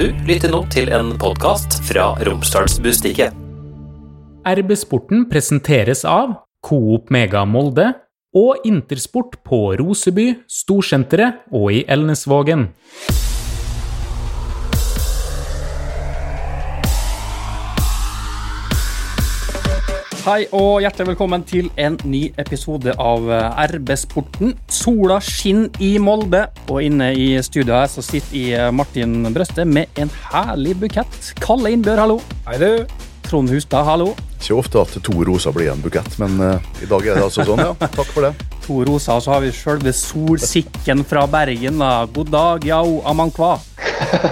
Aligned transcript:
Du 0.00 0.06
lytter 0.24 0.48
nå 0.48 0.62
til 0.72 0.86
en 0.96 1.10
podkast 1.20 1.74
fra 1.84 2.14
Romsdalsbustikket. 2.24 3.34
RB-sporten 4.48 5.26
presenteres 5.28 6.06
av 6.08 6.38
Coop 6.64 7.12
Mega 7.12 7.42
Molde 7.44 7.90
og 8.32 8.64
Intersport 8.64 9.36
på 9.44 9.58
Roseby, 9.76 10.30
Storsenteret 10.48 11.44
og 11.52 11.68
i 11.76 11.82
Elnesvågen. 11.84 12.70
Hei 20.20 20.42
og 20.52 20.82
hjertelig 20.84 21.14
velkommen 21.14 21.44
til 21.48 21.70
en 21.80 21.94
ny 22.04 22.26
episode 22.42 22.92
av 23.00 23.24
eh, 23.32 23.62
RB-sporten. 23.72 24.52
Sola 24.68 25.16
skinner 25.24 25.72
i 25.80 25.94
Molde, 25.96 26.42
og 26.68 26.84
inne 26.84 27.08
i 27.16 27.30
studio 27.40 27.78
her 27.78 27.88
så 27.88 28.04
sitter 28.04 28.66
eh, 28.66 28.68
Martin 28.68 29.22
Brøste 29.32 29.64
med 29.64 29.88
en 29.96 30.12
herlig 30.28 30.76
bukett. 30.82 31.32
Kalle 31.40 31.72
Innbjørg, 31.72 32.04
hallo. 32.04 32.18
Hei 32.50 32.60
du. 32.60 33.09
Trond 33.30 33.50
Hustad, 33.54 33.84
hallo. 33.86 34.08
Ikke 34.40 34.56
ofte 34.58 34.80
at 34.82 34.96
to 35.06 35.12
roser 35.22 35.52
blir 35.54 35.68
en 35.70 35.78
bukett, 35.78 36.16
men 36.18 36.32
uh, 36.42 36.56
i 36.82 36.88
dag 36.90 37.04
er 37.06 37.20
det 37.20 37.26
altså 37.28 37.44
sånn, 37.46 37.60
ja. 37.62 37.76
Takk 37.78 38.08
for 38.10 38.26
det. 38.26 38.32
To 38.64 38.80
roser, 38.88 39.12
og 39.14 39.22
så 39.22 39.36
har 39.36 39.44
vi 39.44 39.52
sjølve 39.54 39.92
Solsikken 39.94 41.04
fra 41.06 41.22
Bergen. 41.30 41.78
da. 41.78 42.08
God 42.10 42.32
dag, 42.34 42.66
yao, 42.66 42.98
amankwa. 43.06 43.52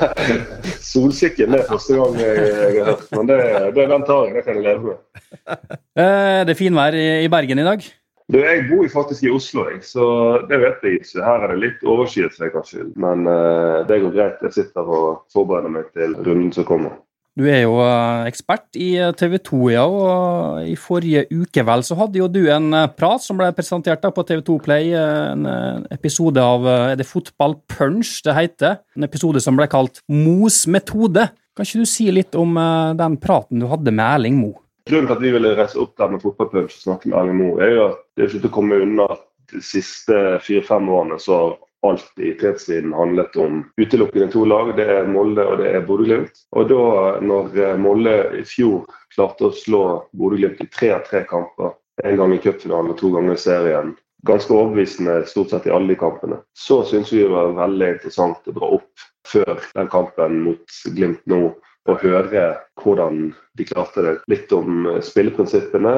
Solsikken 0.91 1.55
det 1.55 1.63
er 1.63 1.71
første 1.71 2.01
gang 2.01 2.19
jeg, 2.25 2.43
har 2.43 2.91
hørt, 2.91 3.07
men 3.15 3.31
det, 3.31 3.39
det 3.79 3.87
den 3.95 4.11
tar 4.11 4.27
jeg. 4.27 4.35
Det 4.35 4.45
kan 4.49 4.59
jeg 4.59 4.67
leve 4.67 4.91
med. 4.91 5.01
Uh, 5.47 6.43
det 6.51 6.57
er 6.57 6.63
finvær 6.65 6.99
i, 6.99 7.09
i 7.23 7.31
Bergen 7.31 7.63
i 7.63 7.71
dag. 7.71 7.91
Du, 8.29 8.43
Jeg 8.43 8.67
bor 8.67 8.87
faktisk 8.99 9.25
i 9.25 9.31
Oslo, 9.33 9.71
jeg, 9.71 9.85
så 9.87 10.05
det 10.51 10.59
vet 10.59 10.83
jeg 10.83 10.99
ikke. 10.99 11.23
Her 11.23 11.47
er 11.47 11.55
det 11.55 11.63
litt 11.63 11.87
overskyet, 11.87 12.35
for 12.35 12.67
skyld. 12.67 12.97
Men 12.99 13.31
uh, 13.31 13.87
det 13.87 14.03
går 14.03 14.19
greit. 14.19 14.49
Jeg 14.49 14.59
sitter 14.59 14.91
og 14.91 15.29
forbereder 15.31 15.79
meg 15.79 15.87
til 15.95 16.19
runden 16.19 16.51
som 16.51 16.67
kommer. 16.67 16.99
Du 17.39 17.45
er 17.47 17.61
jo 17.63 17.77
eh, 17.79 18.25
ekspert 18.27 18.75
i 18.75 18.89
TV 19.15 19.37
2, 19.47 19.59
ja, 19.71 19.85
og 19.87 20.67
i 20.67 20.75
forrige 20.75 21.23
uke 21.31 21.63
vel 21.69 21.85
så 21.87 21.95
hadde 22.01 22.19
jo 22.19 22.27
du 22.27 22.41
en 22.51 22.73
eh, 22.75 22.89
prat 22.99 23.23
som 23.23 23.39
ble 23.39 23.53
presentert 23.55 24.03
da 24.03 24.11
på 24.15 24.25
TV 24.27 24.43
2 24.49 24.57
Play, 24.65 24.89
eh, 24.91 25.27
en 25.37 25.47
eh, 25.47 25.85
episode 25.95 26.43
av 26.43 26.67
eh, 26.67 26.87
Er 26.97 26.99
det 26.99 27.07
Fotball 27.07 27.55
Punch 27.71 28.17
det 28.27 28.35
heter? 28.35 28.81
En 28.99 29.07
episode 29.07 29.39
som 29.45 29.55
ble 29.59 29.69
kalt 29.71 30.03
Mos 30.11 30.65
metode. 30.67 31.29
Kan 31.55 31.69
ikke 31.69 31.85
du 31.85 31.93
si 31.93 32.09
litt 32.11 32.35
om 32.35 32.59
eh, 32.59 32.97
den 32.99 33.21
praten 33.23 33.63
du 33.63 33.69
hadde 33.71 33.95
med 33.95 34.07
Erling 34.09 34.43
Moe? 34.43 34.59
Grunnen 34.91 35.07
til 35.07 35.19
at 35.21 35.23
vi 35.23 35.33
ville 35.37 35.55
reise 35.55 35.79
opp 35.79 35.95
der 36.01 36.11
med 36.11 36.25
fotballpunch 36.25 36.75
og 36.75 36.85
snakke 36.89 37.13
med 37.13 37.21
Erling 37.23 37.39
Moe, 37.39 37.63
er 37.63 37.75
jo 37.77 37.87
at 37.93 38.03
det 38.19 38.25
er 38.25 38.33
ikke 38.33 38.43
til 38.49 38.51
å 38.51 38.57
komme 38.59 38.83
unna 38.83 39.11
at 39.15 39.27
de 39.55 39.63
siste 39.63 40.25
fire-fem 40.43 40.91
årene 40.91 41.23
så 41.23 41.39
alt 41.87 42.19
i 42.19 42.35
fredstiden 42.35 42.93
handlet 42.93 43.37
om 43.37 43.63
utelukkende 43.77 44.29
to 44.33 44.45
lag. 44.45 44.77
Det 44.77 44.87
er 44.97 45.07
Molde 45.07 45.45
og 45.47 45.59
det 45.63 45.71
er 45.75 45.87
Bodø-Glimt. 45.87 46.43
Og 46.57 46.69
da 46.71 46.83
når 47.23 47.59
eh, 47.59 47.77
Molde 47.81 48.17
i 48.41 48.45
fjor 48.47 48.89
klarte 49.15 49.49
å 49.49 49.55
slå 49.55 49.85
Bodø-Glimt 50.19 50.63
i 50.65 50.69
tre 50.75 50.93
av 50.97 51.07
tre 51.09 51.25
kamper, 51.29 51.77
en 52.05 52.19
gang 52.19 52.35
i 52.35 52.43
cupfinalen 52.43 52.93
og 52.95 52.99
to 52.99 53.13
ganger 53.15 53.35
i 53.35 53.43
serien, 53.43 53.95
ganske 54.27 54.55
overbevisende 54.55 55.21
stort 55.31 55.55
sett 55.55 55.69
i 55.69 55.73
alle 55.75 55.93
de 55.93 55.99
kampene, 55.99 56.41
så 56.59 56.83
syns 56.87 57.13
vi 57.13 57.23
det 57.23 57.31
var 57.31 57.55
veldig 57.55 57.93
interessant 57.95 58.51
å 58.51 58.55
dra 58.57 58.75
opp 58.79 59.09
før 59.29 59.63
den 59.75 59.91
kampen 59.93 60.43
mot 60.47 60.79
Glimt 60.95 61.25
nå 61.31 61.43
og 61.89 62.03
høre 62.03 62.51
hvordan 62.83 63.31
de 63.57 63.65
klarte 63.65 64.03
det. 64.05 64.17
Litt 64.29 64.53
om 64.53 64.87
eh, 64.91 65.01
spilleprinsippene, 65.05 65.95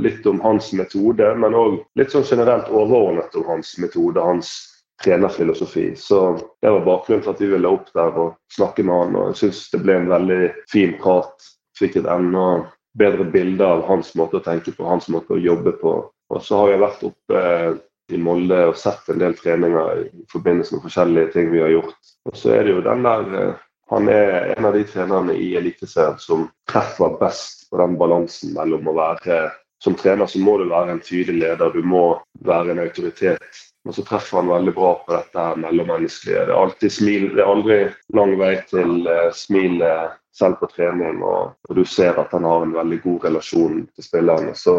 litt 0.00 0.26
om 0.26 0.40
hans 0.44 0.70
metode, 0.76 1.28
men 1.36 1.56
òg 1.58 1.80
litt 1.98 2.14
sånn 2.14 2.26
generelt 2.26 2.70
overordnet 2.70 3.36
om 3.36 3.46
hans 3.50 3.74
metode, 3.82 4.22
hans 4.22 4.54
trenerfilosofi. 5.04 5.96
Så 5.96 6.38
det 6.62 6.70
var 6.70 6.84
bakgrunnen 6.86 7.24
for 7.24 7.34
at 7.34 7.40
vi 7.40 7.50
ville 7.50 7.68
opp 7.68 7.90
der 7.94 8.16
og 8.16 8.36
snakke 8.52 8.84
med 8.86 8.94
han. 8.94 9.16
og 9.16 9.28
Jeg 9.32 9.40
syns 9.42 9.66
det 9.72 9.82
ble 9.84 9.98
en 10.00 10.10
veldig 10.10 10.40
fin 10.72 10.96
prat. 11.02 11.50
Fikk 11.76 11.98
et 12.00 12.08
enda 12.08 12.46
bedre 12.98 13.26
bilde 13.28 13.66
av 13.66 13.84
hans 13.88 14.14
måte 14.16 14.40
å 14.40 14.44
tenke 14.44 14.72
på, 14.72 14.86
hans 14.88 15.08
måte 15.12 15.36
å 15.36 15.42
jobbe 15.42 15.76
på. 15.82 15.98
Og 16.32 16.42
så 16.42 16.62
har 16.62 16.72
jeg 16.72 16.82
vært 16.82 17.04
oppe 17.10 17.42
eh, 17.42 17.76
i 18.14 18.18
Molde 18.22 18.58
og 18.70 18.78
sett 18.78 19.08
en 19.10 19.20
del 19.20 19.36
treninger 19.38 20.02
i 20.06 20.24
forbindelse 20.32 20.76
med 20.76 20.84
forskjellige 20.86 21.32
ting 21.34 21.52
vi 21.52 21.62
har 21.62 21.74
gjort. 21.74 22.12
Og 22.30 22.38
så 22.38 22.54
er 22.56 22.66
det 22.66 22.76
jo 22.76 22.84
den 22.86 23.06
der 23.06 23.38
eh, 23.42 23.62
Han 23.86 24.08
er 24.10 24.56
en 24.56 24.66
av 24.66 24.74
de 24.74 24.80
trenerne 24.82 25.34
i 25.38 25.52
Eliteserien 25.54 26.18
som 26.18 26.48
treffer 26.66 27.12
best 27.20 27.68
på 27.70 27.78
den 27.78 27.94
balansen 28.00 28.50
mellom 28.56 28.88
å 28.90 28.96
være 28.96 29.44
Som 29.78 29.94
trener 29.94 30.26
så 30.26 30.40
må 30.42 30.56
du 30.58 30.64
være 30.70 30.96
en 30.96 31.02
tydelig 31.04 31.44
leder, 31.44 31.70
du 31.70 31.84
må 31.84 32.16
være 32.48 32.72
en 32.72 32.80
autoritet. 32.80 33.44
Og 33.86 33.94
så 33.94 34.02
treffer 34.06 34.40
han 34.40 34.50
veldig 34.50 34.74
bra 34.74 34.92
på 35.06 35.14
dette 35.14 35.42
her 35.48 35.58
mellommenneskelige. 35.62 36.44
Det 36.48 36.54
er 36.54 36.60
alltid 36.60 36.92
smil, 36.92 37.26
det 37.36 37.42
er 37.42 37.50
aldri 37.52 37.78
lang 38.18 38.34
vei 38.40 38.52
til 38.70 39.06
uh, 39.06 39.30
smil 39.34 39.82
eh, 39.86 40.08
selv 40.36 40.58
på 40.60 40.68
trening, 40.74 41.22
og, 41.22 41.54
og, 41.68 41.74
du 41.78 41.84
ser 41.88 42.18
at 42.20 42.34
han 42.34 42.44
har 42.44 42.66
en 42.66 42.74
veldig 42.74 42.98
god 43.04 43.28
relasjon 43.28 43.84
til 43.86 44.06
spillerne. 44.08 44.54
Så, 44.58 44.74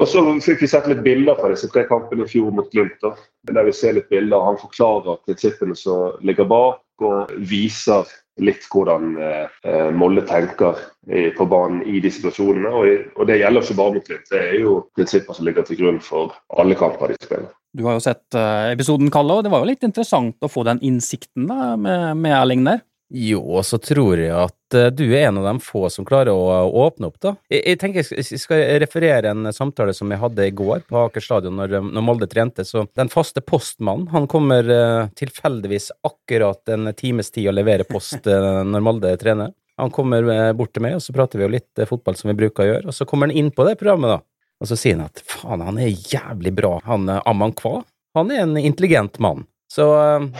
og 0.00 0.08
så 0.10 0.24
fikk 0.44 0.64
vi 0.64 0.70
sett 0.72 0.88
litt 0.90 1.04
bilder 1.04 1.38
fra 1.38 1.52
disse 1.52 1.68
tre 1.72 1.84
kampene 1.90 2.24
i 2.24 2.32
fjor 2.32 2.48
mot 2.56 2.72
Glimt. 2.72 2.96
da, 3.04 3.12
Der 3.52 3.68
vi 3.68 3.76
ser 3.76 3.98
litt 3.98 4.08
bilder. 4.10 4.48
Han 4.48 4.58
forklarer 4.60 5.20
prinsippene 5.28 5.76
som 5.78 6.16
ligger 6.26 6.48
bak, 6.50 6.82
og 7.04 7.36
viser 7.36 8.08
litt 8.42 8.66
hvordan 8.72 9.14
eh, 9.22 9.90
Molle 9.96 10.24
tenker 10.28 10.80
i, 11.08 11.28
på 11.36 11.46
banen 11.48 11.82
i 11.88 12.00
de 12.04 12.10
situasjonene. 12.12 12.72
Og, 12.72 13.06
og 13.16 13.30
det 13.30 13.38
gjelder 13.40 13.64
ikke 13.64 13.78
bare 13.78 13.94
mot 13.96 14.10
Glimt, 14.10 14.32
det 14.32 14.42
er 14.42 14.58
jo 14.60 14.80
prinsipper 14.96 15.38
som 15.38 15.48
ligger 15.48 15.66
til 15.66 15.80
grunn 15.80 16.02
for 16.04 16.36
alle 16.60 16.76
kamper 16.78 17.12
de 17.12 17.20
spiller. 17.20 17.54
Du 17.76 17.84
har 17.84 17.98
jo 17.98 18.04
sett 18.04 18.36
uh, 18.38 18.72
episoden, 18.72 19.10
Kalle, 19.12 19.36
og 19.36 19.44
det 19.44 19.52
var 19.52 19.60
jo 19.60 19.68
litt 19.68 19.84
interessant 19.84 20.40
å 20.40 20.48
få 20.48 20.64
den 20.68 20.80
innsikten 20.84 21.48
da, 21.50 21.74
med, 21.80 22.14
med 22.22 22.32
Erling 22.32 22.64
der. 22.64 22.80
Jo, 23.14 23.38
og 23.58 23.62
så 23.62 23.78
tror 23.78 24.18
jeg 24.18 24.34
at 24.34 24.74
uh, 24.74 24.88
du 24.90 25.04
er 25.06 25.28
en 25.28 25.38
av 25.38 25.44
de 25.46 25.62
få 25.62 25.84
som 25.94 26.06
klarer 26.06 26.34
å 26.34 26.46
uh, 26.50 26.78
åpne 26.86 27.06
opp, 27.06 27.20
da. 27.22 27.32
Jeg, 27.52 27.62
jeg 27.62 27.78
tenker 27.78 28.08
jeg 28.16 28.40
skal 28.42 28.64
referere 28.82 29.30
en 29.30 29.46
samtale 29.54 29.94
som 29.94 30.10
jeg 30.10 30.18
hadde 30.18 30.48
i 30.48 30.54
går 30.58 30.82
på 30.88 31.04
Aker 31.04 31.22
stadion 31.22 31.54
når, 31.60 31.76
når 31.86 32.06
Molde 32.06 32.26
trente. 32.30 32.66
Så 32.66 32.88
den 32.98 33.12
faste 33.12 33.44
postmannen, 33.46 34.08
han 34.10 34.26
kommer 34.30 34.66
tilfeldigvis 35.14 35.92
akkurat 36.06 36.74
en 36.74 36.90
times 36.98 37.30
tid 37.30 37.52
å 37.52 37.54
levere 37.54 37.86
post 37.86 38.26
når 38.72 38.82
Molde 38.82 39.14
trener. 39.22 39.54
Han 39.78 39.92
kommer 39.92 40.24
bort 40.56 40.72
til 40.74 40.82
meg, 40.82 40.96
og 40.96 41.04
så 41.04 41.12
prater 41.14 41.38
vi 41.38 41.44
jo 41.44 41.52
litt 41.52 41.86
fotball 41.86 42.16
som 42.18 42.30
vi 42.32 42.38
bruker 42.38 42.64
å 42.64 42.70
gjøre. 42.70 42.88
Og 42.90 42.96
så 42.96 43.06
kommer 43.06 43.28
han 43.28 43.36
inn 43.36 43.52
på 43.54 43.66
det 43.68 43.76
programmet, 43.78 44.16
da. 44.16 44.22
Og 44.56 44.70
så 44.70 44.78
sier 44.80 44.96
han 44.96 45.10
at 45.10 45.20
faen, 45.28 45.62
han 45.62 45.78
er 45.78 45.92
jævlig 45.92 46.54
bra, 46.56 46.78
han 46.88 47.10
Amman 47.20 47.52
Kva. 47.54 47.82
Han 48.16 48.32
er 48.32 48.46
en 48.46 48.56
intelligent 48.56 49.20
mann. 49.20 49.44
Så, 49.66 49.86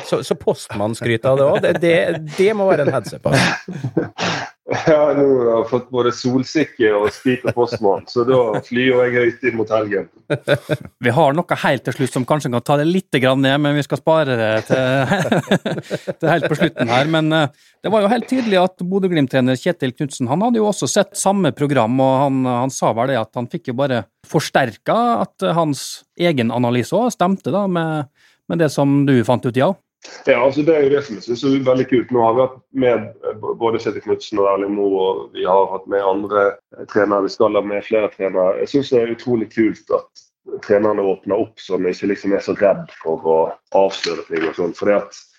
så, 0.06 0.20
så 0.22 0.36
postmannskryt 0.38 1.24
av 1.26 1.40
det 1.40 1.46
òg, 1.46 1.56
det, 1.64 1.72
det, 1.82 1.96
det, 2.36 2.52
må 2.54 2.68
være 2.70 2.86
en 2.86 2.94
headset 2.94 3.18
up. 3.18 3.32
Altså. 3.32 4.12
Ja, 4.66 5.12
nå 5.14 5.22
har 5.22 5.60
jeg 5.60 5.66
fått 5.70 5.90
både 5.94 6.10
solsikke 6.10 6.88
og 6.98 7.04
Spiker 7.14 7.54
postmann, 7.54 8.02
så 8.10 8.24
da 8.26 8.58
flyr 8.66 8.96
jeg 9.04 9.12
høyt 9.14 9.44
inn 9.46 9.54
mot 9.60 9.70
helgen. 9.70 10.08
Vi 11.04 11.12
har 11.14 11.36
noe 11.38 11.58
helt 11.62 11.84
til 11.86 11.94
slutt 11.94 12.16
som 12.16 12.26
kanskje 12.26 12.50
kan 12.50 12.64
ta 12.66 12.78
det 12.80 12.88
litt 12.88 13.14
ned, 13.14 13.60
men 13.62 13.76
vi 13.78 13.84
skal 13.86 14.00
spare 14.00 14.34
det 14.40 14.48
til, 14.66 15.14
til 16.18 16.32
helt 16.32 16.48
på 16.50 16.58
slutten 16.58 16.90
her. 16.90 17.06
Men 17.14 17.30
eh, 17.32 17.54
det 17.78 17.92
var 17.94 18.02
jo 18.02 18.10
helt 18.10 18.26
tydelig 18.26 18.58
at 18.58 18.82
Bodø-Glimt-trener 18.82 19.54
Kjetil 19.60 19.94
Knutsen 19.94 20.26
han 20.32 20.42
hadde 20.42 20.58
jo 20.58 20.66
også 20.66 20.90
sett 20.90 21.14
samme 21.14 21.54
program, 21.54 21.94
og 22.02 22.14
han, 22.24 22.42
han 22.50 22.74
sa 22.74 22.90
vel 22.96 23.14
det 23.14 23.20
at 23.22 23.38
han 23.38 23.46
fikk 23.52 23.70
jo 23.70 23.78
bare 23.78 24.02
forsterka 24.26 24.98
at 25.22 25.46
hans 25.54 25.86
egen 26.18 26.50
analyse 26.50 26.96
òg 26.96 27.14
stemte 27.14 27.54
da 27.54 27.68
med, 27.70 28.10
med 28.48 28.62
det 28.62 28.70
som 28.74 29.04
du 29.08 29.18
fant 29.24 29.46
ut, 29.46 29.56
ja. 29.56 29.74
Ja, 30.26 30.44
altså 30.44 30.62
Det 30.62 30.74
er 30.74 30.84
jo 30.84 30.90
det 30.92 31.02
som 31.06 31.16
jeg 31.16 31.24
synes 31.24 31.44
er 31.44 31.64
veldig 31.66 31.86
kult. 31.90 32.12
Nå 32.14 32.22
har 32.22 32.36
vi 32.36 32.44
hatt 32.44 32.60
med 32.84 33.08
eh, 33.26 33.48
både 33.58 33.80
Kjetil 33.82 34.04
Knutsen 34.04 34.42
og 34.42 34.48
Erling 34.52 34.76
Moe, 34.76 35.02
og 35.02 35.34
vi 35.34 35.46
har 35.48 35.66
hatt 35.72 35.88
med 35.90 36.04
andre 36.04 36.46
trenere. 36.92 37.26
Vi 37.26 37.34
skal 37.34 37.58
ha 37.58 37.64
med 37.64 37.84
flere 37.86 38.10
trenere. 38.14 38.58
Jeg 38.62 38.72
syns 38.74 38.92
det 38.92 39.02
er 39.02 39.14
utrolig 39.16 39.50
kult 39.54 39.94
at 39.96 40.26
trenerne 40.66 41.02
åpner 41.02 41.42
opp 41.42 41.60
sånn, 41.60 41.88
ikke 41.90 42.12
liksom 42.12 42.34
er 42.36 42.44
så 42.44 42.54
redd 42.58 42.90
for 43.02 43.24
å 43.26 43.38
avsløre 43.76 44.26
ting. 44.28 44.46
og 44.48 44.58
sånn, 44.58 44.74
For 44.78 44.92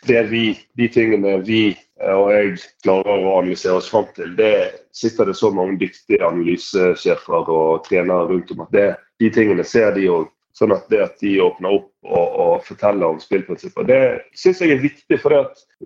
det 0.08 0.24
vi, 0.32 0.46
De 0.76 0.88
tingene 0.92 1.38
vi 1.48 1.62
eh, 1.72 2.14
og 2.16 2.32
jeg 2.34 2.58
klarer 2.84 3.24
å 3.24 3.38
analysere 3.40 3.80
oss 3.80 3.92
fram 3.92 4.08
til, 4.16 4.36
det 4.40 4.88
sitter 4.96 5.30
det 5.30 5.38
så 5.40 5.52
mange 5.52 5.80
dyktige 5.80 6.26
analysesjefer 6.28 7.52
og 7.54 7.86
trenere 7.88 8.28
rundt 8.32 8.52
om 8.52 8.66
at 8.66 8.74
det, 8.76 8.90
de 9.20 9.32
tingene 9.34 9.64
ser 9.64 9.94
de 9.96 10.10
òg. 10.12 10.28
Sånn 10.58 10.74
at 10.74 10.88
det 10.90 11.04
at 11.04 11.20
de 11.22 11.36
åpner 11.44 11.76
opp 11.76 11.90
og, 12.08 12.38
og 12.42 12.54
forteller 12.66 13.12
om 13.12 13.20
spillprinsipper, 13.22 13.86
det 13.86 14.02
syns 14.34 14.64
jeg 14.64 14.74
er 14.74 14.82
viktig. 14.82 15.20
For 15.22 15.36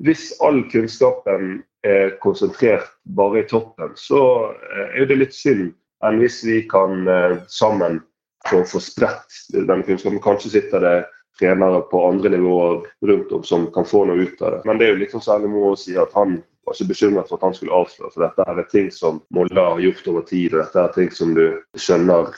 hvis 0.05 0.29
all 0.45 0.61
kunnskapen 0.71 1.57
er 1.87 2.13
konsentrert 2.23 2.87
bare 3.17 3.41
i 3.41 3.47
toppen, 3.49 3.91
så 3.99 4.21
eh, 4.55 5.01
er 5.01 5.09
det 5.09 5.19
litt 5.19 5.35
synd 5.35 5.73
enn 6.07 6.21
hvis 6.21 6.39
vi 6.47 6.61
kan 6.71 7.03
eh, 7.09 7.41
sammen 7.51 7.99
få, 8.47 8.63
få 8.63 8.79
spredt 8.83 9.41
denne 9.51 9.83
kunnskapen. 9.83 10.21
Kanskje 10.23 10.53
sitter 10.55 10.85
det 10.85 10.95
trenere 11.39 11.81
på 11.91 12.05
andre 12.07 12.29
nivåer 12.29 12.85
rundt 13.09 13.31
om 13.35 13.43
som 13.43 13.67
kan 13.75 13.87
få 13.87 14.05
noe 14.07 14.23
ut 14.23 14.41
av 14.41 14.55
det. 14.55 14.61
Men 14.69 14.79
det 14.79 14.87
er 14.87 14.95
jo 14.95 15.01
liksom 15.03 15.25
særlig 15.25 15.51
Mo 15.51 15.71
å 15.71 15.79
si 15.79 15.97
at 15.99 16.13
han 16.15 16.39
var 16.67 16.77
ikke 16.77 16.91
bekymret 16.93 17.27
for 17.27 17.39
at 17.39 17.47
han 17.49 17.57
skulle 17.57 17.75
avsløre. 17.75 18.13
For 18.13 18.23
dette 18.23 18.47
er 18.47 18.71
ting 18.71 18.87
som 18.93 19.19
Molde 19.33 19.59
har 19.59 19.83
gjort 19.83 20.07
over 20.13 20.25
tid, 20.29 20.53
og 20.53 20.63
dette 20.63 20.83
er 20.83 20.95
ting 20.95 21.11
som 21.15 21.35
du 21.35 21.45
skjønner 21.75 22.31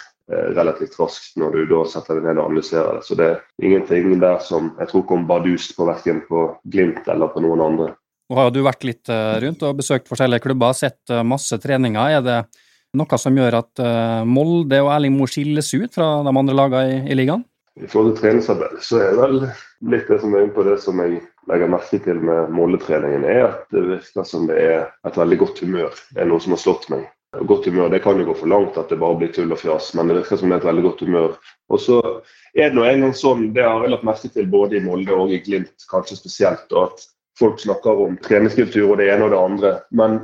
relativt 0.58 0.96
raskt 1.00 1.38
når 1.40 1.58
du 1.58 1.66
da 1.72 1.82
setter 1.90 2.20
deg 2.20 2.28
ned 2.28 2.40
og 2.42 2.52
analyserer 2.52 3.00
det. 3.00 3.06
Så 3.08 3.18
det 3.20 3.30
er 3.32 3.42
ingenting 3.64 4.18
der 4.22 4.40
som 4.44 4.72
jeg 4.80 4.92
tror 4.92 5.06
kom 5.10 5.28
bardust 5.30 5.76
på 5.78 5.88
verken 5.90 6.24
på 6.30 6.48
Glimt 6.64 7.08
eller 7.12 7.32
på 7.34 7.44
noen 7.44 7.64
andre. 7.64 7.94
Nå 8.32 8.40
har 8.40 8.54
du 8.54 8.62
vært 8.66 8.86
litt 8.88 9.10
eh, 9.12 9.38
rundt 9.44 9.64
og 9.68 9.80
besøkt 9.82 10.08
forskjellige 10.10 10.46
klubber, 10.46 10.76
sett 10.78 11.12
eh, 11.12 11.26
masse 11.28 11.58
treninger. 11.62 12.18
Er 12.18 12.24
det 12.26 12.38
noe 12.98 13.20
som 13.20 13.36
gjør 13.38 13.60
at 13.60 13.82
eh, 13.84 14.22
Molde 14.26 14.80
og 14.82 14.94
Erling 14.96 15.18
Moe 15.18 15.30
skilles 15.30 15.74
ut 15.76 15.94
fra 15.94 16.16
de 16.26 16.32
andre 16.32 16.56
lagene 16.58 16.86
i, 16.96 17.02
i 17.12 17.20
ligaen? 17.20 17.44
I 17.82 17.90
forhold 17.90 18.14
til 18.14 18.28
treningsarbeid, 18.28 18.82
så 18.86 19.00
er 19.02 19.14
det 19.14 19.22
vel 19.24 19.40
litt 19.94 20.10
det 20.10 20.20
som 20.22 20.36
er 20.36 20.44
inne 20.46 20.54
på 20.54 20.66
det 20.68 20.76
som 20.82 21.00
jeg 21.02 21.24
legger 21.50 21.72
merke 21.74 22.00
til 22.06 22.20
med 22.24 22.52
Molde-treningen, 22.54 23.26
er 23.26 23.48
at 23.48 23.64
det 23.74 23.82
virker 23.88 24.28
som 24.30 24.46
det 24.48 24.60
er 24.62 24.86
et 25.08 25.18
veldig 25.18 25.40
godt 25.42 25.64
humør. 25.66 25.98
Det 26.14 26.22
er 26.22 26.30
noe 26.30 26.44
som 26.44 26.54
har 26.54 26.62
slått 26.62 26.86
meg. 26.94 27.08
Godt 27.34 27.66
humør 27.66 27.90
det 27.90 28.04
kan 28.04 28.20
jo 28.20 28.28
gå 28.28 28.36
for 28.38 28.52
langt 28.52 28.78
at 28.78 28.92
det 28.94 29.00
bare 29.02 29.18
blir 29.18 29.32
tull 29.34 29.52
og 29.56 29.58
fjas, 29.58 29.90
men 29.98 30.10
det 30.10 30.20
virker 30.20 30.38
som 30.38 30.52
det 30.52 30.60
er 30.60 30.62
et 30.62 30.68
veldig 30.70 30.84
godt 30.86 31.00
humør. 31.02 31.32
Og 31.74 31.82
så 31.82 32.00
er 32.54 32.70
det 32.70 32.78
nå 32.78 32.84
en 32.86 33.08
gang 33.08 33.16
sånn, 33.18 33.48
det 33.56 33.66
har 33.66 33.82
jeg 33.82 33.94
lagt 33.96 34.06
merke 34.06 34.30
til 34.36 34.50
både 34.54 34.78
i 34.78 34.84
Molde 34.86 35.18
og 35.18 35.34
i 35.34 35.40
Glimt, 35.42 35.88
kanskje 35.90 36.20
spesielt, 36.20 36.76
at 36.78 37.08
folk 37.40 37.58
snakker 37.64 38.04
om 38.06 38.20
treningskultur 38.22 38.92
og 38.92 39.00
det 39.02 39.10
ene 39.10 39.26
og 39.26 39.34
det 39.34 39.42
andre. 39.42 39.72
Men 39.90 40.20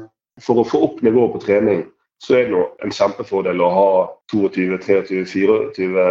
for 0.45 0.61
å 0.61 0.67
få 0.67 0.83
opp 0.85 1.01
nivået 1.05 1.33
på 1.33 1.43
trening, 1.47 1.87
så 2.21 2.35
er 2.35 2.45
det 2.45 2.53
nå 2.53 2.61
en 2.85 2.93
kjempefordel 2.93 3.63
å 3.63 3.73
ha 3.73 3.89
22, 4.31 4.77
23, 4.85 5.25
24 5.33 6.07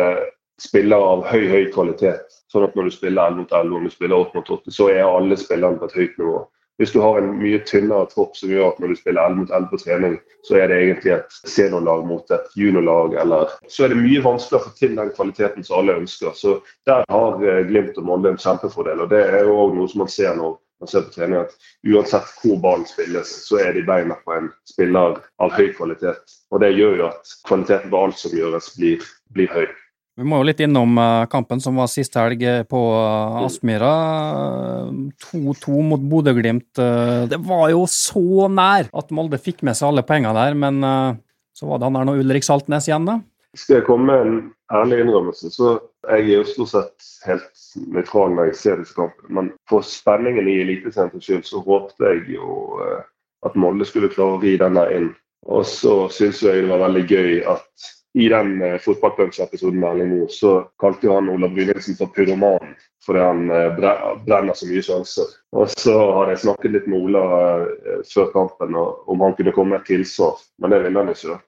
spillere 0.59 1.11
av 1.15 1.27
høy, 1.31 1.45
høy 1.53 1.67
kvalitet. 1.75 2.39
Sånn 2.51 2.65
at 2.67 2.75
når 2.75 2.89
du 2.89 2.95
spiller 2.97 3.31
11 3.31 3.43
mot 3.45 3.53
11 3.55 3.77
og 3.77 3.85
du 3.87 3.95
spiller 3.95 4.23
8 4.25 4.39
mot 4.41 4.55
8, 4.59 4.75
så 4.75 4.89
er 4.91 5.05
alle 5.05 5.39
spillerne 5.39 5.79
på 5.79 5.89
et 5.91 5.99
høyt 6.01 6.17
nivå. 6.19 6.41
Hvis 6.79 6.93
du 6.95 7.01
har 7.03 7.19
en 7.19 7.33
mye 7.41 7.59
tynnere 7.67 8.07
tropp 8.13 8.37
som 8.39 8.53
gjør 8.53 8.69
at 8.69 8.77
når 8.79 8.93
du 8.93 8.99
spiller 9.01 9.25
11 9.27 9.41
mot 9.41 9.51
11 9.51 9.71
på 9.73 9.81
trening, 9.83 10.13
så 10.47 10.61
er 10.61 10.71
det 10.71 10.79
egentlig 10.79 11.15
et 11.17 11.39
seniorlag 11.51 12.05
mot 12.07 12.31
et 12.37 12.55
juniorlag, 12.55 13.17
eller 13.23 13.51
Så 13.67 13.85
er 13.85 13.93
det 13.93 13.99
mye 13.99 14.23
vanskeligere 14.23 14.63
å 14.63 14.69
få 14.69 14.77
til 14.79 14.95
den 14.95 15.11
kvaliteten 15.17 15.67
som 15.67 15.81
alle 15.81 15.99
ønsker. 15.99 16.37
Så 16.39 16.61
der 16.87 17.03
har 17.11 17.43
eh, 17.43 17.65
Glimt 17.67 17.99
og 17.99 18.07
Molde 18.07 18.31
en 18.31 18.39
kjempefordel. 18.39 19.03
Og 19.03 19.11
det 19.11 19.25
er 19.27 19.43
jo 19.49 19.59
òg 19.65 19.75
noe 19.75 19.91
som 19.91 20.05
man 20.05 20.13
ser 20.13 20.39
når 20.39 20.55
man 20.79 20.93
ser 20.93 21.03
på 21.09 21.17
trening, 21.17 21.43
at 21.43 21.57
uansett 21.91 22.31
hvor 22.39 22.63
ballen 22.63 22.87
spilles, 22.87 23.35
så 23.49 23.59
er 23.65 23.75
de 23.75 23.83
beina 23.83 24.15
på 24.23 24.37
en 24.37 24.53
spiller 24.71 25.19
av 25.43 25.55
høy 25.59 25.73
kvalitet. 25.75 26.39
Og 26.55 26.63
det 26.63 26.77
gjør 26.77 27.03
jo 27.03 27.09
at 27.11 27.37
kvaliteten 27.49 27.91
på 27.91 28.05
alt 28.07 28.23
som 28.23 28.39
gjøres, 28.39 28.71
blir, 28.79 29.03
blir 29.35 29.51
høy. 29.51 29.67
Vi 30.19 30.25
må 30.27 30.41
jo 30.41 30.49
litt 30.49 30.59
innom 30.65 30.99
eh, 30.99 31.29
kampen 31.31 31.61
som 31.63 31.77
var 31.79 31.87
sist 31.91 32.17
helg 32.19 32.41
eh, 32.43 32.65
på 32.67 32.79
eh, 32.91 33.37
Aspmyra. 33.45 33.91
2-2 35.31 35.83
mot 35.87 36.07
Bodø-Glimt. 36.11 36.81
Det 37.31 37.39
var 37.47 37.69
jo 37.71 37.85
så 37.91 38.49
nær 38.51 38.89
at 38.91 39.13
Molde 39.15 39.39
fikk 39.39 39.63
med 39.67 39.79
seg 39.79 39.93
alle 39.93 40.03
pengene 40.07 40.35
der, 40.35 40.57
men 40.59 40.83
så 41.55 41.69
var 41.69 41.79
det 41.79 41.87
han 41.87 41.99
der 41.99 42.09
nå 42.09 42.17
Ulrik 42.19 42.47
Saltnes 42.47 42.89
igjen, 42.89 43.07
da. 43.07 43.19
Skal 43.59 43.79
jeg 43.79 43.87
komme 43.87 44.09
med 44.11 44.25
en 44.25 44.41
ærlig 44.75 44.99
innrømmelse, 45.05 45.53
så 45.55 45.77
jeg 46.09 46.25
er 46.25 46.41
jo 46.41 46.49
stort 46.49 46.73
sett 46.73 47.07
helt 47.29 47.63
nøytral 47.95 48.35
når 48.35 48.51
jeg 48.51 48.59
ser 48.63 48.83
disse 48.83 48.97
kampene. 48.97 49.31
Men 49.39 49.53
for 49.71 49.87
spenningen 49.87 50.51
i 50.51 50.59
Eliteserien 50.65 51.23
skyld, 51.23 51.47
så 51.47 51.63
håpte 51.67 52.11
jeg 52.11 52.25
jo 52.35 52.81
at 53.47 53.55
Molde 53.59 53.87
skulle 53.87 54.11
klare 54.11 54.39
å 54.39 54.43
ri 54.43 54.57
denne 54.59 54.85
inn. 54.97 55.13
Og 55.47 55.63
så 55.69 56.01
syns 56.13 56.43
jeg 56.43 56.65
det 56.65 56.73
var 56.73 56.83
veldig 56.89 57.07
gøy 57.07 57.39
at 57.55 57.93
i 58.15 58.29
den 58.29 58.63
uh, 58.63 58.79
fotballpunch-episoden 58.79 59.81
med 59.81 59.91
Erling 59.91 60.13
Moe, 60.15 60.29
så 60.33 60.53
kalte 60.81 61.09
jo 61.09 61.17
han 61.19 61.29
Ola 61.33 61.51
Brynildsen 61.53 61.99
for 61.99 62.13
pyroman 62.15 62.73
fordi 63.05 63.21
han 63.25 63.51
uh, 63.51 63.77
brenner 64.27 64.57
så 64.57 64.69
mye 64.69 64.85
sjanser. 64.85 65.29
Og 65.57 65.71
så 65.73 65.95
hadde 65.97 66.35
jeg 66.35 66.45
snakket 66.47 66.75
litt 66.75 66.89
med 66.91 67.09
Ola 67.09 67.25
uh, 67.65 68.01
før 68.09 68.33
kampen 68.35 68.77
og, 68.79 69.05
om 69.09 69.25
han 69.25 69.37
kunne 69.39 69.55
komme 69.57 69.77
med 69.77 69.85
et 69.85 69.93
tilsvar, 69.95 70.41
men 70.59 70.75
det 70.75 70.83
ville 70.85 71.05
han 71.05 71.13
ikke. 71.13 71.39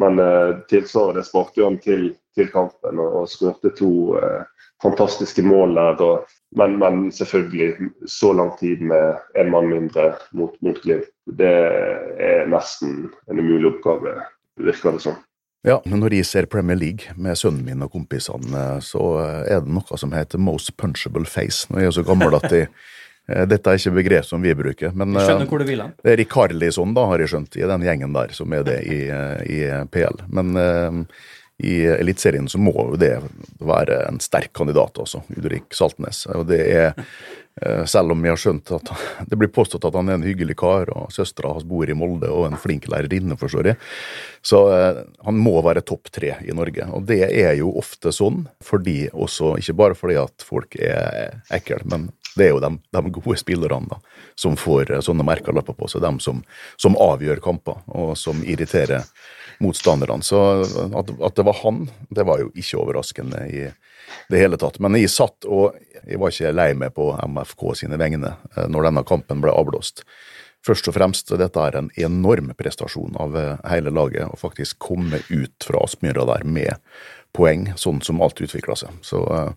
Men 0.00 0.20
uh, 0.20 0.60
tilsvaret 0.72 1.20
det 1.20 1.26
sparte 1.28 1.64
han 1.64 1.80
til, 1.84 2.12
til 2.36 2.52
kampen 2.52 3.00
og, 3.02 3.22
og 3.22 3.32
skårte 3.32 3.74
to 3.76 3.92
fantastiske 4.82 5.42
mål 5.44 5.76
der. 5.76 6.00
Og, 6.04 6.38
men, 6.56 6.78
men, 6.78 7.12
selvfølgelig 7.12 7.90
så 8.06 8.32
lang 8.36 8.54
tid 8.60 8.80
med 8.80 9.20
en 9.40 9.50
mann 9.50 9.68
mindre 9.68 10.12
mot, 10.32 10.56
mot 10.62 10.80
Glimt. 10.82 11.08
Det 11.24 11.52
er 12.20 12.48
nesten 12.50 13.10
en 13.30 13.40
umulig 13.40 13.74
oppgave, 13.74 14.16
virker 14.60 14.96
det 14.96 15.04
som. 15.04 15.12
Sånn. 15.16 15.20
Ja, 15.66 15.76
men 15.86 16.00
når 16.02 16.16
jeg 16.16 16.26
ser 16.26 16.48
Premier 16.50 16.78
League 16.78 17.12
med 17.14 17.38
sønnen 17.38 17.62
min 17.66 17.84
og 17.84 17.92
kompisene, 17.94 18.80
så 18.82 19.04
er 19.46 19.62
det 19.62 19.70
noe 19.70 19.98
som 20.00 20.14
heter 20.14 20.42
most 20.42 20.74
punchable 20.80 21.28
face. 21.28 21.68
Nå 21.70 21.78
er 21.78 21.86
jeg 21.86 22.00
så 22.00 22.06
gammel 22.06 22.34
at 22.34 22.48
jeg, 22.50 22.66
eh, 23.30 23.44
dette 23.46 23.70
er 23.70 23.78
ikke 23.78 23.94
begrep 24.00 24.26
som 24.26 24.42
vi 24.42 24.56
bruker. 24.58 24.90
Men 24.98 25.14
skjønner 25.14 25.46
hvor 25.50 25.62
du 25.62 25.68
vil 25.68 25.84
han. 25.84 25.94
det 26.02 26.16
er 26.16 26.18
Rikarlison, 26.18 26.96
da, 26.98 27.06
har 27.12 27.22
jeg 27.22 27.34
skjønt, 27.34 27.60
i 27.60 27.68
den 27.70 27.86
gjengen 27.86 28.18
der 28.18 28.34
som 28.34 28.58
er 28.58 28.66
det 28.66 28.80
i, 28.90 29.00
i 29.54 29.62
PL. 29.94 30.24
Men 30.34 31.06
i 31.62 31.76
Eliteserien 31.94 32.48
så 32.50 32.60
må 32.60 32.74
jo 32.74 32.98
det 33.00 33.14
være 33.62 34.02
en 34.08 34.20
sterk 34.22 34.52
kandidat 34.56 34.98
også, 35.02 35.22
Udrik 35.36 35.74
Saltnes. 35.76 36.26
Og 36.34 36.46
det 36.50 36.60
er 36.72 36.92
Eh, 37.60 37.84
selv 37.84 38.14
om 38.14 38.22
jeg 38.24 38.32
har 38.32 38.40
skjønt 38.40 38.70
at 38.72 38.90
det 39.28 39.36
blir 39.36 39.50
påstått 39.52 39.84
at 39.84 39.96
han 39.98 40.08
er 40.08 40.16
en 40.16 40.24
hyggelig 40.24 40.54
kar, 40.62 40.88
og 40.96 41.12
søstera 41.12 41.50
hans 41.52 41.66
bor 41.68 41.90
i 41.90 41.96
Molde 41.96 42.30
og 42.32 42.46
en 42.46 42.56
flink 42.56 42.86
lærerinne, 42.88 43.36
forstår 43.36 43.72
jeg. 43.72 43.80
Så 44.40 44.62
eh, 44.72 45.02
han 45.26 45.40
må 45.40 45.58
være 45.64 45.84
topp 45.84 46.08
tre 46.14 46.38
i 46.40 46.56
Norge. 46.56 46.88
Og 46.96 47.04
det 47.10 47.20
er 47.28 47.52
jo 47.60 47.74
ofte 47.80 48.14
sånn, 48.14 48.46
fordi 48.64 49.04
også, 49.12 49.58
ikke 49.60 49.76
bare 49.82 49.98
fordi 49.98 50.18
at 50.22 50.48
folk 50.48 50.78
er 50.80 51.42
ekle, 51.52 51.82
men 51.92 52.08
det 52.32 52.46
er 52.46 52.54
jo 52.54 52.62
de, 52.64 52.72
de 52.96 53.12
gode 53.12 53.36
spillerne 53.36 53.90
da, 53.90 54.00
som 54.40 54.56
får 54.56 54.94
eh, 54.94 55.04
sånne 55.04 55.26
merkelapper 55.28 55.76
på 55.76 55.90
seg. 55.92 56.06
De 56.06 56.24
som, 56.24 56.40
som, 56.80 56.96
avgjør 56.96 57.44
kamper, 57.44 57.84
og 57.92 58.16
som 58.16 58.40
irriterer 58.48 59.04
motstanderne. 59.62 60.24
Så 60.26 60.42
at, 60.62 61.12
at 61.12 61.38
det 61.38 61.46
var 61.48 61.58
han, 61.62 61.86
det 62.10 62.26
var 62.28 62.42
jo 62.42 62.50
ikke 62.52 62.82
overraskende 62.82 63.46
i 63.48 63.64
det 64.28 64.42
hele 64.42 64.58
tatt. 64.60 64.80
Men 64.82 64.98
jeg 64.98 65.12
satt 65.12 65.48
og 65.48 65.78
jeg 66.02 66.20
var 66.20 66.34
ikke 66.34 66.54
lei 66.54 66.70
meg 66.78 66.94
på 66.96 67.12
MFK 67.22 67.66
sine 67.84 67.98
vegne 68.00 68.34
eh, 68.56 68.68
når 68.68 68.90
denne 68.90 69.06
kampen 69.08 69.42
ble 69.44 69.54
avblåst. 69.54 70.04
Først 70.62 70.86
og 70.86 70.94
fremst 70.94 71.32
dette 71.38 71.58
er 71.58 71.78
en 71.78 71.90
enorm 71.98 72.52
prestasjon 72.58 73.16
av 73.22 73.34
eh, 73.38 73.56
hele 73.70 73.90
laget, 73.94 74.30
å 74.30 74.38
faktisk 74.38 74.78
komme 74.82 75.22
ut 75.30 75.66
fra 75.66 75.82
Aspmyra 75.82 76.26
der 76.28 76.46
med 76.46 76.78
poeng, 77.32 77.70
sånn 77.80 78.02
som 78.04 78.20
alt 78.22 78.40
utvikla 78.44 78.76
seg. 78.76 78.96
Så 79.00 79.22
uh, 79.24 79.54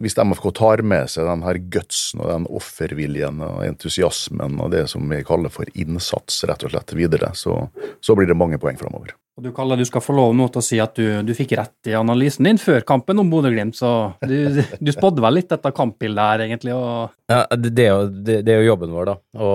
hvis 0.00 0.16
MFK 0.16 0.46
tar 0.56 0.82
med 0.86 1.10
seg 1.12 1.28
den 1.28 1.44
her 1.44 1.58
gutsen 1.74 2.22
og 2.24 2.30
den 2.30 2.46
offerviljen 2.48 3.42
og 3.44 3.58
entusiasmen 3.66 4.56
og 4.64 4.72
det 4.72 4.86
som 4.88 5.04
vi 5.12 5.20
kaller 5.26 5.52
for 5.52 5.68
innsats, 5.76 6.40
rett 6.48 6.64
og 6.64 6.72
slett 6.72 6.94
videre, 6.96 7.34
så, 7.36 7.66
så 8.00 8.16
blir 8.16 8.30
det 8.30 8.38
mange 8.38 8.60
poeng 8.62 8.80
framover. 8.80 9.12
Og 9.38 9.46
Du 9.46 9.48
kaller 9.56 9.80
du 9.80 9.84
skal 9.88 10.02
få 10.04 10.12
lov 10.12 10.34
nå 10.36 10.44
til 10.52 10.60
å 10.60 10.64
si 10.64 10.78
at 10.82 10.98
du, 10.98 11.06
du 11.24 11.32
fikk 11.36 11.54
rett 11.56 11.88
i 11.88 11.94
analysen 11.96 12.44
din 12.44 12.60
før 12.60 12.84
kampen 12.84 13.22
om 13.22 13.30
Bodø-Glimt, 13.32 13.78
så 13.78 14.12
du, 14.28 14.60
du 14.60 14.90
spådde 14.92 15.24
vel 15.24 15.38
litt 15.38 15.48
dette 15.48 15.72
kampbildet 15.72 16.32
her, 16.34 16.44
egentlig? 16.44 16.74
Og... 16.76 17.14
Ja, 17.32 17.46
det, 17.56 17.72
er 17.86 17.94
jo, 17.94 18.10
det, 18.12 18.42
det, 18.44 18.52
er 18.52 18.60
jo, 18.60 18.74
jobben 18.74 18.92
vår, 18.92 19.08
da. 19.08 19.16
Å, 19.40 19.52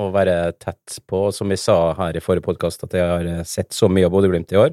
å, 0.00 0.08
være 0.14 0.38
tett 0.56 0.96
på. 1.04 1.26
Som 1.36 1.52
vi 1.52 1.60
sa 1.60 1.76
her 2.00 2.16
i 2.16 2.24
forrige 2.24 2.48
podkast, 2.48 2.88
at 2.88 2.96
jeg 2.96 3.04
har 3.04 3.44
sett 3.48 3.76
så 3.76 3.90
mye 3.92 4.08
av 4.08 4.16
Bodø-Glimt 4.16 4.56
i 4.56 4.62
år. 4.64 4.72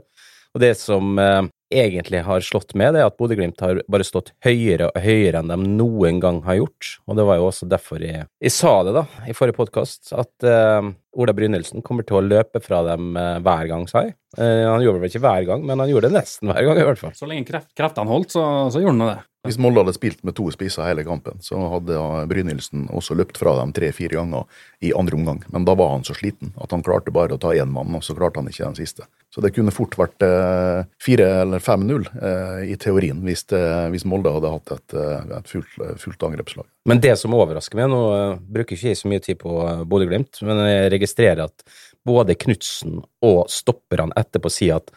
Og 0.56 0.64
det 0.64 0.72
som 0.80 1.20
eh, 1.20 1.42
egentlig 1.75 2.24
har 2.25 2.44
slått 2.46 2.75
med, 2.77 2.96
det 2.96 3.03
er 3.03 3.10
at 3.10 3.17
Bodø-Glimt 3.20 3.62
har 3.63 3.82
bare 3.91 4.08
stått 4.08 4.34
høyere 4.46 4.89
og 4.89 5.00
høyere 5.03 5.41
enn 5.41 5.51
de 5.51 5.58
noen 5.77 6.22
gang 6.24 6.41
har 6.46 6.60
gjort. 6.60 6.96
Og 7.10 7.20
det 7.20 7.25
var 7.27 7.39
jo 7.39 7.50
også 7.50 7.70
derfor 7.72 8.03
jeg, 8.03 8.27
jeg 8.41 8.55
sa 8.55 8.75
det 8.88 8.96
da, 8.98 9.05
i 9.29 9.36
forrige 9.38 9.58
podkast, 9.60 10.13
at 10.15 10.48
uh, 10.48 10.91
Ola 11.15 11.36
Brynildsen 11.36 11.86
kommer 11.86 12.08
til 12.08 12.20
å 12.20 12.25
løpe 12.25 12.62
fra 12.63 12.82
dem 12.89 13.13
uh, 13.20 13.38
hver 13.46 13.72
gang, 13.72 13.88
sa 13.91 14.08
jeg. 14.08 14.17
Uh, 14.38 14.65
han 14.72 14.84
gjorde 14.84 15.00
det 15.00 15.05
vel 15.05 15.13
ikke 15.13 15.25
hver 15.27 15.48
gang, 15.51 15.63
men 15.67 15.84
han 15.84 15.91
gjorde 15.91 16.12
det 16.12 16.20
nesten 16.20 16.51
hver 16.51 16.67
gang, 16.67 16.82
i 16.82 16.89
hvert 16.89 17.01
fall. 17.01 17.15
Så 17.17 17.29
lenge 17.29 17.48
kreft, 17.48 17.72
kreftene 17.77 18.12
holdt, 18.12 18.36
så, 18.36 18.46
så 18.74 18.84
gjorde 18.84 18.98
han 18.98 19.15
det. 19.15 19.22
Hvis 19.46 19.60
Molde 19.62 19.84
hadde 19.84 19.96
spilt 19.96 20.24
med 20.25 20.36
to 20.38 20.48
spisser 20.54 20.88
hele 20.88 21.06
kampen, 21.06 21.38
så 21.44 21.60
hadde 21.75 22.00
Brynildsen 22.32 22.88
også 22.96 23.18
løpt 23.18 23.38
fra 23.42 23.56
dem 23.60 23.74
tre-fire 23.75 24.18
ganger 24.18 24.46
i 24.84 24.94
andre 24.98 25.20
omgang. 25.20 25.44
Men 25.54 25.68
da 25.68 25.75
var 25.78 25.94
han 25.94 26.06
så 26.08 26.16
sliten 26.18 26.54
at 26.62 26.74
han 26.74 26.84
klarte 26.86 27.14
bare 27.16 27.38
å 27.38 27.42
ta 27.42 27.54
én 27.56 27.72
mann, 27.72 27.94
og 27.96 28.04
så 28.06 28.18
klarte 28.18 28.42
han 28.42 28.50
ikke 28.50 28.66
den 28.66 28.80
siste. 28.80 29.08
Så 29.36 29.44
det 29.44 29.52
kunne 29.52 29.74
fort 29.75 29.98
vært 30.00 30.24
eh, 30.24 30.86
fire 31.04 31.25
eller 31.44 31.64
5-0 31.64 32.06
eh, 32.16 32.62
i 32.72 32.78
teorien, 32.80 33.18
hvis, 33.28 33.44
det, 33.52 33.64
hvis, 33.92 34.06
Molde 34.08 34.32
hadde 34.32 34.54
hatt 34.54 34.75
et, 34.78 34.96
eh, 34.96 35.34
et 35.40 35.52
fullt, 35.52 35.74
fullt, 36.00 36.24
angrepslag. 36.30 36.70
Men 36.88 37.02
det 37.04 37.18
som 37.20 37.36
overrasker 37.36 37.82
meg, 37.82 37.90
nå 37.92 38.02
bruker 38.40 38.78
ikke 38.78 38.94
jeg 38.94 39.02
så 39.02 39.12
mye 39.12 39.24
tid 39.25 39.42
på 39.42 39.58
Bodø-Glimt, 39.92 40.40
men 40.48 40.64
jeg 40.70 40.94
registrerer 40.96 41.50
at 41.50 41.66
både 42.06 42.38
Knutsen 42.40 43.02
og 43.25 43.42
stopperne 43.52 44.16
etterpå 44.16 44.52
sier 44.54 44.80
at 44.80 44.94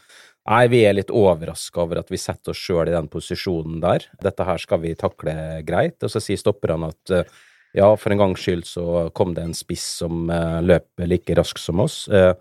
Nei, 0.49 0.65
vi 0.73 0.81
er 0.89 0.97
litt 0.97 1.11
overraska 1.13 1.83
over 1.83 2.01
at 2.01 2.09
vi 2.09 2.21
setter 2.21 2.55
oss 2.55 2.61
sjøl 2.63 2.89
i 2.89 2.95
den 2.95 3.11
posisjonen 3.13 3.83
der. 3.83 4.07
Dette 4.23 4.47
her 4.49 4.61
skal 4.63 4.81
vi 4.81 4.95
takle 4.97 5.35
greit. 5.67 5.99
Og 6.01 6.13
så 6.13 6.23
sier 6.25 6.41
stopperne 6.41 6.89
at 6.89 7.13
eh, 7.13 7.35
ja, 7.77 7.91
for 8.01 8.15
en 8.15 8.23
gangs 8.23 8.41
skyld 8.41 8.65
så 8.65 9.09
kom 9.17 9.35
det 9.37 9.45
en 9.45 9.57
spiss 9.57 9.85
som 10.01 10.31
uh, 10.33 10.63
løper 10.65 11.11
like 11.11 11.37
raskt 11.37 11.61
som 11.61 11.83
oss. 11.85 12.07
Uh, 12.09 12.33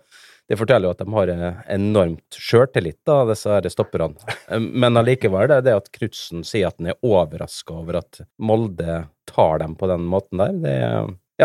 det 0.48 0.56
forteller 0.56 0.88
jo 0.88 0.94
at 0.94 1.02
de 1.02 1.12
har 1.12 1.30
enormt 1.74 2.38
sjøltillit, 2.40 3.02
da, 3.04 3.18
disse 3.28 3.74
stopperne. 3.74 4.16
Men 4.56 4.96
allikevel, 4.96 5.50
det 5.50 5.66
det 5.66 5.74
at 5.76 5.90
Knutsen 5.92 6.40
sier 6.48 6.70
at 6.70 6.78
han 6.80 6.88
er 6.94 6.96
overraska 7.04 7.76
over 7.82 8.00
at 8.00 8.22
Molde 8.40 9.02
tar 9.28 9.60
dem 9.60 9.76
på 9.76 9.90
den 9.92 10.08
måten 10.08 10.40
der. 10.40 10.56
Det, 10.64 10.78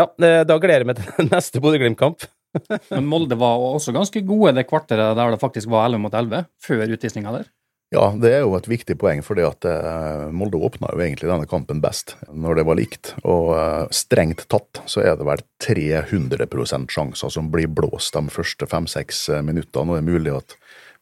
ja, 0.00 0.08
da 0.48 0.56
gleder 0.56 0.86
jeg 0.86 0.88
meg 0.88 1.02
til 1.02 1.28
neste 1.34 1.60
Bodø-Glimt-kamp. 1.60 2.24
Men 2.94 3.10
Molde 3.10 3.38
var 3.40 3.62
også 3.74 3.94
ganske 3.94 4.22
gode 4.26 4.54
det 4.58 4.68
kvarteret 4.70 5.16
der 5.18 5.34
det 5.34 5.42
faktisk 5.42 5.70
var 5.72 5.88
11 5.88 6.02
mot 6.06 6.14
11, 6.14 6.48
før 6.62 6.96
utvisninga 6.96 7.36
der? 7.38 7.52
Ja, 7.94 8.08
det 8.18 8.30
er 8.32 8.42
jo 8.42 8.54
et 8.56 8.66
viktig 8.66 8.96
poeng, 8.98 9.20
fordi 9.22 9.44
at 9.46 9.66
eh, 9.68 10.24
Molde 10.34 10.58
åpna 10.66 10.90
jo 10.90 11.02
egentlig 11.04 11.28
denne 11.30 11.46
kampen 11.46 11.82
best 11.84 12.16
når 12.32 12.58
det 12.58 12.64
var 12.66 12.78
likt. 12.80 13.12
Og 13.22 13.52
eh, 13.54 13.84
strengt 13.94 14.46
tatt 14.50 14.80
så 14.90 15.04
er 15.04 15.18
det 15.20 15.26
vel 15.28 15.44
300% 15.62 16.90
sjanser 16.90 17.30
som 17.30 17.52
blir 17.52 17.70
blåst 17.70 18.16
de 18.16 18.24
første 18.34 18.66
fem-seks 18.70 19.28
eh, 19.30 19.44
minuttene. 19.46 19.92
Og 19.92 19.98
det 19.98 20.02
er 20.02 20.10
mulig 20.10 20.34
at 20.34 20.56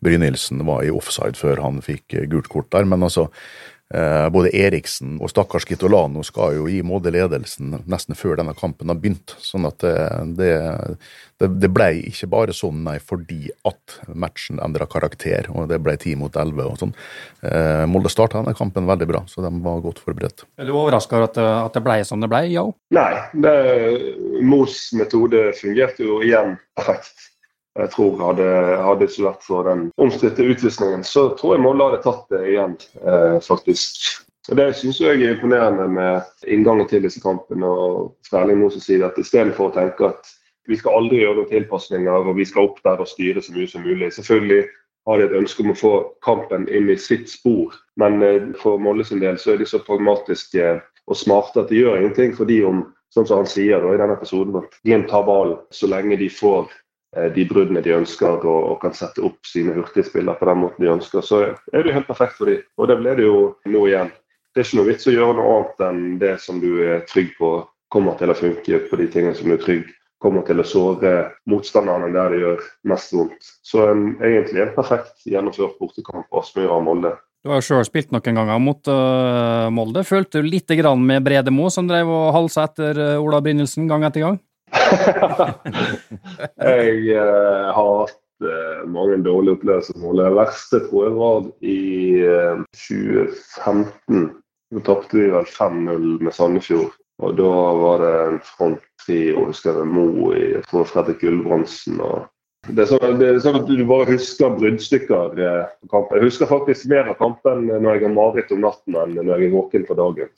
Brynildsen 0.05 0.65
var 0.67 0.83
i 0.85 0.93
offside 0.93 1.39
før 1.39 1.63
han 1.63 1.81
fikk 1.85 2.19
gult 2.29 2.51
kort 2.53 2.73
der, 2.75 2.85
men 2.91 3.07
altså 3.07 3.29
både 4.33 4.49
Eriksen 4.57 5.19
og 5.21 5.29
stakkars 5.29 5.67
Kitolano 5.69 6.23
skal 6.25 6.55
jo 6.57 6.69
gi 6.71 6.79
Molde 6.87 7.11
ledelsen 7.13 7.75
nesten 7.85 8.17
før 8.17 8.39
denne 8.41 8.55
kampen 8.57 8.89
har 8.89 8.97
begynt. 9.01 9.35
Sånn 9.45 9.67
at 9.69 9.85
det, 10.39 10.53
det, 11.43 11.51
det 11.61 11.71
ble 11.73 11.89
ikke 12.09 12.29
bare 12.33 12.55
sånn, 12.57 12.83
nei, 12.87 12.97
fordi 13.03 13.51
at 13.69 13.99
matchen 14.09 14.61
endra 14.63 14.87
karakter, 14.91 15.49
og 15.53 15.69
det 15.71 15.81
ble 15.83 15.97
ti 16.01 16.15
mot 16.19 16.37
elleve 16.39 16.69
og 16.71 16.79
sånn. 16.81 16.95
Eh, 17.45 17.85
Molde 17.91 18.13
starta 18.13 18.41
denne 18.41 18.57
kampen 18.59 18.89
veldig 18.89 19.09
bra, 19.11 19.25
så 19.31 19.45
de 19.45 19.51
var 19.65 19.83
godt 19.85 20.03
forberedt. 20.05 20.47
Er 20.61 20.69
du 20.69 20.75
overraska 20.77 21.19
over 21.19 21.29
at, 21.31 21.43
at, 21.43 21.75
det 21.77 21.85
ble 21.85 21.99
som 22.09 22.23
det 22.23 22.31
ble, 22.33 22.45
Yo? 22.53 22.69
Nei, 22.95 23.11
det, 23.45 23.57
Mos 24.47 24.79
metode 24.99 25.51
fungerte 25.59 26.07
jo 26.07 26.23
igjen 26.25 26.57
perfekt. 26.79 27.32
Jeg 27.79 27.89
tror 27.95 28.19
hadde, 28.21 28.49
hadde 28.85 29.07
ikke 29.09 29.25
vært 29.25 29.47
for 29.47 29.65
den 29.69 29.87
omstridte 30.03 30.45
utvisningen, 30.45 31.05
så 31.09 31.31
tror 31.39 31.55
jeg 31.57 31.65
Molde 31.65 31.87
hadde 31.89 32.03
tatt 32.05 32.27
det 32.35 32.43
igjen, 32.51 32.77
eh, 33.01 33.39
faktisk. 33.41 34.11
Og 34.51 34.59
Det 34.59 34.67
syns 34.77 35.01
jeg 35.01 35.23
er 35.23 35.33
imponerende 35.37 35.87
med 35.89 36.47
inngangen 36.47 36.89
til 36.89 37.03
disse 37.07 37.23
kampene. 37.23 37.67
og 37.67 38.17
Særlig 38.29 38.59
nå 38.59 38.71
som 38.71 38.83
sier 38.83 39.07
at 39.07 39.19
istedenfor 39.19 39.71
å 39.71 39.75
tenke 39.75 40.09
at 40.11 40.33
vi 40.69 40.77
skal 40.77 40.99
aldri 40.99 41.23
gjøre 41.23 41.41
noen 41.41 41.51
tilpasninger 41.51 42.29
og 42.29 42.37
vi 42.37 42.45
skal 42.45 42.69
opp 42.69 42.83
der 42.85 43.01
og 43.03 43.09
styre 43.09 43.43
så 43.43 43.55
mye 43.55 43.71
som 43.71 43.87
mulig. 43.87 44.13
Selvfølgelig 44.13 44.67
har 45.07 45.19
de 45.19 45.25
et 45.25 45.39
ønske 45.39 45.63
om 45.65 45.73
å 45.73 45.79
få 45.79 45.93
kampen 46.27 46.69
inn 46.69 46.91
i 46.91 46.99
sitt 46.99 47.31
spor, 47.31 47.75
men 47.97 48.23
eh, 48.23 48.51
for 48.61 48.79
Molde 48.79 49.07
sin 49.07 49.23
del 49.23 49.39
så 49.39 49.55
er 49.55 49.63
de 49.63 49.67
så 49.67 49.81
pragmatiske 49.83 50.75
og 51.11 51.19
smarte 51.19 51.65
at 51.65 51.73
de 51.73 51.81
gjør 51.81 51.99
ingenting 51.99 52.37
for 52.37 52.51
de 52.51 52.61
om, 52.67 52.85
som 53.13 53.27
han 53.29 53.49
sier 53.49 53.83
i 53.83 53.97
denne 53.99 54.15
episoden, 54.15 54.61
at 54.63 54.79
Glimt 54.87 55.11
tar 55.11 55.27
ballen 55.27 55.59
så 55.75 55.91
lenge 55.91 56.17
de 56.21 56.31
får 56.33 56.71
de 57.35 57.45
bruddene 57.49 57.83
de 57.85 57.93
ønsker, 57.93 58.41
og, 58.41 58.71
og 58.73 58.79
kan 58.81 58.95
sette 58.97 59.21
opp 59.25 59.45
sine 59.45 59.75
hurtigspillere 59.77 60.39
på 60.39 60.49
den 60.49 60.63
måten 60.63 60.85
de 60.85 60.93
ønsker, 60.95 61.25
så 61.27 61.43
er 61.45 61.83
det 61.83 61.91
jo 61.91 61.97
helt 61.99 62.09
perfekt 62.09 62.39
for 62.39 62.49
dem. 62.49 62.63
Og 62.81 62.89
det 62.89 62.97
ble 63.01 63.17
det 63.19 63.27
jo 63.27 63.39
nå 63.69 63.87
igjen. 63.91 64.13
Det 64.53 64.63
er 64.63 64.69
ikke 64.69 64.79
noe 64.81 64.91
vits 64.91 65.09
å 65.09 65.15
gjøre 65.17 65.37
noe 65.39 65.57
annet 65.57 65.85
enn 65.89 66.03
det 66.21 66.37
som 66.45 66.61
du 66.61 66.71
er 66.85 67.05
trygg 67.09 67.35
på 67.39 67.53
kommer 67.93 68.17
til 68.21 68.33
å 68.33 68.37
funke 68.37 68.81
på 68.89 69.01
de 69.01 69.09
tingene 69.13 69.37
som 69.37 69.49
du 69.49 69.57
er 69.59 69.65
trygg 69.65 69.91
kommer 70.23 70.45
til 70.47 70.63
å 70.63 70.67
såre 70.67 71.13
motstanderne 71.51 72.13
der 72.15 72.33
det 72.33 72.41
gjør 72.45 72.65
mest 72.93 73.15
vondt. 73.17 73.51
Så 73.67 73.83
en, 73.91 74.05
egentlig 74.23 74.63
en 74.63 74.75
perfekt 74.77 75.27
gjennomført 75.27 75.79
bortekamp 75.81 76.29
på 76.31 76.43
Aspmyra 76.43 76.79
og 76.79 76.87
Molde. 76.87 77.13
Du 77.43 77.51
har 77.51 77.59
jo 77.59 77.67
sjøl 77.67 77.87
spilt 77.89 78.13
noen 78.15 78.39
ganger 78.39 78.61
mot 78.63 78.87
uh, 78.87 79.67
Molde. 79.75 80.05
Følte 80.07 80.39
du 80.39 80.47
lite 80.47 80.79
grann 80.79 81.03
med 81.09 81.25
Bredemo, 81.27 81.67
som 81.75 81.89
drev 81.91 82.11
og 82.13 82.31
halsa 82.37 82.69
etter 82.69 83.01
uh, 83.03 83.25
Ola 83.25 83.43
Brynildsen 83.43 83.91
gang 83.91 84.07
etter 84.07 84.23
gang? 84.29 84.39
Jeg 86.69 87.17
uh, 87.17 87.73
har 87.77 87.91
hatt 88.03 88.45
uh, 88.45 88.83
mange 88.91 89.19
dårlige 89.25 89.57
opplevelser 89.59 89.99
med 90.03 90.19
Det 90.21 90.31
verste 90.37 90.81
tror 90.87 91.07
jeg 91.07 91.15
var 91.19 91.39
i 91.61 91.79
eh, 92.27 92.65
2015. 92.87 94.31
Da 94.73 94.81
tapte 94.87 95.19
vi 95.19 95.31
vel 95.33 95.49
5-0 95.49 96.23
med 96.25 96.33
Sandefjord. 96.35 96.93
Og 97.23 97.37
da 97.39 97.51
var 97.79 97.97
det 98.03 98.13
en 98.27 98.41
front 98.47 98.83
trio, 99.05 99.47
husker 99.47 99.77
jeg, 99.79 99.89
Mo 99.93 100.33
i 100.35 100.63
Fredrik 100.67 101.21
Gulbrandsen 101.23 102.01
og 102.03 102.25
det 102.63 102.85
er, 102.85 102.87
sånn, 102.93 103.17
det 103.19 103.27
er, 103.27 103.39
sånn, 103.43 103.57
at 103.59 103.65
du 103.67 103.81
bare 103.89 104.05
husker 104.13 104.53
bruddstykker 104.55 105.39
eh, 105.43 105.63
på 105.83 105.89
kampen. 105.91 106.21
Jeg 106.21 106.29
husker 106.29 106.47
faktisk 106.47 106.87
mer 106.93 107.09
av 107.11 107.17
kampen 107.19 107.65
når 107.67 107.97
jeg 107.97 108.03
har 108.05 108.13
mareritt 108.15 108.53
om 108.55 108.61
natten 108.63 108.99
enn 109.01 109.17
når 109.19 109.33
jeg 109.33 109.49
er 109.49 109.55
våken 109.57 109.87
på 109.89 109.97
dagen. 109.99 110.29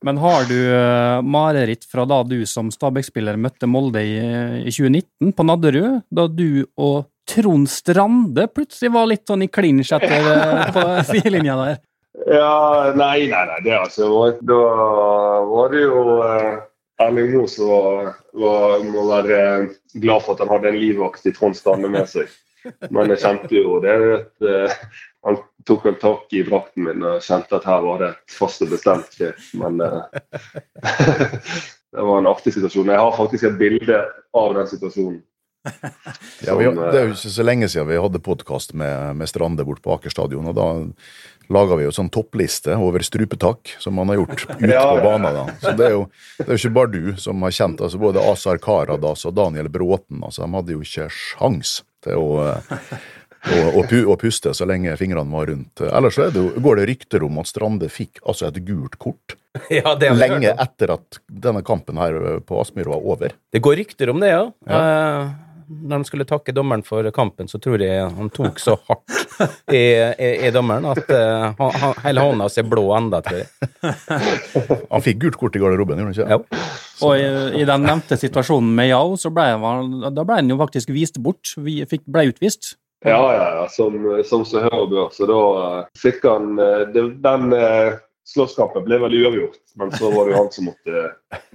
Men 0.08 0.20
har 0.22 0.46
du 0.48 0.56
uh, 0.56 1.20
mareritt 1.20 1.84
fra 1.84 2.06
da 2.08 2.22
du 2.24 2.38
som 2.48 2.70
Stabæk-spiller 2.72 3.36
møtte 3.36 3.68
Molde 3.68 4.00
i, 4.00 4.16
i, 4.62 4.72
2019, 4.72 5.34
på 5.36 5.44
Nadderud? 5.44 5.98
Da 6.08 6.24
du 6.24 6.64
og 6.80 7.10
Trond 7.28 7.68
Strande 7.68 8.46
plutselig 8.48 8.94
var 8.94 9.10
litt 9.12 9.28
sånn 9.28 9.44
i 9.44 9.50
klinsj 9.52 9.92
etter 9.98 10.24
uh, 10.24 10.70
på 10.72 10.86
sidelinja 11.10 11.58
der? 11.60 11.76
Ja, 12.32 12.94
nei, 12.96 13.28
nei, 13.28 13.44
nei. 13.52 13.60
Det 13.66 13.76
altså, 13.76 14.08
da 14.40 14.62
var 15.52 15.68
det 15.76 15.84
jo 15.84 16.00
uh, 16.24 16.64
Erling 17.02 17.32
Moe 17.34 17.68
var, 17.68 18.14
var, 18.32 18.84
må 18.84 19.04
være 19.10 19.40
glad 20.00 20.24
for 20.24 20.34
at 20.34 20.42
han 20.44 20.52
hadde 20.54 20.72
en 20.72 20.80
livvakt 20.80 21.28
i 21.28 21.32
Trond 21.36 21.56
Stande 21.58 21.90
med 21.92 22.08
seg. 22.08 22.30
Men 22.90 23.12
jeg 23.12 23.22
kjente 23.22 23.52
jo 23.54 23.76
det 23.84 23.92
at 23.94 24.46
uh, 24.48 24.72
Han 25.26 25.36
tok 25.68 25.84
vel 25.86 25.98
tak 26.00 26.32
i 26.34 26.42
drakten 26.46 26.86
min 26.86 27.04
og 27.06 27.22
kjente 27.22 27.58
at 27.58 27.66
her 27.68 27.84
var 27.84 28.00
det 28.02 28.08
et 28.14 28.34
fast 28.38 28.64
og 28.64 28.72
bestemt 28.72 29.14
grep. 29.18 29.38
Men 29.58 29.80
uh, 29.82 30.06
det 31.92 32.06
var 32.08 32.20
en 32.20 32.30
artig 32.30 32.54
situasjon. 32.56 32.92
Jeg 32.94 33.02
har 33.02 33.18
faktisk 33.18 33.48
et 33.48 33.58
bilde 33.60 34.02
av 34.34 34.54
den 34.56 34.70
situasjonen. 34.70 35.20
Ja, 36.46 36.54
vi, 36.58 36.66
det 36.68 36.98
er 36.98 37.08
jo 37.08 37.14
ikke 37.14 37.32
så 37.32 37.44
lenge 37.46 37.68
siden 37.72 37.88
vi 37.88 37.98
hadde 38.00 38.20
podkast 38.22 38.74
med, 38.76 39.16
med 39.18 39.30
Strande 39.30 39.64
bort 39.66 39.82
på 39.84 39.94
Aker 39.96 40.12
stadion. 40.12 40.46
og 40.50 40.56
Da 40.56 40.68
laga 41.52 41.76
vi 41.78 41.86
jo 41.86 41.92
sånn 41.94 42.10
toppliste 42.12 42.74
over 42.80 43.04
strupetak 43.06 43.76
som 43.82 43.96
man 43.98 44.10
har 44.10 44.20
gjort 44.20 44.46
ute 44.58 44.72
ja, 44.72 44.86
på 44.90 45.04
banen. 45.04 45.38
Da. 45.38 45.44
Så 45.62 45.74
det 45.78 45.88
er, 45.88 45.94
jo, 45.94 46.06
det 46.40 46.48
er 46.48 46.52
jo 46.54 46.60
ikke 46.62 46.74
bare 46.78 46.92
du 46.94 47.22
som 47.22 47.46
har 47.46 47.54
kjent 47.54 47.84
altså 47.86 48.00
Både 48.02 48.24
Azar 48.32 48.60
Karadas 48.62 49.26
og 49.28 49.36
Daniel 49.36 49.70
Bråten 49.72 50.24
altså, 50.24 50.44
de 50.44 50.58
hadde 50.58 50.76
jo 50.76 50.82
ikke 50.84 51.08
sjans 51.12 51.78
til 52.04 52.20
å, 52.20 52.50
og, 53.46 53.78
å, 53.78 53.84
og, 53.84 54.14
puste 54.20 54.52
så 54.54 54.68
lenge 54.68 54.94
fingrene 54.98 55.32
var 55.32 55.50
rundt. 55.50 55.82
Ellers 55.86 56.18
så 56.18 56.28
det, 56.34 56.44
går 56.62 56.82
det 56.82 56.90
rykter 56.92 57.26
om 57.26 57.40
at 57.42 57.50
Strande 57.50 57.90
fikk 57.92 58.22
altså 58.26 58.50
et 58.50 58.62
gult 58.66 58.98
kort 59.02 59.38
ja, 59.72 59.94
lenge 59.96 60.52
etter 60.52 60.92
at 60.98 61.20
denne 61.26 61.62
kampen 61.66 61.98
her 62.00 62.40
på 62.44 62.60
Aspmyr 62.60 62.90
var 62.92 63.10
over. 63.14 63.34
Det 63.52 63.62
går 63.64 63.82
rykter 63.82 64.12
om 64.12 64.22
det, 64.22 64.34
ja. 64.34 64.46
ja. 64.68 64.80
Uh, 64.80 65.45
når 65.66 66.02
de 66.02 66.08
skulle 66.08 66.26
takke 66.28 66.54
dommeren 66.54 66.84
for 66.86 67.06
kampen, 67.14 67.48
så 67.50 67.58
tror 67.62 67.82
jeg 67.82 68.06
han 68.16 68.30
tok 68.34 68.60
så 68.62 68.76
hardt 68.88 69.12
i, 69.72 69.82
i, 69.82 70.30
i 70.46 70.52
dommeren 70.54 70.86
at 70.92 71.10
uh, 71.10 71.52
han, 71.58 71.98
hele 72.04 72.24
hånda 72.24 72.48
ser 72.52 72.68
blå 72.70 72.84
enda, 72.96 73.20
tror 73.24 73.42
jeg. 73.42 73.50
Han 74.92 75.02
fikk 75.04 75.18
gult 75.22 75.36
kort 75.40 75.56
i 75.58 75.60
garderoben, 75.60 75.98
gjorde 76.00 76.24
han 76.26 76.38
ikke? 76.38 76.38
Ja. 76.56 76.70
Og 77.06 77.20
i, 77.20 77.26
i, 77.60 77.64
den 77.68 77.84
nevnte 77.86 78.16
situasjonen 78.18 78.72
med 78.78 78.88
Yao, 78.90 79.16
så 79.20 79.30
ble 79.34 79.44
han, 79.60 79.94
da 80.14 80.24
ble 80.24 80.40
han 80.40 80.50
jo 80.50 80.58
faktisk 80.60 80.90
vist 80.94 81.20
bort. 81.22 81.52
Vi 81.60 81.80
fikk, 81.88 82.06
ble 82.10 82.28
utvist. 82.30 82.74
Ja, 83.04 83.20
ja, 83.34 83.46
ja. 83.58 83.68
Som, 83.68 83.98
som 84.24 84.44
så 84.48 84.64
hører 84.64 84.86
bør. 84.90 85.10
Så 85.14 85.28
da 85.28 85.40
uh, 85.60 85.80
fikk 86.00 86.24
han 86.26 86.56
uh, 86.58 86.86
den 86.94 87.52
uh, 87.52 87.98
slåsskampen 88.26 88.84
ble 88.86 88.98
veldig 89.00 89.22
uavgjort, 89.24 89.58
men 89.78 89.92
så 89.94 90.10
var 90.10 90.26
det 90.26 90.34
jo 90.34 90.40
han 90.40 90.52
som 90.54 90.68
måtte 90.70 91.02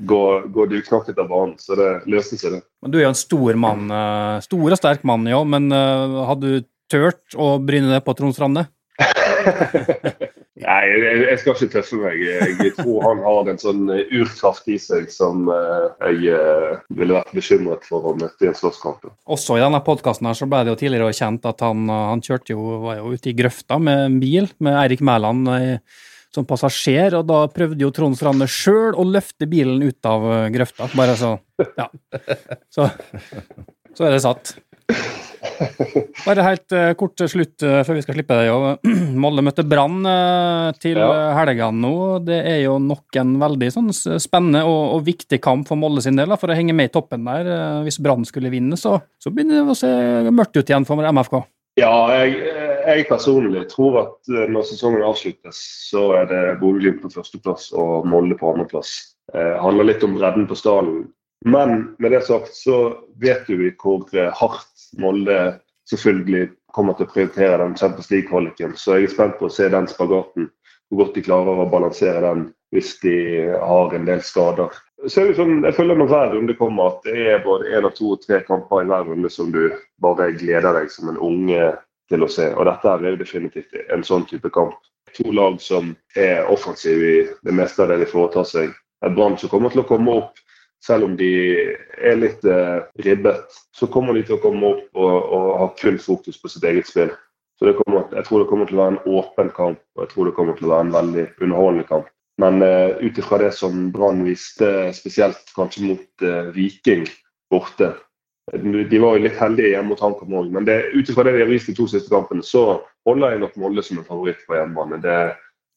gå, 0.07 0.23
gå 0.55 0.67
duknakket 0.71 1.19
av 1.19 1.31
banen. 1.31 1.55
Så 1.59 1.75
det 1.79 1.89
løste 2.11 2.39
seg, 2.39 2.57
det. 2.57 2.65
Men 2.83 2.93
Du 2.93 2.99
er 2.99 3.07
jo 3.07 3.13
en 3.13 3.23
stor 3.23 3.59
mann, 3.59 3.87
eh, 3.91 4.35
stor 4.47 4.67
og 4.67 4.79
sterk 4.79 5.07
mann, 5.07 5.27
ja, 5.29 5.41
men 5.43 5.71
uh, 5.75 6.21
hadde 6.29 6.53
du 6.53 6.69
tørt 6.91 7.35
å 7.35 7.55
bryne 7.63 7.91
deg 7.91 8.05
på 8.05 8.15
Trond 8.15 8.37
Strande? 8.37 8.69
Nei, 10.61 10.81
jeg, 10.85 11.21
jeg, 11.23 11.37
skal 11.41 11.55
ikke 11.55 11.69
tøffe 11.73 11.97
meg. 11.97 12.19
Jeg 12.21 12.73
tror 12.77 13.05
han 13.07 13.23
har 13.25 13.47
en 13.49 13.59
sånn 13.59 13.89
urkraft 13.89 14.67
i 14.69 14.77
seg 14.79 15.07
som 15.11 15.49
uh, 15.49 15.89
jeg 16.05 16.35
uh, 16.37 16.77
ville 16.93 17.17
vært 17.17 17.33
bekymret 17.35 17.87
for 17.87 18.11
å 18.11 18.13
møte 18.19 18.45
i 18.45 18.51
en 18.51 18.55
slåsskamp. 18.55 19.09
Også 19.25 19.57
i 19.57 19.63
denne 19.63 19.81
podkasten 19.83 20.29
ble 20.29 20.61
det 20.63 20.75
jo 20.75 20.79
tidligere 20.83 21.17
kjent 21.17 21.49
at 21.49 21.65
han, 21.65 21.89
han 21.89 22.23
kjørte 22.23 22.53
jo, 22.53 22.77
var 22.85 23.01
jo 23.01 23.11
ute 23.15 23.33
i 23.33 23.35
grøfta 23.35 23.81
med 23.81 24.05
en 24.05 24.21
bil 24.21 24.47
med 24.63 24.79
Eirik 24.85 25.03
Mæland. 25.03 25.51
i 25.57 25.75
som 26.35 26.47
passasjer, 26.47 27.15
og 27.19 27.27
da 27.29 27.43
prøvde 27.51 27.83
jo 27.83 27.91
Trond 27.95 28.17
Strande 28.19 28.47
sjøl 28.49 28.95
å 28.95 29.07
løfte 29.07 29.47
bilen 29.51 29.81
ut 29.83 30.07
av 30.07 30.27
eh, 30.31 30.49
grøfta. 30.53 30.91
Bare 30.97 31.17
så 31.19 31.37
Ja. 31.77 31.87
Så, 32.73 32.87
så 33.95 34.07
er 34.07 34.15
det 34.15 34.23
satt. 34.23 34.55
Bare 36.25 36.43
helt 36.45 36.73
uh, 36.75 36.91
kort 36.97 37.21
slutt 37.29 37.63
uh, 37.65 37.81
før 37.85 37.97
vi 37.97 38.03
skal 38.05 38.17
slippe 38.17 38.37
deg. 38.37 38.87
Molde 39.23 39.43
møtte 39.45 39.65
Brann 39.67 40.01
uh, 40.05 40.71
til 40.81 40.99
ja. 41.01 41.11
helgene 41.37 41.81
nå. 41.83 41.93
Det 42.25 42.39
er 42.53 42.59
jo 42.65 42.77
nok 42.81 43.19
en 43.21 43.35
veldig 43.41 43.71
sånn, 43.73 43.91
spennende 43.93 44.63
og, 44.67 44.97
og, 44.97 45.05
viktig 45.07 45.41
kamp 45.43 45.69
for 45.69 45.79
Molde 45.81 46.03
sin 46.05 46.19
del, 46.19 46.31
da, 46.31 46.39
for 46.41 46.51
å 46.51 46.57
henge 46.57 46.75
med 46.77 46.91
i 46.91 46.93
toppen 46.93 47.27
der. 47.27 47.49
hvis 47.85 48.01
Brann 48.01 48.27
skulle 48.27 48.53
vinne, 48.53 48.79
så, 48.79 48.99
så 49.21 49.33
begynner 49.33 49.61
det 49.61 49.75
å 49.75 49.79
se 49.81 49.91
mørkt 50.31 50.57
ut 50.57 50.69
igjen 50.69 50.87
for 50.87 51.01
MFK. 51.01 51.41
Ja, 51.79 51.93
jeg, 52.19 52.35
jeg 52.87 53.07
personlig 53.09 53.65
tror 53.71 53.97
at 54.01 54.31
eh, 54.31 54.47
når 54.51 54.67
sesongen 54.69 55.05
avsluttes, 55.05 55.59
så 55.89 56.11
er 56.19 56.29
det 56.29 56.43
Bodø-Glimt 56.61 57.01
på 57.03 57.11
førsteplass 57.13 57.71
og 57.77 58.07
Molde 58.09 58.37
på 58.39 58.53
andreplass. 58.53 58.93
Det 59.31 59.41
eh, 59.41 59.57
handler 59.61 59.89
litt 59.89 60.05
om 60.07 60.15
bredden 60.17 60.47
på 60.49 60.57
stallen. 60.59 61.03
Men 61.45 61.95
med 61.97 62.13
det 62.13 62.23
sagt 62.27 62.53
så 62.53 62.79
vet 63.21 63.49
vi 63.49 63.71
hvor 63.81 64.05
eh, 64.13 64.31
hardt 64.37 64.87
Molde 65.01 65.37
selvfølgelig 65.89 66.49
kommer 66.75 66.95
til 66.95 67.07
å 67.07 67.13
prioritere 67.13 67.59
den 67.63 67.77
Champions 67.79 68.11
League-kvaliken. 68.11 68.75
Så 68.77 68.97
jeg 68.97 69.09
er 69.09 69.15
spent 69.15 69.37
på 69.39 69.49
å 69.49 69.53
se 69.53 69.69
den 69.71 69.89
spagaten. 69.91 70.51
Hvor 70.91 71.05
godt 71.05 71.15
de 71.15 71.23
klarer 71.23 71.61
å 71.63 71.69
balansere 71.71 72.21
den 72.25 72.49
hvis 72.71 72.93
de 73.03 73.15
har 73.59 73.93
en 73.95 74.07
del 74.07 74.21
skader. 74.23 74.71
Så 75.07 75.23
er 75.23 75.31
det 75.31 75.37
sånn, 75.39 75.63
Jeg 75.65 75.75
føler 75.75 75.97
når 75.99 76.09
hver 76.11 76.33
runde 76.35 76.55
kommer 76.59 76.91
at 76.91 77.07
det 77.07 77.25
er 77.33 77.43
både 77.43 77.71
én 77.73 77.87
to 77.95 78.13
og 78.15 78.21
tre 78.23 78.39
kamper 78.47 78.83
i 78.83 78.89
hver 78.91 79.07
runde 79.09 79.31
som 79.33 79.51
du 79.51 79.73
bare 80.03 80.29
gleder 80.37 80.77
deg 80.77 80.91
som 80.93 81.09
en 81.11 81.19
unge 81.19 81.71
til 82.11 82.25
å 82.25 82.29
se. 82.31 82.51
Og 82.53 82.67
dette 82.67 82.91
er 82.91 83.09
jo 83.09 83.19
definitivt 83.19 83.79
en 83.89 84.05
sånn 84.05 84.27
type 84.29 84.51
kamp. 84.53 84.77
To 85.17 85.33
lag 85.35 85.57
som 85.63 85.95
er 86.19 86.47
offensive 86.51 87.09
i 87.09 87.17
det 87.47 87.55
meste 87.55 87.83
av 87.83 87.91
det 87.91 88.01
de 88.03 88.11
foretar 88.11 88.47
seg. 88.47 88.71
Et 89.05 89.15
Brann 89.15 89.37
som 89.39 89.51
kommer 89.51 89.73
til 89.73 89.83
å 89.83 89.87
komme 89.89 90.13
opp, 90.21 90.37
selv 90.85 91.05
om 91.05 91.17
de 91.17 91.31
er 92.01 92.17
litt 92.17 92.45
eh, 92.47 92.79
ribbet, 93.05 93.57
så 93.77 93.89
kommer 93.91 94.17
de 94.17 94.23
til 94.25 94.37
å 94.37 94.41
komme 94.41 94.71
opp 94.75 94.97
og, 94.97 95.17
og 95.35 95.49
ha 95.61 95.67
kun 95.77 95.99
fokus 96.01 96.39
på 96.41 96.49
sitt 96.49 96.65
eget 96.65 96.89
spill. 96.89 97.11
Så 97.61 97.75
kommer, 97.77 98.07
Jeg 98.15 98.25
tror 98.25 98.41
det 98.41 98.49
kommer 98.49 98.69
til 98.69 98.79
å 98.79 98.81
være 98.81 98.95
en 98.95 99.17
åpen 99.19 99.51
kamp, 99.53 99.81
og 99.93 100.05
jeg 100.05 100.13
tror 100.13 100.29
det 100.29 100.37
kommer 100.37 100.57
til 100.57 100.65
å 100.65 100.71
være 100.71 100.87
en 100.87 100.95
veldig 100.95 101.25
underholdende 101.45 101.89
kamp. 101.89 102.07
Men 102.41 102.63
eh, 102.65 102.95
ut 103.05 103.19
ifra 103.21 103.37
det 103.37 103.51
som 103.53 103.91
Brann 103.93 104.23
viste, 104.25 104.89
spesielt 104.97 105.53
kanskje 105.53 105.91
mot 105.91 106.25
eh, 106.25 106.49
Viking 106.55 107.05
borte, 107.53 107.91
de 108.89 108.99
var 108.99 109.15
jo 109.15 109.23
litt 109.23 109.37
heldige 109.39 109.75
hjemme 109.75 109.93
mot 109.93 110.01
HamKam 110.01 110.33
òg, 110.39 110.49
men 110.51 110.65
ut 110.65 111.09
ifra 111.09 111.23
det 111.27 111.35
de 111.35 111.43
har 111.43 111.51
vist 111.51 111.69
de 111.69 111.75
to 111.77 111.87
siste 111.87 112.09
kampene, 112.11 112.43
så 112.43 112.81
holder 113.07 113.35
jeg 113.35 113.43
nok 113.43 113.57
Molde 113.61 113.83
som 113.85 114.01
en 114.01 114.07
favoritt 114.07 114.41
på 114.47 114.57
hjemmebane. 114.57 114.97
Det, 115.03 115.17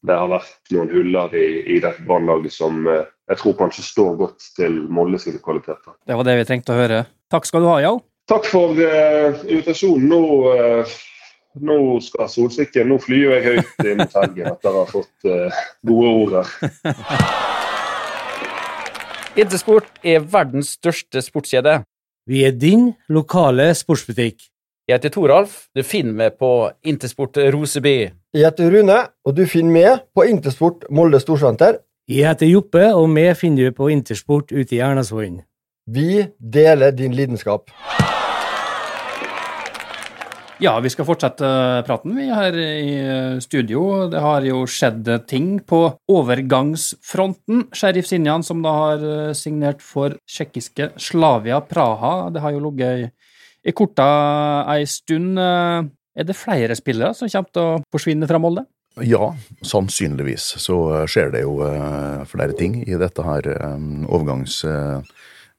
det, 0.09 0.16
har 0.16 0.33
vært 0.33 0.75
noen 0.75 0.90
huller 0.92 1.37
i, 1.37 1.47
i 1.76 1.78
dette 1.85 2.06
Brannlaget 2.09 2.54
som 2.54 2.87
uh, 2.88 3.04
jeg 3.30 3.40
tror 3.40 3.59
kanskje 3.61 3.87
står 3.87 4.16
godt 4.21 4.40
til 4.56 4.73
Molde 4.92 5.21
sine 5.21 5.40
kvaliteter. 5.44 5.92
Det 6.06 6.18
var 6.18 6.28
det 6.28 6.38
vi 6.40 6.49
trengte 6.49 6.75
å 6.75 6.80
høre. 6.80 7.04
Takk 7.33 7.44
skal 7.49 7.64
du 7.64 7.71
ha, 7.71 7.78
Jao. 7.85 7.97
Takk 8.33 8.44
for 8.49 8.68
uh, 8.80 9.44
invitasjonen. 9.44 10.09
Nå, 10.09 10.23
uh, 10.56 10.99
nå 11.64 11.78
skal 12.02 12.28
solsikken 12.33 12.88
Nå 12.90 12.97
flyr 12.99 13.37
jeg 13.37 13.44
høyt 13.44 13.87
inn 13.87 13.99
mot 14.00 14.14
helgen 14.18 14.47
etter 14.50 14.71
å 14.73 14.83
ha 14.83 14.88
fått 14.90 15.18
gode 15.87 16.09
ord 16.25 16.33
her. 16.40 16.49
Intersport 19.44 19.87
er 20.02 20.26
verdens 20.30 20.68
største 20.75 21.23
sportskjede. 21.23 21.85
Vi 22.26 22.40
er 22.44 22.54
din 22.56 22.94
lokale 23.12 23.66
sportsbutikk. 23.76 24.46
Jeg 24.88 24.96
heter 24.96 25.12
Toralf. 25.12 25.66
Du 25.76 25.82
finner 25.84 26.14
meg 26.16 26.38
på 26.40 26.70
Intersport 26.88 27.36
Roseby. 27.36 27.96
Jeg 28.32 28.46
heter 28.46 28.72
Rune, 28.72 28.96
og 29.24 29.36
du 29.36 29.44
finner 29.44 29.72
meg 29.72 30.06
på 30.16 30.24
Intersport 30.32 30.86
Molde 30.88 31.20
Storsenter. 31.20 31.82
Jeg 32.08 32.24
heter 32.28 32.48
Joppe, 32.48 32.86
og 32.96 33.12
vi 33.12 33.26
finner 33.36 33.68
du 33.68 33.76
på 33.76 33.90
Intersport 33.92 34.52
ute 34.56 34.76
i 34.76 34.80
Ernasvollen. 34.80 35.42
Vi 35.84 36.24
deler 36.40 36.96
din 36.96 37.12
lidenskap. 37.12 37.68
Ja, 40.64 40.78
vi 40.80 40.88
skal 40.88 41.04
fortsette 41.04 41.49
praten, 41.85 42.14
vi 42.16 42.25
her 42.33 42.54
i 42.56 42.92
studio. 43.44 44.06
Det 44.09 44.21
har 44.23 44.47
jo 44.49 44.62
skjedd 44.71 45.11
ting 45.28 45.59
på 45.61 45.80
overgangsfronten. 46.09 47.66
Sheriff 47.76 48.09
Sinjan, 48.09 48.40
som 48.47 48.62
da 48.64 48.73
har 48.73 49.04
signert 49.37 49.85
for 49.85 50.16
tsjekkiske 50.25 50.94
Slavia 50.97 51.59
Praha, 51.68 52.30
det 52.33 52.40
har 52.40 52.54
jo 52.54 52.62
ligget 52.64 53.12
i 53.61 53.75
korta 53.76 54.06
ei 54.73 54.87
stund. 54.88 55.37
Er 55.37 56.25
det 56.30 56.38
flere 56.38 56.78
spillere 56.78 57.12
som 57.18 57.28
kommer 57.28 57.52
til 57.52 57.66
å 57.66 57.83
forsvinne 57.92 58.30
fra 58.30 58.40
Molde? 58.40 58.64
Ja, 59.04 59.35
sannsynligvis 59.66 60.54
så 60.64 60.78
skjer 61.11 61.35
det 61.35 61.44
jo 61.44 61.59
flere 62.30 62.56
ting 62.56 62.80
i 62.87 62.97
dette 62.97 63.26
her 63.26 63.50
overgangs 64.09 64.62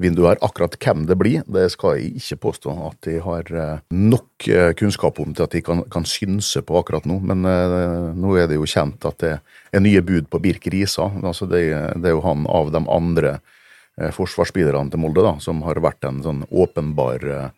vinduet. 0.02 0.42
Akkurat 0.44 0.76
hvem 0.82 1.06
det 1.10 1.18
blir, 1.20 1.44
det 1.48 1.70
skal 1.74 2.00
jeg 2.00 2.20
ikke 2.20 2.40
påstå 2.50 2.76
at 2.90 3.08
de 3.08 3.18
har 3.24 3.52
eh, 3.52 3.84
nok 3.96 4.48
eh, 4.52 4.72
kunnskap 4.78 5.20
om 5.24 5.36
til 5.36 5.48
at 5.48 5.56
de 5.56 5.64
kan, 5.66 5.84
kan 5.92 6.08
synse 6.10 6.62
på 6.66 6.80
akkurat 6.80 7.08
nå. 7.08 7.20
Men 7.24 7.48
eh, 7.50 8.12
nå 8.18 8.36
er 8.40 8.50
det 8.52 8.60
jo 8.60 8.70
kjent 8.70 9.08
at 9.08 9.20
det 9.24 9.34
er 9.72 9.84
nye 9.84 10.04
bud 10.06 10.30
på 10.32 10.42
Birk 10.44 10.68
Risa. 10.74 11.10
Altså 11.24 11.48
det, 11.50 11.66
det, 11.96 12.10
er 12.10 12.18
jo 12.18 12.26
han 12.26 12.48
av 12.52 12.72
de 12.76 12.82
andre 12.92 13.38
uh, 13.40 14.12
forsvarsspillerne 14.16 14.92
til 14.92 15.02
Molde 15.02 15.24
da, 15.26 15.36
som 15.44 15.64
har 15.66 15.80
vært 15.84 16.08
en 16.08 16.22
sånn 16.24 16.44
åpenbar 16.52 17.24
Eh, 17.36 17.50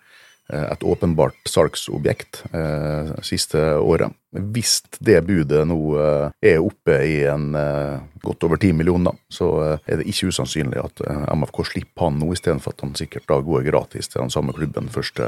et 0.54 0.84
åpenbart 0.84 1.50
salgsobjekt 1.50 2.44
eh, 2.56 3.12
siste 3.26 3.60
året. 3.84 4.14
Hvis 4.32 4.80
det 5.04 5.20
budet 5.28 5.66
nå 5.68 5.80
eh, 6.00 6.54
er 6.54 6.64
oppe 6.64 7.00
i 7.04 7.18
en 7.28 7.50
eh, 7.58 8.00
godt 8.24 8.46
over 8.48 8.62
ti 8.62 8.72
millioner, 8.76 9.18
så 9.34 9.50
eh, 9.64 9.84
er 9.92 10.00
det 10.00 10.08
ikke 10.08 10.32
usannsynlig 10.32 10.80
at 10.80 11.04
eh, 11.04 11.26
MFK 11.36 11.64
slipper 11.72 12.08
han 12.08 12.22
nå, 12.22 12.32
istedenfor 12.36 12.76
at 12.76 12.86
han 12.86 12.96
sikkert 13.00 13.28
da 13.28 13.42
går 13.44 13.68
gratis 13.68 14.12
til 14.12 14.24
den 14.24 14.32
samme 14.32 14.56
klubben 14.56 14.88
1. 14.88 15.24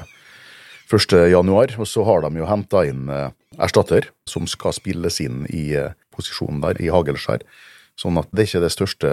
1. 0.88 1.18
januar. 1.34 1.76
Og 1.78 1.88
så 1.88 2.08
har 2.08 2.24
de 2.24 2.40
jo 2.40 2.48
henta 2.50 2.86
inn 2.88 3.12
erstatter, 3.60 4.08
som 4.30 4.48
skal 4.50 4.74
spilles 4.78 5.20
inn 5.22 5.44
i 5.52 5.74
posisjonen 6.16 6.64
der, 6.64 6.80
i 6.80 6.90
Hagelskjær. 6.94 7.44
Sånn 8.00 8.18
at 8.18 8.32
det 8.32 8.46
er 8.46 8.48
ikke 8.48 8.64
det 8.64 8.72
største 8.72 9.10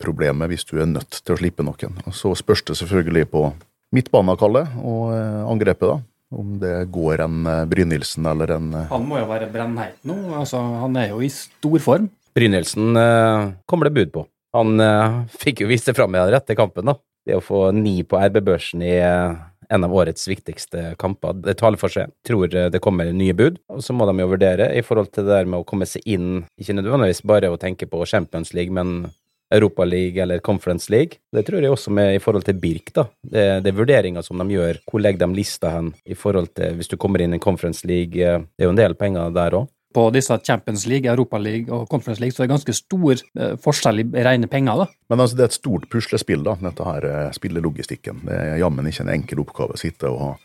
problemet 0.00 0.48
hvis 0.48 0.64
du 0.64 0.78
er 0.80 0.88
nødt 0.88 1.20
til 1.20 1.34
å 1.34 1.38
slippe 1.38 1.66
noen. 1.66 2.00
Og 2.08 2.16
Så 2.16 2.32
spørs 2.40 2.64
det 2.64 2.78
selvfølgelig 2.80 3.28
på 3.30 3.50
midtbanekallet 3.94 4.78
og 4.82 5.10
eh, 5.16 5.42
angrepet, 5.48 5.88
da. 5.94 5.98
Om 6.38 6.58
det 6.60 6.74
går 6.92 7.22
en 7.24 7.46
eh, 7.48 7.64
Brynildsen 7.70 8.26
eller 8.28 8.50
en 8.58 8.72
eh, 8.76 8.88
Han 8.90 9.06
må 9.08 9.16
jo 9.22 9.28
være 9.30 9.46
brennheit 9.52 9.96
nå. 10.04 10.16
altså 10.36 10.60
Han 10.82 10.96
er 11.00 11.14
jo 11.14 11.22
i 11.24 11.30
stor 11.32 11.78
form. 11.80 12.10
Brynildsen 12.36 12.96
eh, 13.00 13.52
kommer 13.66 13.88
det 13.88 13.96
bud 13.96 14.12
på. 14.18 14.26
Han 14.56 14.80
eh, 14.80 15.20
fikk 15.40 15.64
jo 15.64 15.70
vist 15.70 15.88
det 15.88 15.96
fram 15.96 16.12
i 16.14 16.20
den 16.20 16.34
rette 16.36 16.56
kampen, 16.58 16.90
da. 16.92 16.98
Det 17.28 17.36
å 17.36 17.44
få 17.44 17.68
ni 17.76 18.02
på 18.08 18.20
RB-børsen 18.28 18.84
i 18.84 18.92
eh, 19.00 19.38
en 19.68 19.84
av 19.84 19.92
årets 19.92 20.24
viktigste 20.28 20.94
kamper. 21.00 21.40
Det 21.44 21.56
taler 21.60 21.80
for 21.80 21.92
seg. 21.92 22.12
Tror 22.24 22.48
det 22.48 22.80
kommer 22.84 23.10
nye 23.12 23.34
bud, 23.36 23.58
og 23.68 23.82
så 23.84 23.92
må 23.96 24.06
de 24.08 24.14
jo 24.22 24.30
vurdere 24.30 24.70
i 24.76 24.84
forhold 24.84 25.10
til 25.12 25.26
det 25.26 25.34
der 25.34 25.50
med 25.50 25.60
å 25.60 25.66
komme 25.68 25.88
seg 25.88 26.04
inn, 26.08 26.46
ikke 26.56 26.76
nødvendigvis 26.78 27.20
bare 27.28 27.50
å 27.52 27.58
tenke 27.60 27.88
på 27.90 28.00
Champions 28.08 28.54
League, 28.56 28.72
men 28.72 29.10
Europaliga 29.54 30.22
eller 30.22 30.42
Conference 30.44 30.92
League. 30.92 31.20
Det 31.32 31.44
tror 31.46 31.62
jeg 31.62 31.72
også 31.72 31.92
med 31.94 32.14
i 32.16 32.20
forhold 32.22 32.44
til 32.44 32.58
Birk, 32.60 32.92
da. 32.94 33.06
Det, 33.22 33.46
det 33.64 33.72
er 33.72 33.78
vurderinger 33.78 34.24
som 34.24 34.40
de 34.42 34.58
gjør. 34.58 34.82
Hvor 34.90 35.02
legger 35.02 35.24
de 35.24 35.38
lista 35.38 35.72
hen 35.76 35.92
i 36.04 36.16
forhold 36.18 36.52
til 36.58 36.76
hvis 36.78 36.90
du 36.92 36.98
kommer 37.00 37.24
inn 37.24 37.36
i 37.36 37.42
Conference 37.42 37.86
League? 37.88 38.20
Eh, 38.20 38.44
det 38.56 38.64
er 38.64 38.70
jo 38.70 38.76
en 38.76 38.80
del 38.80 38.96
penger 38.98 39.34
der 39.34 39.60
òg. 39.62 39.68
På 39.94 40.10
disse 40.12 40.36
Champions 40.44 40.84
League, 40.86 41.08
Europa 41.08 41.38
League 41.40 41.72
og 41.72 41.88
Conference 41.88 42.20
League 42.20 42.36
så 42.36 42.42
er 42.42 42.46
det 42.46 42.52
ganske 42.52 42.74
stor 42.76 43.14
eh, 43.16 43.54
forskjell 43.64 44.02
i 44.04 44.24
rene 44.26 44.50
penger. 44.50 44.84
da. 44.84 44.86
Men 45.08 45.24
altså, 45.24 45.38
det 45.38 45.46
er 45.46 45.52
et 45.52 45.56
stort 45.56 45.88
puslespill, 45.88 46.44
da, 46.44 46.58
dette 46.60 46.84
her 46.84 47.08
eh, 47.08 47.30
spillelogistikken. 47.32 48.20
Det 48.28 48.36
er 48.36 48.60
jammen 48.60 48.90
ikke 48.90 49.06
en 49.06 49.14
enkel 49.16 49.42
oppgave 49.46 49.78
å 49.78 49.80
sitte 49.80 50.12
og 50.12 50.36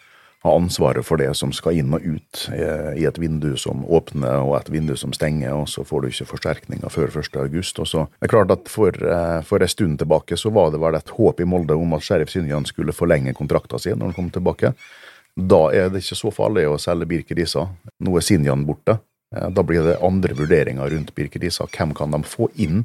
ha 0.43 0.53
ansvaret 0.59 1.05
for 1.07 1.21
det 1.21 1.29
som 1.39 1.53
skal 1.55 1.77
inn 1.79 1.93
og 1.95 2.03
ut 2.03 2.41
i 2.51 3.05
et 3.07 3.19
vindu 3.21 3.53
som 3.59 3.85
åpner 3.87 4.43
og 4.43 4.57
et 4.57 4.71
vindu 4.73 4.91
som 4.99 5.13
stenger, 5.15 5.53
og 5.55 5.69
så 5.71 5.85
får 5.87 6.03
du 6.03 6.09
ikke 6.09 6.27
forsterkninger 6.33 6.91
før 6.91 7.15
1. 7.21 7.37
august. 7.39 7.79
Og 7.79 7.87
så 7.87 8.03
det 8.17 8.27
er 8.27 8.33
klart 8.33 8.51
at 8.51 8.67
for, 8.71 8.91
eh, 8.91 9.39
for 9.47 9.63
en 9.63 9.71
stund 9.71 9.99
tilbake 9.99 10.35
så 10.39 10.51
var 10.51 10.71
det 10.71 10.81
vel 10.83 10.99
et 10.99 11.15
håp 11.15 11.39
i 11.39 11.47
Molde 11.47 11.77
om 11.79 11.95
at 11.95 12.03
Sheriff 12.03 12.33
Synjan 12.33 12.67
skulle 12.67 12.95
forlenge 12.95 13.33
kontrakten 13.33 13.79
sin 13.79 13.97
når 13.97 14.11
han 14.11 14.17
kom 14.19 14.29
tilbake. 14.35 14.73
Da 15.33 15.61
er 15.71 15.89
det 15.89 16.03
ikke 16.03 16.19
så 16.19 16.33
farlig 16.35 16.67
å 16.67 16.77
selge 16.77 17.07
Birker 17.07 17.39
Risa. 17.39 17.69
Nå 18.03 18.17
er 18.17 18.27
Sinjan 18.27 18.67
borte. 18.67 18.99
Eh, 19.33 19.47
da 19.49 19.63
blir 19.63 19.87
det 19.87 20.01
andre 20.03 20.35
vurderinger 20.35 20.91
rundt 20.91 21.15
Birker 21.15 21.39
Risa. 21.39 21.69
Hvem 21.71 21.95
kan 21.95 22.11
de 22.11 22.19
få 22.27 22.51
inn? 22.59 22.83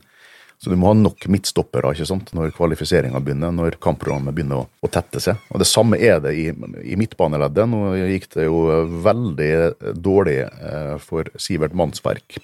Så 0.59 0.73
du 0.73 0.77
må 0.79 0.88
ha 0.90 0.94
nok 0.99 1.29
midtstoppere 1.31 1.92
ikke 1.94 2.07
sant? 2.09 2.33
når 2.35 2.51
kvalifiseringa 2.57 3.21
begynner, 3.23 3.53
når 3.55 3.77
kampprogrammet 3.83 4.35
begynner 4.35 4.64
å, 4.64 4.66
å, 4.83 4.88
tette 4.90 5.21
seg. 5.23 5.38
Og 5.53 5.62
Det 5.62 5.68
samme 5.71 5.97
er 6.03 6.18
det 6.25 6.33
i, 6.35 6.49
i 6.51 6.99
midtbaneleddet. 6.99 7.68
Nå 7.71 7.94
gikk 8.01 8.27
det 8.35 8.49
jo 8.49 8.64
veldig 9.05 9.53
dårlig 9.94 10.40
eh, 10.49 10.97
for 11.03 11.31
Sivert 11.38 11.75
Mannsverk 11.79 12.40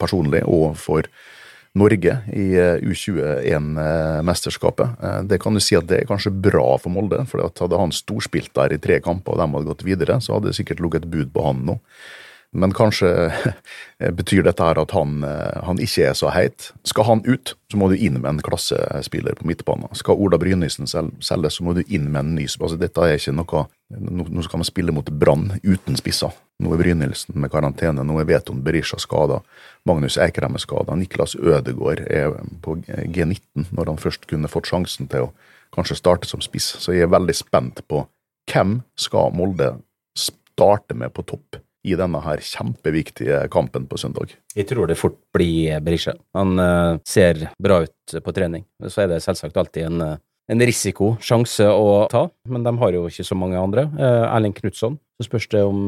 personlig, 0.00 0.42
og 0.44 0.76
for 0.76 1.08
Norge 1.74 2.18
i 2.36 2.54
eh, 2.60 2.76
U21-mesterskapet. 2.84 4.88
Eh, 5.00 5.20
det 5.32 5.40
kan 5.42 5.56
du 5.56 5.60
si 5.64 5.74
at 5.78 5.88
det 5.88 5.96
er 6.02 6.10
kanskje 6.10 6.40
bra 6.44 6.76
for 6.78 6.90
Molde, 6.94 7.24
for 7.30 7.36
hadde 7.48 7.80
han 7.80 7.92
storspilt 7.96 8.52
der 8.54 8.70
i 8.76 8.82
tre 8.82 8.96
kamper 9.02 9.32
og 9.34 9.40
de 9.40 9.46
hadde 9.56 9.70
gått 9.72 9.88
videre, 9.88 10.14
så 10.20 10.36
hadde 10.36 10.48
det 10.52 10.58
sikkert 10.60 10.82
ligget 10.84 11.02
et 11.02 11.12
bud 11.16 11.28
på 11.34 11.40
han 11.48 11.58
nå. 11.72 11.76
Men 12.54 12.72
kanskje 12.74 13.08
betyr 14.18 14.44
dette 14.46 14.62
her 14.62 14.78
at 14.78 14.92
han, 14.94 15.16
eh, 15.26 15.62
han, 15.66 15.80
ikke 15.82 16.06
er 16.06 16.16
så 16.18 16.30
heit. 16.34 16.70
Skal 16.86 17.08
han 17.08 17.22
ut, 17.26 17.54
så 17.70 17.80
må 17.80 17.88
du 17.90 17.96
inn 17.98 18.20
med 18.20 18.28
en 18.30 18.42
klassespiller 18.46 19.34
på 19.38 19.48
midtbanen. 19.50 19.90
Skal 19.98 20.20
Ola 20.22 20.38
Brynesen 20.38 20.86
selges, 20.86 21.58
så 21.58 21.66
må 21.66 21.74
du 21.74 21.82
inn 21.84 22.06
med 22.12 22.20
en 22.22 22.34
ny 22.38 22.46
altså, 22.46 22.78
Dette 22.78 23.08
er 23.08 23.18
ikke 23.18 23.34
noe 23.34 23.66
Nå 23.94 24.42
skal 24.42 24.58
vi 24.58 24.66
spille 24.66 24.94
mot 24.96 25.10
Brann 25.20 25.52
uten 25.62 25.98
spisser. 25.98 26.32
Nå 26.64 26.72
er 26.72 26.80
Brynildsen 26.80 27.36
med 27.38 27.50
karantene, 27.52 28.02
nå 28.02 28.16
er 28.18 28.26
Veton 28.26 28.62
Berisha 28.64 28.96
skada. 28.98 29.36
Magnus 29.86 30.16
Eikrem 30.18 30.56
er 30.56 30.62
skada. 30.62 30.96
Niklas 30.98 31.36
Ødegaard 31.36 32.00
er 32.08 32.32
på 32.64 32.78
G19 32.80 33.68
når 33.70 33.92
han 33.92 34.00
først 34.00 34.26
kunne 34.30 34.50
fått 34.50 34.70
sjansen 34.72 35.10
til 35.12 35.28
å 35.28 35.32
kanskje 35.76 35.98
starte 36.00 36.30
som 36.30 36.42
spiss. 36.42 36.72
Så 36.80 36.96
jeg 36.96 37.06
er 37.06 37.12
veldig 37.12 37.36
spent 37.38 37.84
på 37.86 38.02
hvem 38.50 38.80
skal 38.98 39.30
Molde 39.36 39.74
starte 40.18 40.96
med 40.98 41.14
på 41.14 41.22
topp 41.28 41.60
i 41.84 41.96
denne 41.98 42.20
her 42.24 42.40
kjempeviktige 42.40 43.42
kampen 43.52 43.86
på 43.88 43.98
søndag. 44.00 44.32
Jeg 44.56 44.68
tror 44.70 44.88
det 44.88 44.96
fort 44.98 45.18
blir 45.34 45.82
Berisha. 45.84 46.14
Han 46.36 46.56
uh, 46.58 47.00
ser 47.06 47.50
bra 47.60 47.82
ut 47.84 48.14
på 48.24 48.34
trening. 48.36 48.64
Så 48.88 49.04
er 49.04 49.12
det 49.12 49.24
selvsagt 49.24 49.58
alltid 49.60 49.90
en, 49.90 50.00
uh, 50.00 50.22
en 50.50 50.64
risiko, 50.64 51.14
sjanse 51.24 51.66
å 51.68 52.06
ta, 52.12 52.26
men 52.48 52.64
de 52.64 52.72
har 52.80 52.96
jo 52.96 53.04
ikke 53.10 53.26
så 53.28 53.36
mange 53.38 53.60
andre. 53.60 53.86
Uh, 53.98 54.24
Erling 54.30 54.56
Knutson. 54.56 54.96
Så 55.20 55.28
spørs 55.28 55.50
det 55.52 55.62
om 55.66 55.82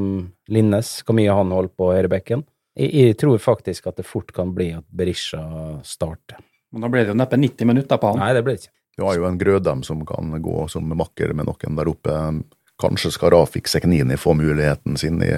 Linnes, 0.52 0.98
hvor 1.06 1.16
mye 1.18 1.34
han 1.34 1.54
holder 1.54 1.72
på 1.72 1.90
høyrebekken. 1.94 2.44
Jeg, 2.76 2.92
jeg, 2.92 3.16
tror 3.22 3.40
faktisk 3.40 3.88
at 3.88 3.96
det 3.96 4.04
fort 4.06 4.34
kan 4.36 4.52
bli 4.54 4.74
at 4.76 4.84
Berisha 4.92 5.40
starter. 5.86 6.42
Men 6.74 6.84
da 6.84 6.90
blir 6.92 7.06
det 7.06 7.14
jo 7.14 7.18
neppe 7.18 7.38
90 7.40 7.72
minutter 7.72 8.00
på 8.02 8.12
han. 8.12 8.20
Nei, 8.20 8.34
det 8.36 8.44
blir 8.44 8.58
det 8.58 8.66
ikke. 8.66 8.74
Du 8.96 9.04
har 9.04 9.16
jo 9.16 9.26
en 9.28 9.40
Grødem 9.40 9.82
som 9.84 10.04
kan 10.08 10.36
gå 10.42 10.68
som 10.72 10.92
makker 10.96 11.32
med 11.36 11.48
noen 11.48 11.80
der 11.80 11.88
oppe. 11.88 12.12
Kanskje 12.80 13.12
skal 13.12 13.32
Rafik 13.32 13.68
Seknini 13.68 14.16
få 14.20 14.34
muligheten 14.36 14.96
sin 15.00 15.22
i 15.24 15.32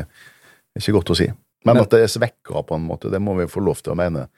Ikke 0.79 0.97
godt 0.97 1.13
å 1.15 1.19
si. 1.19 1.29
Men, 1.67 1.81
at 1.83 1.91
det 1.93 2.05
er 2.05 2.13
svekka, 2.13 2.63
på 2.65 2.77
en 2.77 2.87
måte, 2.87 3.11
det 3.13 3.21
må 3.23 3.35
vi 3.39 3.49
få 3.51 3.63
lov 3.65 3.83
til 3.83 3.93
å 3.95 3.99
mene. 3.99 4.29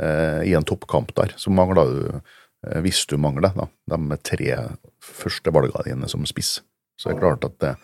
Eh, 0.00 0.48
I 0.48 0.54
en 0.56 0.66
toppkamp 0.66 1.12
der, 1.18 1.34
så 1.38 1.52
mangler 1.52 1.92
du, 1.92 2.20
eh, 2.66 2.80
hvis 2.84 3.04
du 3.10 3.18
mangler, 3.20 3.52
da, 3.54 3.68
de 3.92 4.18
tre 4.24 4.56
første 5.04 5.52
valgene 5.54 5.84
dine 5.86 6.08
som 6.10 6.24
spiss. 6.28 6.58
Så 6.96 7.10
det 7.10 7.18
er 7.18 7.22
klart 7.22 7.46
at 7.48 7.58
det, 7.62 7.74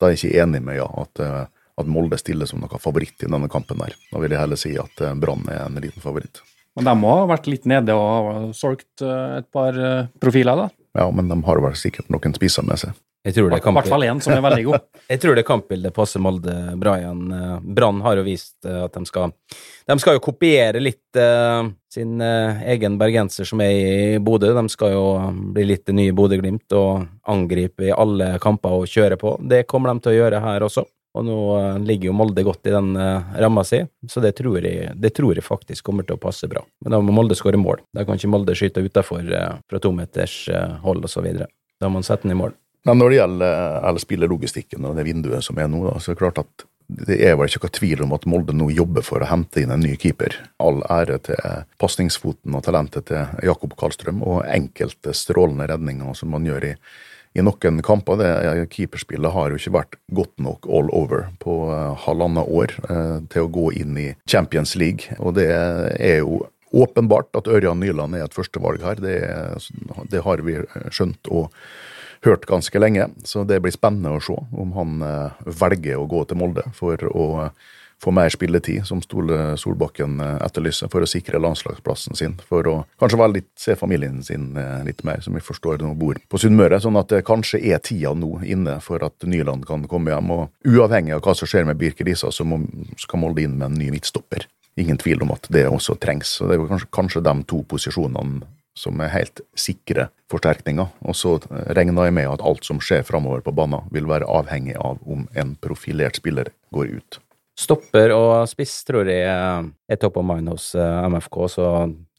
da 0.00 0.08
er 0.08 0.16
jeg 0.16 0.22
ikke 0.22 0.42
enig 0.44 0.62
med 0.64 0.80
ja, 0.80 0.88
at, 1.04 1.22
eh, 1.22 1.44
at 1.76 1.88
Molde 1.92 2.18
stiller 2.20 2.48
som 2.48 2.62
noe 2.64 2.80
favoritt 2.80 3.22
i 3.24 3.28
denne 3.28 3.48
kampen 3.52 3.80
der. 3.82 3.96
Da 4.10 4.20
vil 4.22 4.32
jeg 4.32 4.40
heller 4.40 4.60
si 4.60 4.74
at 4.80 5.04
eh, 5.04 5.16
Brann 5.20 5.46
er 5.52 5.66
en 5.66 5.80
liten 5.80 6.04
favoritt. 6.04 6.42
Men 6.76 6.90
de 6.90 6.92
må 7.00 7.14
ha 7.16 7.24
vært 7.30 7.48
litt 7.48 7.64
nede 7.68 7.96
og 7.96 8.52
solgt 8.56 9.04
eh, 9.04 9.38
et 9.40 9.48
par 9.52 9.76
eh, 9.80 10.08
profiler, 10.20 10.66
da. 10.66 10.68
Ja, 10.96 11.08
men 11.12 11.28
de 11.32 11.38
har 11.48 11.60
vel 11.64 11.76
sikkert 11.76 12.10
noen 12.12 12.36
spisser 12.36 12.64
med 12.68 12.80
seg. 12.80 12.96
Jeg 13.26 13.34
tror 13.34 13.50
det 13.50 13.58
I 13.58 13.72
hvert 13.74 13.90
fall 13.90 14.06
én 14.06 14.20
som 14.22 14.36
er 14.36 14.42
veldig 14.44 14.64
god. 14.68 14.84
Jeg 15.12 15.22
tror 15.22 15.38
det 15.38 15.46
kampbildet 15.46 15.94
passer 15.94 16.22
Molde 16.22 16.54
bra 16.78 16.96
igjen. 17.00 17.24
Eh, 17.34 17.56
Brann 17.76 18.00
har 18.04 18.20
jo 18.20 18.26
vist 18.26 18.66
eh, 18.66 18.84
at 18.84 18.94
de 18.94 19.02
skal 19.08 19.34
De 19.86 19.96
skal 20.02 20.16
jo 20.16 20.22
kopiere 20.22 20.82
litt 20.82 21.18
uh, 21.18 21.66
sin 21.92 22.22
uh, 22.22 22.62
egen 22.70 22.98
bergenser 22.98 23.46
som 23.46 23.62
er 23.62 23.72
i 23.74 24.18
Bodø. 24.22 24.52
De 24.54 24.64
skal 24.70 24.94
jo 24.94 25.04
bli 25.54 25.66
litt 25.66 25.84
det 25.86 25.94
nye 25.98 26.14
Bodø-Glimt 26.14 26.74
og 26.78 27.06
angripe 27.30 27.88
i 27.88 27.94
alle 27.94 28.36
kamper 28.42 28.80
og 28.80 28.90
kjøre 28.90 29.18
på. 29.20 29.36
Det 29.42 29.64
kommer 29.70 29.92
de 29.92 30.04
til 30.04 30.14
å 30.14 30.20
gjøre 30.20 30.42
her 30.46 30.66
også. 30.66 30.86
Og 31.16 31.24
nå 31.24 31.36
uh, 31.56 31.78
ligger 31.80 32.10
jo 32.10 32.16
Molde 32.16 32.44
godt 32.44 32.68
i 32.68 32.74
den 32.74 32.92
eh, 33.00 33.36
ramma 33.40 33.64
si, 33.64 33.80
så 34.08 34.20
det 34.20 34.34
tror, 34.36 34.60
jeg, 34.60 34.92
det 35.00 35.14
tror 35.16 35.38
jeg 35.38 35.46
faktisk 35.46 35.86
kommer 35.88 36.04
til 36.04 36.18
å 36.18 36.20
passe 36.20 36.48
bra. 36.50 36.60
Men 36.84 36.92
da 36.92 37.00
må 37.00 37.14
Molde 37.16 37.38
skåre 37.38 37.60
mål. 37.60 37.80
Da 37.96 38.04
kan 38.04 38.20
ikke 38.20 38.32
Molde 38.34 38.56
skyte 38.58 38.84
utafor 38.84 39.24
eh, 39.24 39.56
fra 39.64 39.80
tometers 39.80 40.42
meters 40.50 40.82
hold 40.84 41.08
og 41.08 41.12
så 41.12 41.24
videre. 41.24 41.48
Da 41.80 41.88
må 41.88 42.02
han 42.02 42.08
sette 42.08 42.28
den 42.28 42.36
i 42.36 42.40
mål. 42.42 42.52
Men 42.86 43.00
når 43.00 43.10
det 43.10 43.18
gjelder 43.18 43.90
elspillerlogistikken 43.90 44.86
og 44.86 44.96
det 44.98 45.06
vinduet 45.08 45.44
som 45.44 45.58
er 45.58 45.70
nå, 45.70 45.82
da, 45.88 45.98
så 45.98 46.12
er 46.12 46.16
det 46.16 46.22
klart 46.22 46.42
at 46.44 46.66
det 46.86 47.16
er 47.18 47.34
vel 47.34 47.50
ikke 47.50 47.64
noe 47.64 47.74
tvil 47.74 48.02
om 48.04 48.14
at 48.14 48.28
Molde 48.30 48.54
nå 48.54 48.68
jobber 48.70 49.02
for 49.02 49.22
å 49.22 49.26
hente 49.26 49.62
inn 49.62 49.72
en 49.74 49.82
ny 49.82 49.96
keeper. 49.98 50.36
All 50.62 50.84
ære 50.86 51.18
til 51.26 51.64
pasningsfoten 51.82 52.54
og 52.54 52.62
talentet 52.62 53.08
til 53.10 53.42
Jakob 53.46 53.74
Karlstrøm, 53.78 54.22
og 54.22 54.44
enkelte 54.46 55.14
strålende 55.16 55.66
redninger 55.72 56.14
som 56.14 56.30
man 56.30 56.46
gjør 56.46 56.68
i, 56.68 56.72
i 57.34 57.42
noen 57.42 57.82
kamper. 57.82 58.20
Det, 58.22 58.68
keeperspillet 58.76 59.34
har 59.34 59.50
jo 59.50 59.58
ikke 59.58 59.74
vært 59.80 59.98
godt 60.14 60.36
nok 60.46 60.70
all 60.70 60.92
over 60.94 61.26
på 61.42 61.58
eh, 61.74 62.06
halvannet 62.06 62.54
år 62.60 62.76
eh, 62.86 63.16
til 63.34 63.48
å 63.48 63.54
gå 63.58 63.72
inn 63.82 63.98
i 63.98 64.08
Champions 64.30 64.76
League, 64.78 65.18
og 65.18 65.34
det 65.40 65.50
er 65.50 66.20
jo 66.20 66.44
åpenbart 66.76 67.34
at 67.38 67.50
Ørjan 67.50 67.82
Nyland 67.82 68.14
er 68.14 68.26
et 68.26 68.34
førstevalg 68.34 68.82
her. 68.84 69.02
Det, 69.02 69.18
det 70.12 70.22
har 70.22 70.42
vi 70.46 70.58
skjønt 70.94 71.30
og 71.34 71.50
hørt 72.26 72.46
ganske 72.46 72.78
lenge, 72.78 73.08
så 73.24 73.44
det 73.46 73.60
blir 73.62 73.74
spennende 73.74 74.16
å 74.16 74.22
se 74.22 74.36
om 74.36 74.76
han 74.76 75.02
eh, 75.04 75.48
velger 75.62 76.00
å 76.00 76.06
gå 76.10 76.24
til 76.26 76.40
Molde 76.40 76.64
for 76.76 77.00
å 77.10 77.26
eh, 77.44 77.74
få 78.02 78.12
mer 78.12 78.28
spilletid, 78.28 78.84
som 78.84 79.00
Stole 79.04 79.54
Solbakken 79.60 80.18
eh, 80.20 80.34
etterlyser, 80.44 80.90
for 80.92 81.04
å 81.04 81.08
sikre 81.08 81.40
landslagsplassen 81.40 82.18
sin. 82.18 82.36
For 82.50 82.68
å 82.68 82.74
kanskje 83.00 83.20
være 83.22 83.36
litt, 83.38 83.48
se 83.60 83.76
familien 83.78 84.20
sin 84.26 84.50
litt 84.86 85.00
mer, 85.06 85.22
som 85.24 85.38
vi 85.38 85.44
forstår 85.44 85.80
nå 85.84 85.94
bor 85.98 86.20
på 86.28 86.42
Sunnmøre. 86.42 86.80
Sånn 86.82 86.98
at 87.00 87.14
det 87.14 87.24
kanskje 87.28 87.62
er 87.62 87.80
tida 87.84 88.12
nå 88.16 88.40
inne 88.44 88.78
for 88.84 89.04
at 89.06 89.24
Nyland 89.24 89.68
kan 89.68 89.86
komme 89.90 90.12
hjem. 90.12 90.34
Og 90.36 90.74
uavhengig 90.76 91.16
av 91.16 91.24
hva 91.24 91.36
som 91.38 91.48
skjer 91.48 91.68
med 91.68 91.80
Birker 91.80 92.08
Risa, 92.08 92.32
så 92.34 92.44
må, 92.48 92.60
skal 93.00 93.22
Molde 93.22 93.46
inn 93.46 93.56
med 93.56 93.70
en 93.70 93.80
ny 93.80 93.90
midtstopper. 93.94 94.48
Ingen 94.76 94.98
tvil 95.00 95.22
om 95.24 95.32
at 95.32 95.48
det 95.52 95.64
også 95.70 95.96
trengs. 96.00 96.36
Så 96.36 96.50
det 96.50 96.58
er 96.58 96.68
kanskje, 96.68 96.92
kanskje 96.92 97.24
de 97.24 97.34
to 97.48 97.62
posisjonene 97.70 98.44
som 98.76 99.00
er 99.00 99.12
helt 99.14 99.42
sikre 99.58 100.10
forsterkninger. 100.30 100.88
Og 101.06 101.16
så 101.16 101.36
regner 101.48 102.08
jeg 102.08 102.16
med 102.16 102.30
at 102.30 102.44
alt 102.44 102.66
som 102.66 102.80
skjer 102.82 103.06
framover 103.06 103.44
på 103.44 103.54
banen, 103.56 103.86
vil 103.94 104.08
være 104.10 104.28
avhengig 104.28 104.76
av 104.76 105.00
om 105.06 105.28
en 105.34 105.54
profilert 105.62 106.20
spiller 106.20 106.52
går 106.74 106.98
ut. 106.98 107.20
Stopper 107.56 108.12
og 108.12 108.44
spiss 108.50 108.74
tror 108.84 109.08
jeg 109.08 109.24
er 109.24 109.98
top 110.00 110.18
of 110.20 110.26
mind 110.28 110.50
hos 110.52 110.74
eh, 110.76 111.06
MFK, 111.08 111.38
så 111.48 111.68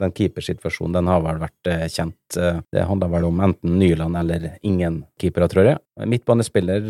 den 0.01 0.13
keepersituasjonen 0.17 0.97
den 0.97 1.11
har 1.11 1.21
vel 1.21 1.37
vært 1.43 1.69
eh, 1.69 1.83
kjent. 1.93 2.39
Eh, 2.41 2.57
Det 2.73 2.85
handler 2.89 3.11
vel 3.13 3.27
om 3.29 3.43
enten 3.45 3.75
Nyland 3.77 4.17
eller 4.17 4.55
ingen 4.65 5.03
keepere, 5.21 5.45
tror 5.51 5.69
jeg. 5.69 5.81
Midtbanespiller 6.09 6.89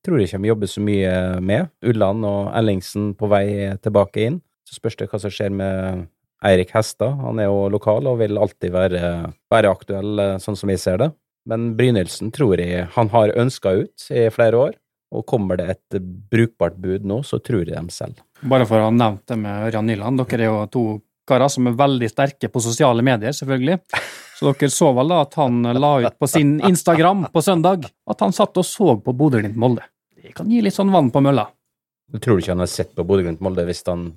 tror 0.00 0.16
jeg 0.16 0.30
ikke 0.30 0.40
de 0.40 0.48
jobber 0.48 0.72
så 0.72 0.80
mye 0.84 1.12
med. 1.44 1.68
Ulland 1.84 2.24
og 2.24 2.48
Ellingsen 2.56 3.12
på 3.20 3.28
vei 3.28 3.44
tilbake 3.84 4.24
inn. 4.24 4.40
Så 4.64 4.78
spørs 4.78 4.96
det 4.96 5.10
hva 5.12 5.20
som 5.20 5.32
skjer 5.34 5.52
med 5.52 6.06
Eirik 6.44 6.72
Hestad. 6.74 7.18
Han 7.20 7.40
er 7.40 7.50
jo 7.50 7.68
lokal 7.72 8.06
og 8.08 8.20
vil 8.22 8.38
alltid 8.40 8.72
være, 8.72 9.02
være 9.52 9.72
aktuell, 9.72 10.12
eh, 10.18 10.38
sånn 10.40 10.56
som 10.56 10.72
vi 10.72 10.78
ser 10.80 11.00
det. 11.02 11.10
Men 11.48 11.74
Brynildsen 11.76 12.32
tror 12.32 12.60
jeg 12.60 12.86
han 12.94 13.10
har 13.12 13.34
ønska 13.36 13.72
ut 13.82 14.08
i 14.12 14.28
flere 14.32 14.64
år. 14.68 14.78
Og 15.10 15.24
kommer 15.26 15.58
det 15.58 15.66
et 15.72 16.00
brukbart 16.30 16.76
bud 16.78 17.04
nå, 17.08 17.24
så 17.26 17.40
tror 17.42 17.64
jeg 17.64 17.74
dem 17.74 17.88
selv. 17.90 18.20
Bare 18.46 18.66
for 18.68 18.78
å 18.78 18.86
ha 18.86 18.92
nevnt 18.94 19.24
det 19.26 19.38
med 19.40 19.66
Ørjan 19.66 19.88
Nyland. 19.90 20.22
Dere 20.22 20.46
er 20.46 20.52
jo 20.52 20.66
to 20.70 20.84
karer 21.26 21.50
som 21.50 21.66
er 21.66 21.78
veldig 21.78 22.10
sterke 22.10 22.50
på 22.50 22.62
sosiale 22.62 23.02
medier, 23.06 23.34
selvfølgelig. 23.34 23.80
Så 24.38 24.52
dere 24.54 24.72
så 24.72 24.92
vel 24.96 25.10
da 25.12 25.20
at 25.26 25.34
han 25.36 25.62
la 25.76 25.92
ut 26.06 26.18
på 26.18 26.28
sin 26.30 26.60
Instagram 26.64 27.26
på 27.34 27.42
søndag 27.44 27.90
at 27.90 28.22
han 28.24 28.32
satt 28.32 28.56
og 28.56 28.66
så 28.66 28.94
på 29.02 29.12
Bodø-Glimt-Molde. 29.18 29.82
Det 30.14 30.32
kan 30.36 30.50
gi 30.50 30.62
litt 30.62 30.78
sånn 30.78 30.92
vann 30.94 31.10
på 31.12 31.22
mølla. 31.24 31.48
Du 32.10 32.18
tror 32.22 32.40
ikke 32.40 32.54
han 32.54 32.62
har 32.62 32.70
sett 32.70 32.94
på 32.96 33.04
Bodø-Glimt-Molde 33.06 33.66
hvis 33.68 33.82
han 33.90 34.12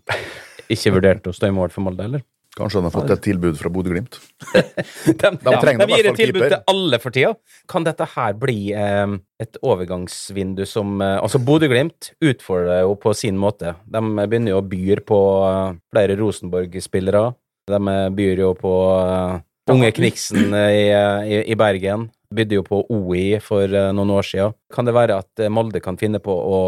ikke 0.72 0.94
vurderte 0.96 1.32
å 1.32 1.36
stå 1.36 1.50
i 1.50 1.56
mål 1.56 1.74
for 1.74 1.86
Molde, 1.86 2.08
eller? 2.08 2.24
Kanskje 2.54 2.78
han 2.78 2.86
har 2.86 2.94
fått 2.94 3.12
et 3.16 3.24
tilbud 3.26 3.56
fra 3.58 3.70
Bodø-Glimt. 3.74 4.20
De, 4.54 5.14
de, 5.14 5.30
ja, 5.50 5.62
de 5.64 5.88
gir 5.90 6.08
et 6.12 6.18
tilbud 6.20 6.44
keeper. 6.44 6.52
til 6.52 6.70
alle 6.70 7.00
for 7.02 7.16
tida. 7.16 7.32
Kan 7.70 7.86
dette 7.88 8.06
her 8.14 8.36
bli 8.38 8.58
eh, 8.78 9.16
et 9.42 9.58
overgangsvindu 9.66 10.62
som 10.70 11.02
eh, 11.02 11.18
Altså, 11.18 11.42
Bodø-Glimt 11.42 12.12
utfordrer 12.22 12.84
jo 12.84 12.94
på 13.02 13.16
sin 13.18 13.40
måte. 13.42 13.74
De 13.90 14.04
begynner 14.22 14.54
jo 14.54 14.62
å 14.62 14.68
byr 14.70 15.02
på 15.10 15.20
eh, 15.50 15.80
flere 15.96 16.20
Rosenborg-spillere. 16.22 17.26
De 17.74 17.82
eh, 17.96 18.10
byr 18.22 18.46
jo 18.46 18.54
på 18.60 18.74
eh, 19.02 19.40
unge 19.74 19.94
Kniksen 19.98 20.54
i, 20.54 20.90
i, 20.94 21.44
i 21.50 21.58
Bergen. 21.58 22.12
Bydde 22.34 22.60
jo 22.60 22.66
på 22.70 22.84
OI 22.94 23.40
for 23.42 23.66
eh, 23.66 23.92
noen 23.98 24.14
år 24.14 24.30
siden. 24.30 24.58
Kan 24.74 24.86
det 24.86 24.94
være 24.94 25.24
at 25.26 25.48
Molde 25.50 25.82
kan 25.82 25.98
finne 25.98 26.22
på 26.22 26.34
å 26.34 26.60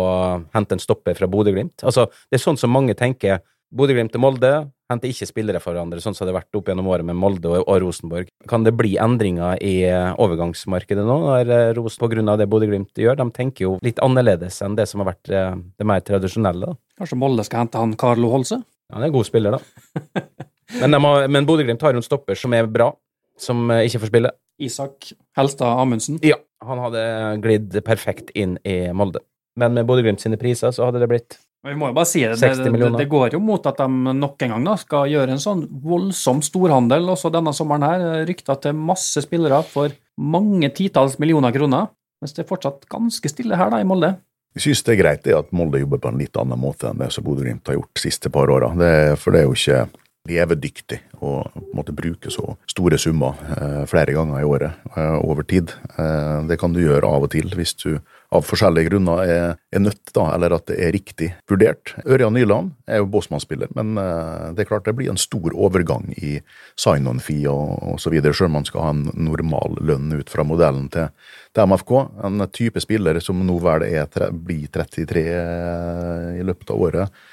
hente 0.55 0.79
en 0.79 0.81
stopper 0.81 1.13
fra 1.19 1.29
Bodø-Glimt? 1.29 1.85
Altså, 1.85 2.09
det 2.31 2.39
er 2.39 2.47
sånn 2.49 2.57
som 2.57 2.73
mange 2.73 2.97
tenker. 2.97 3.45
Bodø-Glimt 3.73 4.13
og 4.15 4.21
Molde 4.21 4.49
henter 4.91 5.09
ikke 5.09 5.25
spillere 5.25 5.59
for 5.59 5.73
hverandre, 5.73 5.97
sånn 6.03 6.13
som 6.13 6.27
det 6.27 6.33
har 6.33 6.41
vært 6.43 6.57
opp 6.59 6.67
gjennom 6.69 6.87
året 6.93 7.07
med 7.07 7.17
Molde 7.17 7.49
og, 7.49 7.63
og 7.65 7.79
Rosenborg. 7.81 8.27
Kan 8.47 8.63
det 8.67 8.75
bli 8.77 8.91
endringer 9.01 9.57
i 9.65 9.79
eh, 9.89 10.11
overgangsmarkedet 10.21 11.05
nå, 11.07 11.15
når 11.25 11.51
eh, 11.55 11.71
Ros 11.79 11.97
på 11.99 12.09
grunn 12.11 12.29
av 12.29 12.37
det 12.39 12.45
Bodø-Glimt 12.51 12.93
gjør? 13.01 13.17
De 13.19 13.25
tenker 13.33 13.65
jo 13.65 13.73
litt 13.85 13.99
annerledes 14.05 14.59
enn 14.65 14.77
det 14.77 14.85
som 14.91 15.01
har 15.01 15.09
vært 15.13 15.31
eh, 15.33 15.55
det 15.81 15.87
mer 15.89 16.03
tradisjonelle. 16.05 16.69
da. 16.69 16.77
Kanskje 17.01 17.17
Molde 17.23 17.45
skal 17.47 17.63
hente 17.65 17.81
han 17.81 17.95
Carlo 17.99 18.29
Holse? 18.35 18.61
Han 18.93 19.01
er 19.01 19.09
en 19.09 19.15
god 19.17 19.25
spiller, 19.27 19.57
da. 19.57 20.21
Men, 20.81 20.93
har- 20.97 21.27
men 21.29 21.45
Bodø-Glimt 21.45 21.81
har 21.85 21.93
jo 21.93 22.01
en 22.01 22.05
stopper 22.05 22.37
som 22.37 22.53
er 22.57 22.65
bra, 22.69 22.87
som 23.37 23.67
ikke 23.69 23.99
får 24.01 24.09
spille. 24.09 24.31
Isak 24.61 25.11
Helstad 25.37 25.77
Amundsen. 25.81 26.17
Ja, 26.25 26.37
han 26.65 26.79
hadde 26.81 27.01
glidd 27.43 27.75
perfekt 27.85 28.31
inn 28.37 28.55
i 28.65 28.77
Molde. 28.95 29.21
Men 29.61 29.75
med 29.77 29.85
Bodø-Glimt 29.87 30.23
sine 30.23 30.39
priser 30.41 30.73
så 30.75 30.87
hadde 30.87 30.99
det 31.03 31.09
blitt 31.11 31.37
Men 31.65 31.73
Vi 31.73 31.79
må 31.81 31.87
jo 31.89 31.95
bare 31.97 32.05
si 32.05 32.19
det, 32.21 32.35
det, 32.37 32.67
det, 32.77 32.89
det 32.93 33.07
går 33.09 33.33
jo 33.33 33.39
mot 33.41 33.63
at 33.65 33.79
de 33.81 34.13
nok 34.13 34.43
en 34.45 34.51
gang 34.53 34.67
da, 34.67 34.75
skal 34.77 35.09
gjøre 35.09 35.33
en 35.33 35.41
sånn 35.41 35.63
voldsom 35.81 36.43
storhandel 36.45 37.09
også 37.09 37.31
denne 37.33 37.55
sommeren 37.57 37.87
her. 37.87 38.03
Rykter 38.29 38.59
til 38.61 38.77
masse 38.77 39.23
spillere 39.25 39.63
for 39.65 39.95
mange 40.21 40.69
titalls 40.77 41.17
millioner 41.17 41.55
kroner. 41.55 41.89
Mens 42.21 42.37
det 42.37 42.43
er 42.43 42.51
fortsatt 42.51 42.85
ganske 42.91 43.31
stille 43.33 43.57
her 43.57 43.73
da 43.73 43.81
i 43.81 43.87
Molde. 43.87 44.13
Jeg 44.55 44.67
synes 44.67 44.85
det 44.85 44.93
er 44.93 45.01
greit 45.01 45.25
det 45.25 45.33
at 45.35 45.49
Molde 45.57 45.81
jobber 45.81 46.03
på 46.05 46.13
en 46.13 46.21
litt 46.21 46.37
annen 46.37 46.61
måte 46.61 46.91
enn 46.91 47.01
det 47.01 47.09
som 47.11 47.25
Bodø-Glimt 47.25 47.65
har 47.67 47.79
gjort 47.79 47.97
de 47.97 48.03
siste 48.05 48.29
par 48.31 48.53
åra. 48.53 48.69
For 49.17 49.33
det 49.33 49.41
er 49.41 49.49
jo 49.49 49.57
ikke 49.57 49.81
levedyktig 50.25 50.99
å 51.21 51.35
på 51.45 51.61
en 51.61 51.77
måte 51.77 51.93
bruke 51.95 52.31
så 52.33 52.55
store 52.69 52.97
summer 53.01 53.37
eh, 53.55 53.83
flere 53.89 54.15
ganger 54.15 54.41
i 54.41 54.47
året 54.47 54.85
eh, 54.95 55.17
over 55.21 55.45
tid. 55.47 55.73
Eh, 55.97 56.45
det 56.49 56.57
kan 56.61 56.73
du 56.73 56.81
gjøre 56.81 57.07
av 57.07 57.27
og 57.27 57.33
til 57.33 57.51
hvis 57.55 57.75
du 57.81 57.99
av 58.35 58.43
forskjellige 58.43 58.89
grunner 58.89 59.21
er, 59.23 59.43
er 59.71 59.83
nødt, 59.83 60.09
da, 60.15 60.25
eller 60.35 60.55
at 60.57 60.65
det 60.67 60.79
er 60.81 60.91
riktig 60.95 61.29
vurdert. 61.49 61.93
Ørjan 62.03 62.33
Nyland 62.35 62.73
er 62.89 62.99
jo 62.99 63.09
Bosman-spiller, 63.13 63.69
men 63.77 63.93
det 63.95 64.63
er 64.63 64.67
klart 64.67 64.89
det 64.89 64.95
blir 64.97 65.11
en 65.13 65.19
stor 65.21 65.53
overgang 65.53 66.09
i 66.17 66.33
sign-on-fee 66.81 67.45
og, 67.47 67.93
osv., 67.93 68.17
selv 68.25 68.49
om 68.49 68.57
man 68.57 68.67
skal 68.67 68.83
ha 68.83 68.89
en 68.91 69.05
normal 69.29 69.77
lønn 69.79 70.17
ut 70.17 70.33
fra 70.33 70.43
modellen 70.43 70.89
til, 70.91 71.13
til 71.55 71.69
MFK. 71.69 71.93
En 72.27 72.47
type 72.51 72.83
spiller 72.83 73.21
som 73.23 73.39
nå 73.45 73.55
vel 73.63 73.87
er, 73.87 74.09
blir 74.33 74.67
33 74.73 75.25
i 76.41 76.43
løpet 76.49 76.75
av 76.75 76.85
året. 76.89 77.23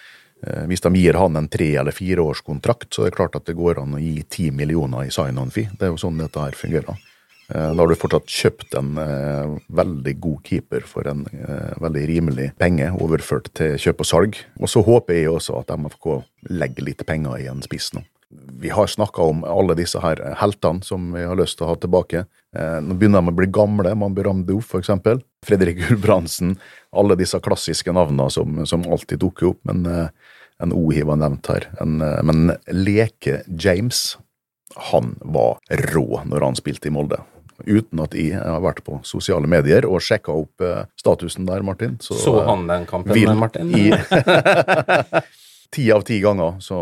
Eh, 0.46 0.64
Hvis 0.66 0.80
de 0.82 0.90
gir 0.98 1.14
han 1.14 1.36
en 1.36 1.48
tre- 1.48 1.76
eller 1.78 1.92
fireårskontrakt, 1.92 2.90
så 2.94 3.02
er 3.06 3.10
det 3.10 3.16
klart 3.16 3.36
at 3.36 3.44
det 3.46 3.56
går 3.56 3.78
an 3.82 3.94
å 3.94 4.00
gi 4.02 4.22
ti 4.28 4.50
millioner 4.50 5.06
i 5.06 5.10
sign-on-fee. 5.14 5.70
Det 5.78 5.82
er 5.86 5.92
jo 5.92 6.00
sånn 6.00 6.18
dette 6.18 6.40
her 6.40 6.52
fungerer. 6.52 6.96
Eh, 7.52 7.74
Da 7.74 7.74
har 7.74 7.86
du 7.88 7.94
fortsatt 7.94 8.26
kjøpt 8.26 8.74
en 8.78 8.96
eh, 8.98 9.58
veldig 9.70 10.20
god 10.20 10.42
keeper 10.44 10.80
for 10.80 11.06
en 11.06 11.24
veldig 11.80 12.06
rimelig 12.08 12.52
penge, 12.58 12.90
overført 12.98 13.52
til 13.54 13.76
kjøp 13.76 14.00
og 14.00 14.06
salg. 14.06 14.36
Og 14.60 14.68
så 14.68 14.82
håper 14.84 15.14
jeg 15.14 15.28
også 15.28 15.58
at 15.60 15.70
MFK 15.78 16.24
legger 16.50 16.84
litt 16.84 17.06
penger 17.06 17.38
i 17.38 17.46
en 17.46 17.62
spiss 17.62 17.92
nå. 17.94 18.02
vi 18.32 18.70
har 18.70 18.86
snakka 18.86 19.20
om 19.20 19.42
alle 19.44 19.74
disse 19.76 20.00
her 20.00 20.16
heltene 20.40 20.82
som 20.82 21.12
vi 21.12 21.20
har 21.22 21.36
lyst 21.36 21.58
til 21.58 21.66
å 21.66 21.68
ha 21.68 21.74
tilbake. 21.76 22.26
Eh, 22.56 22.78
nå 22.84 22.94
begynner 23.00 23.22
de 23.22 23.32
å 23.32 23.36
bli 23.36 23.48
gamle, 23.48 23.94
Mambiram 23.96 24.44
Diouf 24.48 24.68
for 24.74 24.82
eksempel. 24.82 25.22
Fredrik 25.46 25.80
Gulbrandsen. 25.80 26.56
Alle 26.92 27.16
disse 27.16 27.40
klassiske 27.40 27.94
navnene 27.96 28.28
som, 28.30 28.60
som 28.68 28.84
alltid 28.84 29.22
dukker 29.24 29.52
opp. 29.54 29.60
Men 29.68 29.86
eh, 29.88 30.08
en 30.62 30.74
Ohi 30.76 31.04
var 31.08 31.20
nevnt 31.22 31.48
her. 31.48 31.70
En, 31.82 32.00
eh, 32.04 32.20
men 32.28 32.52
Leke 32.68 33.40
James, 33.48 34.18
han 34.92 35.14
var 35.24 35.60
rå 35.92 36.22
når 36.28 36.48
han 36.48 36.58
spilte 36.60 36.90
i 36.90 36.94
Molde. 36.94 37.22
Uten 37.62 38.00
at 38.02 38.14
jeg 38.18 38.36
har 38.36 38.60
vært 38.64 38.82
på 38.84 38.98
sosiale 39.06 39.48
medier 39.48 39.86
og 39.86 40.02
sjekka 40.02 40.34
opp 40.34 40.64
statusen 40.98 41.46
der, 41.46 41.62
Martin. 41.62 41.94
Så, 42.02 42.16
så 42.18 42.40
han 42.48 42.64
den 42.66 42.88
kampen, 42.90 43.14
vil 43.14 43.36
Martin? 43.38 43.70
i 43.70 43.92
Ti 45.72 45.84
av 45.94 46.02
ti 46.04 46.18
ganger 46.20 46.58
så 46.60 46.80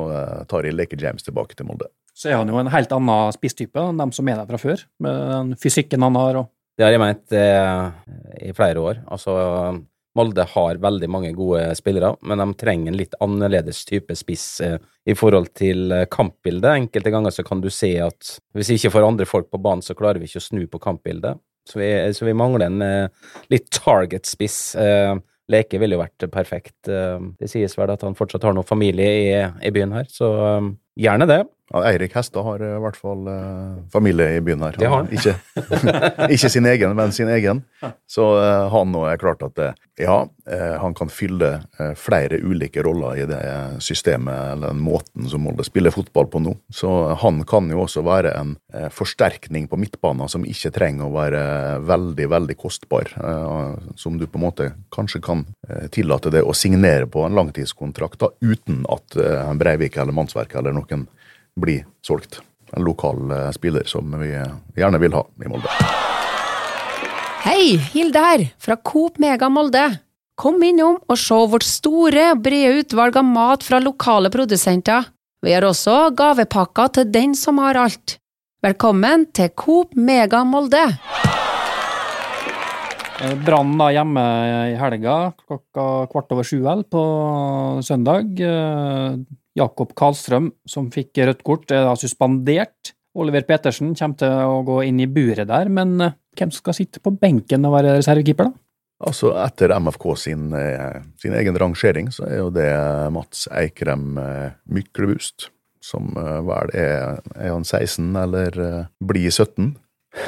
tar 0.50 0.66
jeg 0.66 0.74
Leke 0.74 0.96
James 0.98 1.22
tilbake 1.26 1.54
til 1.59 1.68
Molde. 1.68 1.90
Så 2.20 2.28
er 2.28 2.37
han 2.37 2.50
jo 2.52 2.59
en 2.61 2.68
helt 2.68 2.90
annen 2.92 3.33
spisstype 3.33 3.80
enn 3.80 4.00
dem 4.00 4.11
som 4.12 4.28
er 4.28 4.42
der 4.42 4.48
fra 4.50 4.61
før, 4.61 4.83
med 5.00 5.20
den 5.33 5.54
fysikken 5.61 6.04
han 6.04 6.18
har. 6.20 6.42
og 6.42 6.50
Det 6.76 6.85
har 6.85 6.92
jeg 6.92 7.00
ment 7.00 7.37
eh, 7.37 7.87
i 8.50 8.52
flere 8.56 8.83
år. 8.83 9.00
Altså, 9.09 9.37
Molde 10.18 10.44
har 10.52 10.80
veldig 10.83 11.09
mange 11.09 11.30
gode 11.38 11.62
spillere, 11.78 12.12
men 12.26 12.42
de 12.42 12.46
trenger 12.59 12.90
en 12.90 12.98
litt 12.98 13.14
annerledes 13.22 13.85
type 13.88 14.16
spiss 14.18 14.46
eh, 14.66 14.76
i 15.09 15.14
forhold 15.16 15.52
til 15.56 15.94
eh, 15.96 16.09
kampbildet. 16.11 16.83
Enkelte 16.83 17.12
ganger 17.14 17.33
så 17.33 17.44
kan 17.46 17.62
du 17.62 17.70
se 17.72 17.94
at 18.04 18.35
hvis 18.59 18.72
vi 18.72 18.80
ikke 18.80 18.92
får 18.98 19.06
andre 19.06 19.28
folk 19.28 19.48
på 19.48 19.62
banen, 19.62 19.85
så 19.87 19.96
klarer 19.96 20.20
vi 20.20 20.28
ikke 20.28 20.42
å 20.42 20.48
snu 20.50 20.66
på 20.68 20.83
kampbildet. 20.83 21.40
Så 21.68 21.78
vi, 21.80 21.88
så 22.16 22.26
vi 22.26 22.35
mangler 22.37 22.66
en 22.66 22.85
eh, 22.85 23.30
litt 23.54 23.70
target-spiss. 23.80 24.59
Eh, 24.83 25.14
Leke 25.50 25.80
ville 25.83 25.96
jo 25.96 26.02
vært 26.02 26.28
perfekt. 26.35 26.90
Eh, 26.90 27.22
det 27.38 27.48
sies 27.52 27.78
vel 27.78 27.94
at 27.94 28.04
han 28.04 28.18
fortsatt 28.18 28.44
har 28.48 28.56
noe 28.56 28.66
familie 28.66 29.14
i, 29.22 29.30
i 29.40 29.72
byen 29.74 29.94
her, 29.94 30.11
så 30.11 30.35
gjerne 31.00 31.30
det. 31.30 31.44
Ja, 31.72 31.85
Eirik 31.87 32.14
Hestad 32.14 32.42
har 32.42 32.61
eh, 32.61 32.76
i 32.76 32.83
hvert 32.83 32.96
fall 32.98 33.28
eh, 33.30 33.83
familie 33.92 34.33
i 34.35 34.40
byen 34.42 34.62
her. 34.66 34.74
Det 34.78 34.88
har 34.90 35.04
han. 35.04 35.12
Ikke, 35.14 35.37
ikke 36.35 36.50
sin 36.50 36.66
egen, 36.66 36.96
men 36.98 37.12
sin 37.14 37.30
egen. 37.30 37.62
Så 38.11 38.26
eh, 38.40 38.64
han 38.72 38.90
nå 38.90 39.04
er 39.06 39.20
klart 39.22 39.44
at 39.46 39.61
ja, 40.00 40.16
han 40.80 40.94
kan 40.96 41.11
fylle 41.12 41.50
flere 42.00 42.38
ulike 42.40 42.80
roller 42.83 43.18
i 43.20 43.26
det 43.28 43.40
systemet, 43.85 44.54
eller 44.54 44.72
den 44.72 44.80
måten 44.80 45.28
som 45.28 45.44
Molde 45.44 45.66
spiller 45.66 45.92
fotball 45.92 46.30
på 46.33 46.40
nå. 46.40 46.54
Så 46.72 46.88
han 47.20 47.42
kan 47.44 47.68
jo 47.68 47.83
også 47.83 48.00
være 48.06 48.33
en 48.38 48.54
forsterkning 48.96 49.68
på 49.68 49.76
midtbanen 49.76 50.30
som 50.33 50.46
ikke 50.48 50.72
trenger 50.72 51.04
å 51.04 51.12
være 51.12 51.42
veldig, 51.85 52.30
veldig 52.33 52.56
kostbar. 52.56 53.12
Som 54.00 54.16
du 54.16 54.24
på 54.24 54.40
en 54.40 54.46
måte 54.46 54.70
kanskje 54.96 55.20
kan 55.26 55.44
tillate 55.92 56.33
det 56.33 56.46
å 56.48 56.56
signere 56.56 57.04
på 57.04 57.26
en 57.28 57.37
langtidskontrakt 57.37 58.24
da, 58.24 58.33
uten 58.40 58.87
at 58.88 59.20
Breivik 59.61 60.00
eller 60.00 60.16
Mannsverket 60.16 60.62
eller 60.62 60.80
noen 60.80 61.04
blir 61.61 61.85
solgt. 62.07 62.40
En 62.77 62.85
lokal 62.87 63.31
eh, 63.35 63.51
spiller 63.57 63.87
som 63.90 64.12
vi 64.20 64.31
gjerne 64.31 65.01
vil 65.03 65.16
ha 65.16 65.25
i 65.44 65.51
Molde. 65.51 65.73
Hei, 67.40 67.79
Hilde 67.94 68.20
her, 68.20 68.46
fra 68.61 68.77
Coop 68.77 69.18
Mega 69.23 69.49
Molde. 69.49 69.87
Kom 70.40 70.62
innom 70.64 70.99
og 71.09 71.18
se 71.20 71.37
vårt 71.53 71.66
store 71.66 72.31
og 72.35 72.42
brede 72.44 72.83
utvalg 72.83 73.16
av 73.20 73.27
mat 73.27 73.64
fra 73.66 73.81
lokale 73.83 74.31
produsenter. 74.33 75.09
Vi 75.40 75.53
har 75.57 75.64
også 75.64 76.11
gavepakker 76.16 76.92
til 76.96 77.11
den 77.12 77.35
som 77.37 77.61
har 77.64 77.79
alt. 77.81 78.18
Velkommen 78.61 79.25
til 79.33 79.49
Coop 79.57 79.96
Mega 79.96 80.42
Molde. 80.44 80.85
Eh, 83.20 83.35
Brann 83.44 83.73
da 83.81 83.90
hjemme 83.92 84.25
i 84.73 84.77
helga 84.81 85.16
klokka 85.46 85.87
kvart 86.12 86.33
over 86.37 86.44
sju 86.44 86.61
vel 86.64 86.85
på 86.88 87.03
søndag. 87.85 88.37
Jakob 89.61 89.92
Karlstrøm, 89.99 90.51
som 90.68 90.88
fikk 90.92 91.20
rødt 91.29 91.44
kort, 91.46 91.70
er 91.75 91.87
da 91.87 91.94
suspendert. 91.99 92.94
Oliver 93.18 93.44
Petersen 93.46 93.94
kommer 93.99 94.18
til 94.20 94.51
å 94.51 94.59
gå 94.66 94.81
inn 94.87 95.01
i 95.03 95.09
buret 95.11 95.49
der, 95.51 95.70
men 95.73 95.96
eh, 96.05 96.16
hvem 96.38 96.53
skal 96.55 96.77
sitte 96.77 97.03
på 97.03 97.12
benken 97.20 97.66
og 97.66 97.75
være 97.77 97.96
reservekeeper, 97.99 98.51
da? 98.51 98.64
Altså, 99.11 99.31
etter 99.40 99.73
MFK 99.81 100.05
sin, 100.20 100.51
eh, 100.55 101.01
sin 101.20 101.35
egen 101.37 101.57
rangering, 101.59 102.11
så 102.12 102.27
er 102.29 102.42
jo 102.42 102.51
det 102.55 102.68
Mats 103.14 103.46
Eikrem 103.57 104.20
eh, 104.20 104.53
Myklebust, 104.70 105.49
som 105.81 106.12
vel 106.12 106.70
er, 106.77 107.23
er 107.40 107.55
han 107.55 107.64
16 107.64 108.12
eller 108.20 108.59
blir 109.01 109.33
17. 109.33 109.73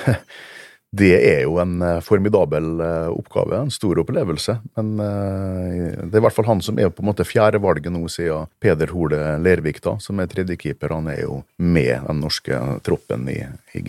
Det 0.92 1.12
er 1.16 1.46
jo 1.46 1.54
en 1.62 1.78
eh, 1.80 2.02
formidabel 2.04 2.80
eh, 2.84 3.08
oppgave, 3.08 3.62
en 3.62 3.70
stor 3.72 4.02
opplevelse. 4.02 4.58
Men 4.76 4.90
eh, 5.00 5.86
det 6.04 6.18
er 6.18 6.20
i 6.20 6.24
hvert 6.26 6.36
fall 6.36 6.50
han 6.50 6.60
som 6.64 6.76
er 6.76 6.90
på 6.92 7.00
en 7.00 7.08
måte 7.08 7.24
fjerdevalget 7.24 7.94
nå, 7.94 8.02
siden 8.12 8.50
Peder 8.60 8.92
Hole 8.92 9.22
Lervik, 9.40 9.80
da, 9.84 9.96
som 10.04 10.20
er 10.20 10.28
tredjekeeper. 10.28 10.92
Han 10.92 11.08
er 11.08 11.22
jo 11.22 11.38
med 11.56 11.94
den 12.04 12.20
norske 12.20 12.60
troppen 12.84 13.24
i, 13.32 13.40
i 13.72 13.84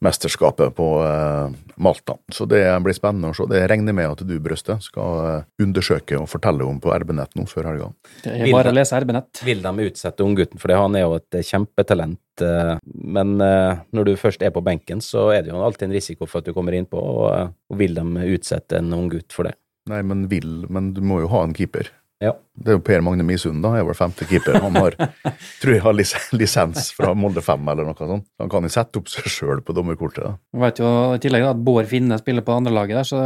G19-mesterskapet 0.00 0.74
på 0.74 1.04
eh, 1.04 1.50
Malta. 1.76 2.16
Så 2.32 2.46
det 2.46 2.62
blir 2.82 2.94
spennende 2.94 3.30
å 3.30 3.34
se. 3.36 3.46
Det 3.50 3.66
regner 3.68 3.92
med 3.92 4.10
at 4.10 4.22
du, 4.26 4.38
Brøste, 4.40 4.78
skal 4.82 5.26
eh, 5.26 5.44
undersøke 5.62 6.18
og 6.18 6.28
fortelle 6.28 6.64
om 6.64 6.80
på 6.80 6.92
RB-nett 6.94 7.34
nå 7.36 7.46
før 7.46 7.70
helga. 7.72 7.90
Det 8.24 8.34
er 8.34 8.52
bare 8.52 8.70
å 8.72 8.76
lese 8.76 8.98
RB-nett. 9.00 9.42
Vil 9.44 9.62
de 9.62 9.88
utsette 9.88 10.24
unggutten, 10.24 10.58
for 10.60 10.72
han 10.74 10.96
er 10.96 11.06
jo 11.06 11.18
et 11.18 11.40
kjempetalent. 11.44 12.20
eh, 12.42 12.74
Men 12.94 13.40
eh, 13.40 13.78
når 13.92 14.04
du 14.04 14.16
først 14.16 14.42
er 14.42 14.50
på 14.54 14.64
benken, 14.64 15.00
så 15.00 15.30
er 15.34 15.42
det 15.42 15.52
jo 15.52 15.62
alltid 15.62 15.88
en 15.88 15.96
risiko 15.98 16.26
for 16.26 16.40
at 16.42 16.50
du 16.50 16.54
kommer 16.56 16.76
innpå, 16.78 16.98
og, 16.98 17.54
og 17.70 17.80
vil 17.80 17.94
de 17.98 18.34
utsette 18.34 18.78
en 18.78 18.92
unggutt 18.94 19.32
for 19.34 19.48
det? 19.50 19.56
Nei, 19.88 20.02
men 20.04 20.26
vil 20.28 20.66
Men 20.68 20.92
du 20.92 21.00
må 21.00 21.22
jo 21.22 21.30
ha 21.32 21.46
en 21.46 21.54
keeper. 21.56 21.88
Ja. 22.18 22.32
Det 22.58 22.72
er 22.72 22.78
jo 22.78 22.82
Per 22.82 23.02
Magne 23.06 23.22
Misund, 23.22 23.62
da. 23.62 23.76
Er 23.78 23.84
var 23.86 23.94
femte 23.94 24.26
keeper. 24.26 24.58
Han 24.64 24.74
har, 24.74 24.96
tror 25.62 25.74
jeg 25.76 25.84
har 25.84 25.94
lis 25.94 26.14
lisens 26.34 26.90
fra 26.96 27.12
Molde 27.14 27.44
5 27.44 27.70
eller 27.70 27.86
noe 27.86 27.94
sånt. 27.98 28.26
Han 28.42 28.50
kan 28.50 28.66
jo 28.66 28.72
sette 28.74 28.98
opp 28.98 29.12
seg 29.12 29.28
sjøl 29.30 29.62
på 29.62 29.76
dommerkortet. 29.76 30.24
da. 30.26 30.34
Jeg 30.56 30.64
vet 30.64 30.82
jo 30.82 30.90
i 31.14 31.22
tillegg 31.22 31.46
da, 31.46 31.52
at 31.54 31.62
Bård 31.68 31.86
Finne 31.90 32.18
spiller 32.18 32.42
på 32.46 32.56
andrelaget 32.58 32.98
der, 32.98 33.06
så 33.06 33.22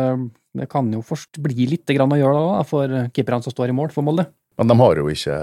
det 0.61 0.69
kan 0.73 0.93
jo 0.93 1.01
først 1.07 1.41
bli 1.41 1.71
litt 1.71 1.89
grann 1.97 2.13
å 2.13 2.21
gjøre 2.21 2.45
da, 2.51 2.61
for 2.69 2.99
keeperne 3.17 3.47
som 3.47 3.55
står 3.55 3.73
i 3.73 3.79
mål 3.81 3.95
for 3.95 4.05
Molde. 4.05 4.29
Men 4.61 4.69
de 4.69 4.77
har 4.83 5.01
jo 5.01 5.09
ikke 5.09 5.39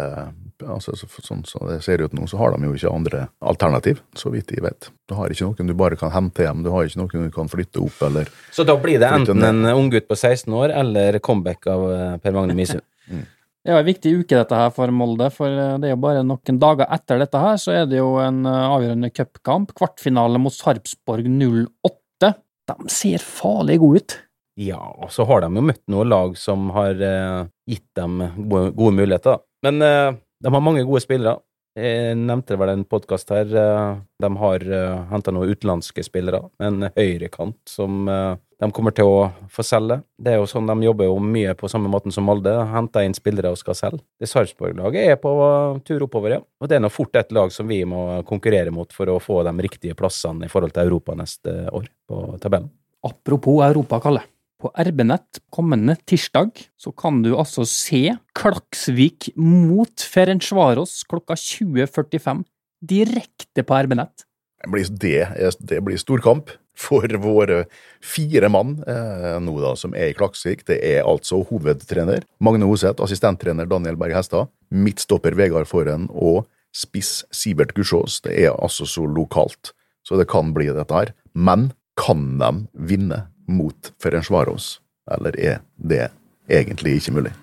altså 0.60 0.92
Sånn 0.94 1.46
som 1.48 1.64
det 1.70 1.78
ser 1.86 2.02
ut 2.04 2.12
nå, 2.14 2.26
så 2.28 2.36
har 2.36 2.52
de 2.52 2.68
jo 2.68 2.74
ikke 2.76 2.92
andre 2.92 3.22
alternativ, 3.40 4.02
så 4.12 4.28
vidt 4.34 4.52
jeg 4.52 4.60
vet. 4.66 4.90
Du 5.08 5.16
har 5.16 5.32
ikke 5.32 5.48
noen 5.48 5.70
du 5.72 5.74
bare 5.80 5.96
kan 5.96 6.12
hente 6.12 6.44
hjem, 6.44 6.66
du 6.66 6.70
har 6.74 6.84
ikke 6.84 7.00
noen 7.00 7.30
du 7.30 7.34
kan 7.34 7.48
flytte 7.48 7.80
opp, 7.80 7.96
eller 8.10 8.28
Så 8.52 8.66
da 8.68 8.76
blir 8.76 9.00
det 9.00 9.08
enten 9.08 9.40
ned. 9.40 9.56
en 9.56 9.72
unggutt 9.72 10.10
på 10.12 10.18
16 10.20 10.52
år 10.54 10.74
eller 10.76 11.20
comeback 11.24 11.66
av 11.72 11.86
eh, 11.94 12.18
Per 12.20 12.36
Magne 12.36 12.58
Misund. 12.60 12.84
Det 13.70 13.76
er 13.76 13.84
en 13.84 13.86
viktig 13.86 14.12
uke 14.24 14.34
dette 14.34 14.58
her 14.58 14.72
for 14.74 14.90
Molde, 14.90 15.28
for 15.30 15.54
eh, 15.54 15.76
det 15.78 15.92
er 15.92 15.92
jo 15.92 16.02
bare 16.02 16.24
noen 16.26 16.58
dager 16.58 16.88
etter 16.90 17.20
dette 17.22 17.38
her, 17.38 17.60
så 17.62 17.76
er 17.78 17.84
det 17.86 18.00
jo 18.00 18.16
en 18.18 18.40
eh, 18.50 18.64
avgjørende 18.66 19.12
cupkamp. 19.14 19.76
Kvartfinale 19.78 20.42
mot 20.42 20.56
Sarpsborg 20.56 21.28
08. 21.30 22.32
De 22.72 22.90
ser 22.90 23.22
farlig 23.22 23.76
gode 23.84 24.02
ut. 24.02 24.16
Ja, 24.58 24.80
og 24.82 25.14
så 25.14 25.28
har 25.30 25.46
de 25.46 25.52
jo 25.54 25.66
møtt 25.68 25.84
noen 25.86 26.10
lag 26.10 26.34
som 26.42 26.72
har 26.74 26.98
eh, 26.98 27.44
gitt 27.70 27.86
dem 28.00 28.18
gode, 28.40 28.72
gode 28.74 28.96
muligheter. 29.04 29.38
Men 29.62 29.78
de 29.86 30.56
har 30.56 30.66
mange 30.66 30.88
gode 30.90 31.04
spillere. 31.06 31.38
Jeg 31.78 32.18
nevnte 32.18 32.58
vel 32.58 32.72
en 32.74 32.86
podkast 32.90 33.30
her. 33.30 33.50
eh, 33.56 33.98
de 34.20 34.30
har 34.42 34.64
uh, 34.68 35.06
henta 35.12 35.32
noen 35.32 35.52
utenlandske 35.54 36.04
spillere. 36.04 36.42
En 36.60 36.90
høyrekant 36.96 37.60
som 37.70 38.08
eh, 38.10 38.36
de 38.60 38.72
kommer 38.76 38.92
til 38.92 39.08
å 39.08 39.20
få 39.54 39.64
selge. 39.64 40.02
Det 40.20 40.34
er 40.34 40.42
jo 40.42 40.48
sånn 40.50 40.68
De 40.68 40.76
jobber 40.84 41.08
jo 41.08 41.20
mye 41.24 41.54
på 41.56 41.70
samme 41.72 41.92
måten 41.92 42.12
som 42.12 42.26
Molde. 42.28 42.52
Henter 42.74 43.06
inn 43.08 43.16
spillere 43.16 43.54
og 43.54 43.62
skal 43.62 43.78
selge. 43.78 44.02
Det 44.20 44.28
Sarpsborg-laget 44.28 45.14
er 45.14 45.22
på 45.22 45.32
eh, 45.46 45.80
tur 45.88 46.08
oppover, 46.10 46.36
ja. 46.36 46.42
Og 46.60 46.68
det 46.72 46.80
er 46.80 46.84
nå 46.84 46.92
fort 46.92 47.16
et 47.16 47.32
lag 47.36 47.54
som 47.56 47.70
vi 47.70 47.84
må 47.88 48.24
konkurrere 48.28 48.74
mot 48.76 48.92
for 48.96 49.14
å 49.14 49.22
få 49.24 49.44
de 49.48 49.56
riktige 49.64 49.96
plassene 50.00 50.50
i 50.50 50.52
forhold 50.52 50.76
til 50.76 50.90
Europa 50.90 51.16
neste 51.16 51.62
år 51.70 51.88
på 52.10 52.26
tabellen. 52.44 52.74
Apropos 53.08 53.64
Europa, 53.64 54.02
Kalle. 54.04 54.26
På 54.60 54.74
RB-nett 54.76 55.40
kommende 55.56 55.96
tirsdag 56.04 56.52
så 56.78 56.92
kan 56.92 57.22
du 57.24 57.32
altså 57.38 57.64
se 57.64 58.18
Klaksvik 58.36 59.30
mot 59.40 60.04
Ferencvaros 60.04 61.06
klokka 61.08 61.38
20.45 61.40 62.44
direkte 62.84 63.64
på 63.64 63.78
RB-nett. 63.86 64.26
Det 64.68 65.56
det 65.64 65.80
blir 65.88 65.98
storkamp 66.00 66.52
for 66.76 67.08
våre 67.24 67.62
fire 68.04 68.50
mann 68.52 68.78
eh, 68.84 69.38
nå 69.40 69.56
da, 69.64 69.72
som 69.80 69.96
er 69.96 70.12
i 70.12 70.18
Klaksvik. 70.18 70.66
Det 70.68 70.82
er 70.84 71.08
altså 71.08 71.40
hovedtrener 71.48 72.28
Magne 72.44 72.68
Hoseth, 72.68 73.00
assistenttrener 73.04 73.68
Daniel 73.68 73.96
Berg 74.00 74.18
Hestad, 74.18 74.52
midtstopper 74.72 75.40
Vegard 75.40 75.72
Forhen 75.72 76.10
og 76.12 76.50
spiss 76.76 77.24
Sivert 77.32 77.72
Gussiås. 77.80 78.20
Det 78.28 78.36
er 78.36 78.52
altså 78.52 78.88
så 78.88 79.08
lokalt, 79.08 79.72
så 80.04 80.20
det 80.20 80.28
kan 80.32 80.52
bli 80.56 80.68
dette 80.76 80.96
her. 80.96 81.16
Men 81.32 81.72
kan 82.00 82.36
de 82.40 82.54
vinne 82.92 83.29
mot 83.50 83.92
Ferencvaros, 84.02 84.78
eller 85.12 85.36
er 85.42 85.62
det 85.76 86.08
egentlig 86.50 87.00
ikke 87.00 87.16
mulig? 87.18 87.34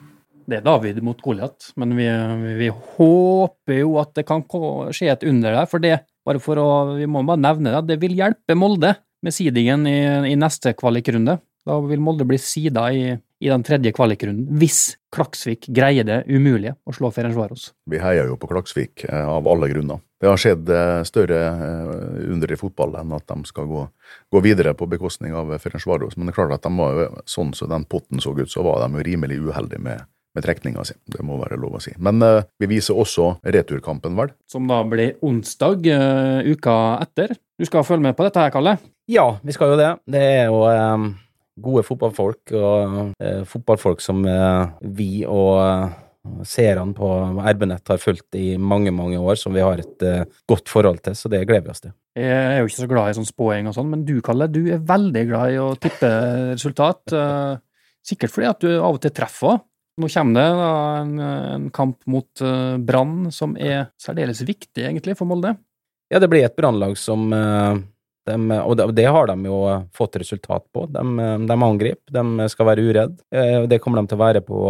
Det 0.46 0.60
er 0.60 0.66
David 0.66 1.00
mot 1.02 1.18
Goliat, 1.22 1.72
men 1.74 1.96
vi, 1.98 2.06
vi 2.60 2.68
håper 2.70 3.80
jo 3.80 3.96
at 3.98 4.12
det 4.14 4.26
kan 4.28 4.44
skje 4.94 5.10
et 5.10 5.26
under 5.26 5.58
der. 5.58 5.66
For 5.70 5.82
det, 5.82 5.96
bare 6.26 6.42
for 6.42 6.60
å, 6.62 6.68
vi 6.94 7.08
må 7.10 7.24
bare 7.26 7.42
nevne 7.42 7.74
det, 7.74 7.82
det 7.90 7.98
vil 8.04 8.14
hjelpe 8.14 8.54
Molde 8.58 8.94
med 9.26 9.34
seedingen 9.34 9.88
i, 9.90 9.98
i 10.30 10.36
neste 10.38 10.76
kvalikrunde. 10.78 11.40
Da 11.66 11.80
vil 11.82 12.02
Molde 12.02 12.28
bli 12.28 12.38
sida 12.38 12.86
i, 12.94 13.08
i 13.42 13.50
den 13.50 13.66
tredje 13.66 13.90
kvalikrunden, 13.96 14.46
hvis 14.60 14.94
Klaksvik 15.10 15.66
greier 15.74 16.06
det 16.06 16.22
umulige 16.30 16.76
å 16.86 16.94
slå 16.94 17.10
Ferencvaros. 17.14 17.72
Vi 17.90 17.98
heier 17.98 18.30
jo 18.30 18.38
på 18.38 18.50
Klaksvik 18.52 19.02
eh, 19.08 19.26
av 19.26 19.48
alle 19.50 19.72
grunner. 19.72 19.98
Det 20.20 20.30
har 20.30 20.40
skjedd 20.40 20.70
eh, 20.72 21.02
større 21.08 21.40
eh, 21.52 22.32
under 22.32 22.52
i 22.52 22.58
fotball 22.58 22.96
enn 23.00 23.14
at 23.16 23.26
de 23.28 23.48
skal 23.48 23.68
gå, 23.68 23.82
gå 24.32 24.42
videre 24.44 24.72
på 24.76 24.88
bekostning 24.88 25.34
av 25.36 25.52
Ferencvaros. 25.60 26.16
Men 26.16 26.28
det 26.28 26.34
er 26.34 26.38
klart 26.40 26.56
at 26.56 26.66
de 26.66 26.72
var 26.78 27.00
jo 27.00 27.08
sånn 27.28 27.52
som 27.56 27.72
den 27.72 27.84
potten 27.88 28.22
så 28.22 28.32
ut, 28.36 28.50
så 28.52 28.64
var 28.64 28.80
de 28.84 28.96
jo 28.96 29.06
rimelig 29.10 29.42
uheldige 29.44 29.82
med, 29.84 30.08
med 30.36 30.46
trekninga 30.46 30.86
si. 30.88 30.96
Det 31.12 31.24
må 31.26 31.36
være 31.42 31.60
lov 31.60 31.76
å 31.76 31.82
si. 31.84 31.92
Men 32.00 32.24
uh, 32.24 32.40
vi 32.60 32.70
viser 32.70 32.96
også 32.96 33.34
returkampen, 33.44 34.16
vel? 34.16 34.32
Som 34.48 34.70
da 34.70 34.80
blir 34.88 35.18
onsdag 35.26 35.84
uh, 35.92 36.48
uka 36.48 36.78
etter. 37.04 37.36
Du 37.60 37.68
skal 37.68 37.84
følge 37.88 38.08
med 38.08 38.16
på 38.16 38.24
dette 38.24 38.40
her, 38.40 38.54
Kalle? 38.54 38.78
Ja, 39.12 39.36
vi 39.44 39.54
skal 39.54 39.74
jo 39.74 39.78
det. 39.80 39.92
Det 40.08 40.24
er 40.40 40.48
jo 40.48 40.64
um, 40.64 41.10
gode 41.62 41.84
fotballfolk, 41.86 42.52
og 42.52 43.12
uh, 43.22 43.44
fotballfolk 43.48 44.02
som 44.04 44.24
eh, 44.28 44.74
vi 44.96 45.24
og 45.24 45.60
eh, 45.62 45.94
seerne 46.46 46.94
på 46.96 47.10
RB-nett 47.36 47.92
har 47.92 48.00
fulgt 48.02 48.38
i 48.38 48.56
mange, 48.58 48.92
mange 48.94 49.20
år, 49.20 49.38
som 49.40 49.54
vi 49.56 49.64
har 49.64 49.80
et 49.82 50.04
uh, 50.06 50.24
godt 50.48 50.72
forhold 50.72 51.02
til, 51.04 51.16
så 51.18 51.30
det 51.32 51.44
gleder 51.48 51.68
vi 51.68 51.74
oss 51.74 51.84
til. 51.84 51.94
Jeg 52.16 52.32
er 52.32 52.58
jo 52.60 52.70
ikke 52.70 52.80
så 52.80 52.90
glad 52.90 53.10
i 53.10 53.16
sånn 53.18 53.28
spåing 53.28 53.70
og 53.70 53.76
sånn, 53.76 53.90
men 53.92 54.04
du, 54.08 54.14
Kalle, 54.24 54.48
du 54.52 54.62
er 54.72 54.84
veldig 54.88 55.24
glad 55.28 55.54
i 55.54 55.60
å 55.60 55.70
tippe 55.80 56.10
resultat. 56.54 57.04
Uh, 57.14 57.56
Sikkert 58.06 58.30
fordi 58.30 58.46
at 58.46 58.60
du 58.62 58.68
av 58.76 58.94
og 58.94 59.00
til 59.02 59.10
treffer. 59.10 59.56
Nå 59.98 60.06
kommer 60.12 60.36
det 60.36 60.58
da 60.60 60.72
en, 61.00 61.14
en 61.24 61.64
kamp 61.74 61.96
mot 62.12 62.44
uh, 62.44 62.76
Brann 62.78 63.32
som 63.34 63.56
er 63.58 63.88
særdeles 63.98 64.44
viktig, 64.46 64.84
egentlig, 64.84 65.16
for 65.18 65.26
Molde. 65.26 65.56
Ja, 66.12 66.20
det 66.22 66.28
blir 66.30 66.44
et 66.46 66.54
brannlag 66.54 66.94
som 67.00 67.32
eh, 67.34 67.78
dem- 68.26 68.52
og 68.58 68.76
det, 68.94 69.06
har 69.06 69.26
de 69.30 69.36
jo 69.48 69.58
fått 69.96 70.18
resultat 70.20 70.64
på. 70.74 70.86
De, 70.92 71.02
de 71.46 71.56
angriper, 71.56 72.12
de 72.12 72.48
skal 72.52 72.68
være 72.70 72.86
uredd. 72.86 73.18
Eh, 73.34 73.66
Det 73.70 73.80
kommer 73.82 74.02
de 74.02 74.10
til 74.10 74.18
å 74.18 74.24
være 74.24 74.42
på 74.46 74.60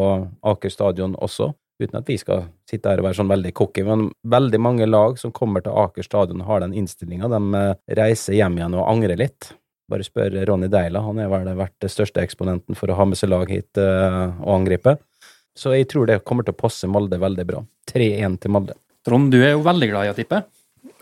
Aker 0.52 0.72
stadion 0.72 1.16
også, 1.16 1.50
uten 1.82 1.98
at 2.00 2.08
vi 2.08 2.16
skal 2.20 2.46
sitte 2.68 2.88
her 2.88 3.02
og 3.02 3.08
være 3.08 3.18
sånn 3.20 3.32
veldig 3.32 3.52
cocky. 3.56 3.84
Men 3.84 4.08
veldig 4.24 4.60
mange 4.60 4.88
lag 4.88 5.18
som 5.18 5.32
kommer 5.32 5.64
til 5.64 5.76
Aker 5.76 6.06
stadion, 6.06 6.44
har 6.46 6.60
den 6.64 6.76
innstillinga. 6.76 7.28
De 7.32 7.42
eh, 7.60 7.74
reiser 7.98 8.38
hjem 8.38 8.60
igjen 8.60 8.78
og 8.78 8.88
angrer 8.92 9.18
litt. 9.20 9.52
Bare 9.86 10.02
spør 10.02 10.34
Ronny 10.48 10.66
Deila, 10.66 10.98
han 11.04 11.20
er 11.22 11.28
vel 11.30 11.46
vært 11.54 11.76
den 11.84 11.92
største 11.92 12.18
eksponenten 12.24 12.74
for 12.74 12.90
å 12.90 12.96
ha 12.98 13.04
med 13.06 13.18
seg 13.20 13.30
lag 13.30 13.46
hit 13.50 13.78
eh, 13.78 14.22
og 14.42 14.56
angripe. 14.60 14.96
Så 15.56 15.72
jeg 15.72 15.86
tror 15.88 16.08
det 16.10 16.24
kommer 16.26 16.44
til 16.44 16.52
å 16.52 16.58
passe 16.58 16.88
Molde 16.90 17.16
veldig 17.22 17.44
bra. 17.48 17.62
3-1 17.88 18.40
til 18.42 18.52
Molde. 18.52 18.74
Trond, 19.06 19.30
du 19.32 19.38
er 19.38 19.54
jo 19.54 19.62
veldig 19.64 19.88
glad 19.92 20.08
i 20.08 20.10
å 20.10 20.16
tippe. 20.16 20.42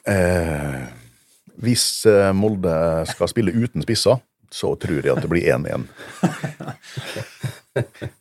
Eh, 0.05 0.83
hvis 1.63 1.85
eh, 2.11 2.31
Molde 2.35 2.73
skal 3.11 3.31
spille 3.31 3.53
uten 3.55 3.83
spisser, 3.85 4.19
så 4.55 4.71
tror 4.79 5.01
jeg 5.03 5.11
at 5.17 5.23
det 5.25 5.31
blir 5.33 5.49
1-1. 5.51 5.85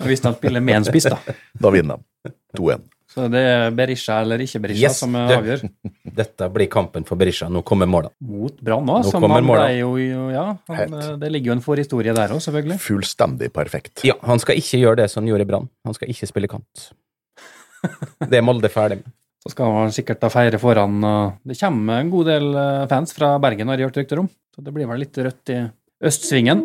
Hvis 0.04 0.24
de 0.24 0.32
spiller 0.34 0.64
med 0.66 0.80
en 0.80 0.86
spiss, 0.88 1.06
da. 1.12 1.20
Da 1.62 1.70
vinner 1.74 2.00
de. 2.02 2.32
2-1. 2.58 2.88
Så 3.14 3.28
det 3.30 3.42
er 3.46 3.68
Berisha 3.78 4.16
eller 4.24 4.42
ikke 4.42 4.58
Berisha 4.64 4.88
Yes, 4.88 4.98
som 5.04 5.14
avgjør. 5.20 5.68
Dette 6.22 6.48
blir 6.56 6.70
kampen 6.74 7.06
for 7.06 7.20
Berisha. 7.22 7.46
Nå 7.54 7.62
kommer 7.68 7.86
måla. 7.90 8.10
Mot 8.26 8.58
Brann 8.66 8.90
òg, 8.90 9.06
som 9.06 9.22
han 9.30 9.46
målet. 9.46 9.68
ble 9.68 9.76
jo 9.84 9.92
jo- 10.02 10.32
Ja, 10.34 10.48
han, 10.74 10.96
det 11.22 11.30
ligger 11.36 11.52
jo 11.54 11.58
en 11.60 11.66
forhistorie 11.66 12.16
der 12.18 12.34
òg, 12.34 12.42
selvfølgelig. 12.42 12.80
Fullstendig 12.82 13.52
perfekt. 13.54 14.02
Ja, 14.08 14.18
han 14.26 14.42
skal 14.42 14.58
ikke 14.58 14.82
gjøre 14.82 15.04
det 15.04 15.10
som 15.14 15.22
han 15.22 15.30
gjorde 15.30 15.46
i 15.46 15.52
Brann. 15.54 15.70
Han 15.86 15.94
skal 16.00 16.10
ikke 16.10 16.32
spille 16.34 16.50
kant. 16.50 16.88
Det 18.26 18.40
er 18.40 18.46
Molde 18.48 18.72
ferdig 18.74 19.04
med. 19.04 19.14
Så 19.44 19.52
skal 19.52 19.74
han 19.76 19.92
sikkert 19.92 20.22
da 20.24 20.30
feire 20.32 20.60
foran 20.60 21.02
og 21.04 21.42
Det 21.44 21.58
kommer 21.60 22.00
en 22.00 22.12
god 22.14 22.30
del 22.32 22.54
eh, 22.56 22.86
fans 22.92 23.12
fra 23.16 23.34
Bergen, 23.44 23.68
har 23.68 23.82
jeg 23.82 23.90
hørt 23.90 24.00
rykter 24.00 24.22
om. 24.22 24.30
Så 24.56 24.64
det 24.64 24.72
blir 24.72 24.88
vel 24.88 25.04
litt 25.04 25.20
rødt 25.20 25.52
i 25.52 25.58
østsvingen. 26.08 26.62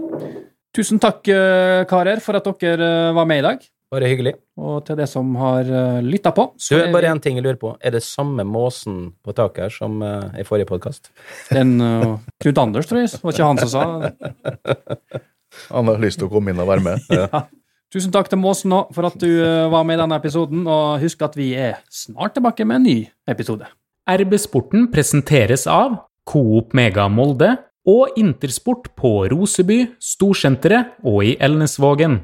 Tusen 0.77 1.03
takk, 1.03 1.27
eh, 1.33 1.83
karer, 1.91 2.23
for 2.23 2.39
at 2.39 2.47
dere 2.63 2.93
eh, 3.09 3.17
var 3.17 3.27
med 3.27 3.43
i 3.43 3.47
dag. 3.49 3.67
Bare 3.91 4.11
hyggelig. 4.13 4.37
Og 4.61 4.85
til 4.87 4.99
det 5.01 5.09
som 5.09 5.33
har 5.41 5.67
lytta 6.05 6.31
på. 6.37 6.45
Du, 6.53 6.61
Så 6.61 6.77
er 6.77 6.93
bare 6.93 7.09
en 7.09 7.23
ting 7.25 7.39
jeg 7.39 7.47
lurer 7.47 7.59
på. 7.59 7.73
Er 7.81 7.97
det 7.97 8.03
samme 8.05 8.45
måsen 8.45 9.15
på 9.25 9.33
taket 9.33 9.65
her 9.65 9.73
som 9.73 10.03
i 10.05 10.45
forrige 10.45 10.69
podkast? 10.69 11.09
den 11.57 11.79
uh, 11.81 12.19
Knut 12.45 12.61
Anders, 12.61 12.91
tror 12.91 13.01
jeg, 13.01 13.15
var 13.23 13.33
ikke 13.33 13.49
han 13.49 13.63
som 13.65 13.73
sa 13.73 13.87
det. 14.05 15.25
Han 15.73 15.89
har 15.89 15.97
lyst 16.05 16.21
til 16.21 16.29
å 16.29 16.31
komme 16.31 16.53
inn 16.53 16.61
og 16.61 16.69
være 16.69 16.85
med. 16.85 17.49
Tusen 17.89 18.13
takk 18.13 18.29
til 18.29 18.37
Måsen 18.37 18.75
òg 18.77 18.91
for 18.93 19.09
at 19.09 19.15
du 19.17 19.29
eh, 19.41 19.69
var 19.73 19.87
med 19.89 19.97
i 19.97 20.03
denne 20.03 20.17
episoden, 20.21 20.67
og 20.69 21.01
husk 21.01 21.23
at 21.25 21.37
vi 21.39 21.55
er 21.57 21.79
snart 21.89 22.35
tilbake 22.37 22.67
med 22.69 22.83
en 22.83 22.85
ny 22.85 22.97
episode. 23.33 23.65
RB 24.09 24.37
Sporten 24.41 24.91
presenteres 24.93 25.65
av 25.65 25.97
Coop 26.29 26.77
Mega 26.77 27.07
Molde 27.09 27.55
og 27.89 28.19
Intersport 28.21 28.91
på 28.93 29.13
Roseby, 29.33 29.87
Storsenteret 30.05 30.99
og 31.01 31.23
i 31.31 31.33
Elnesvågen. 31.41 32.21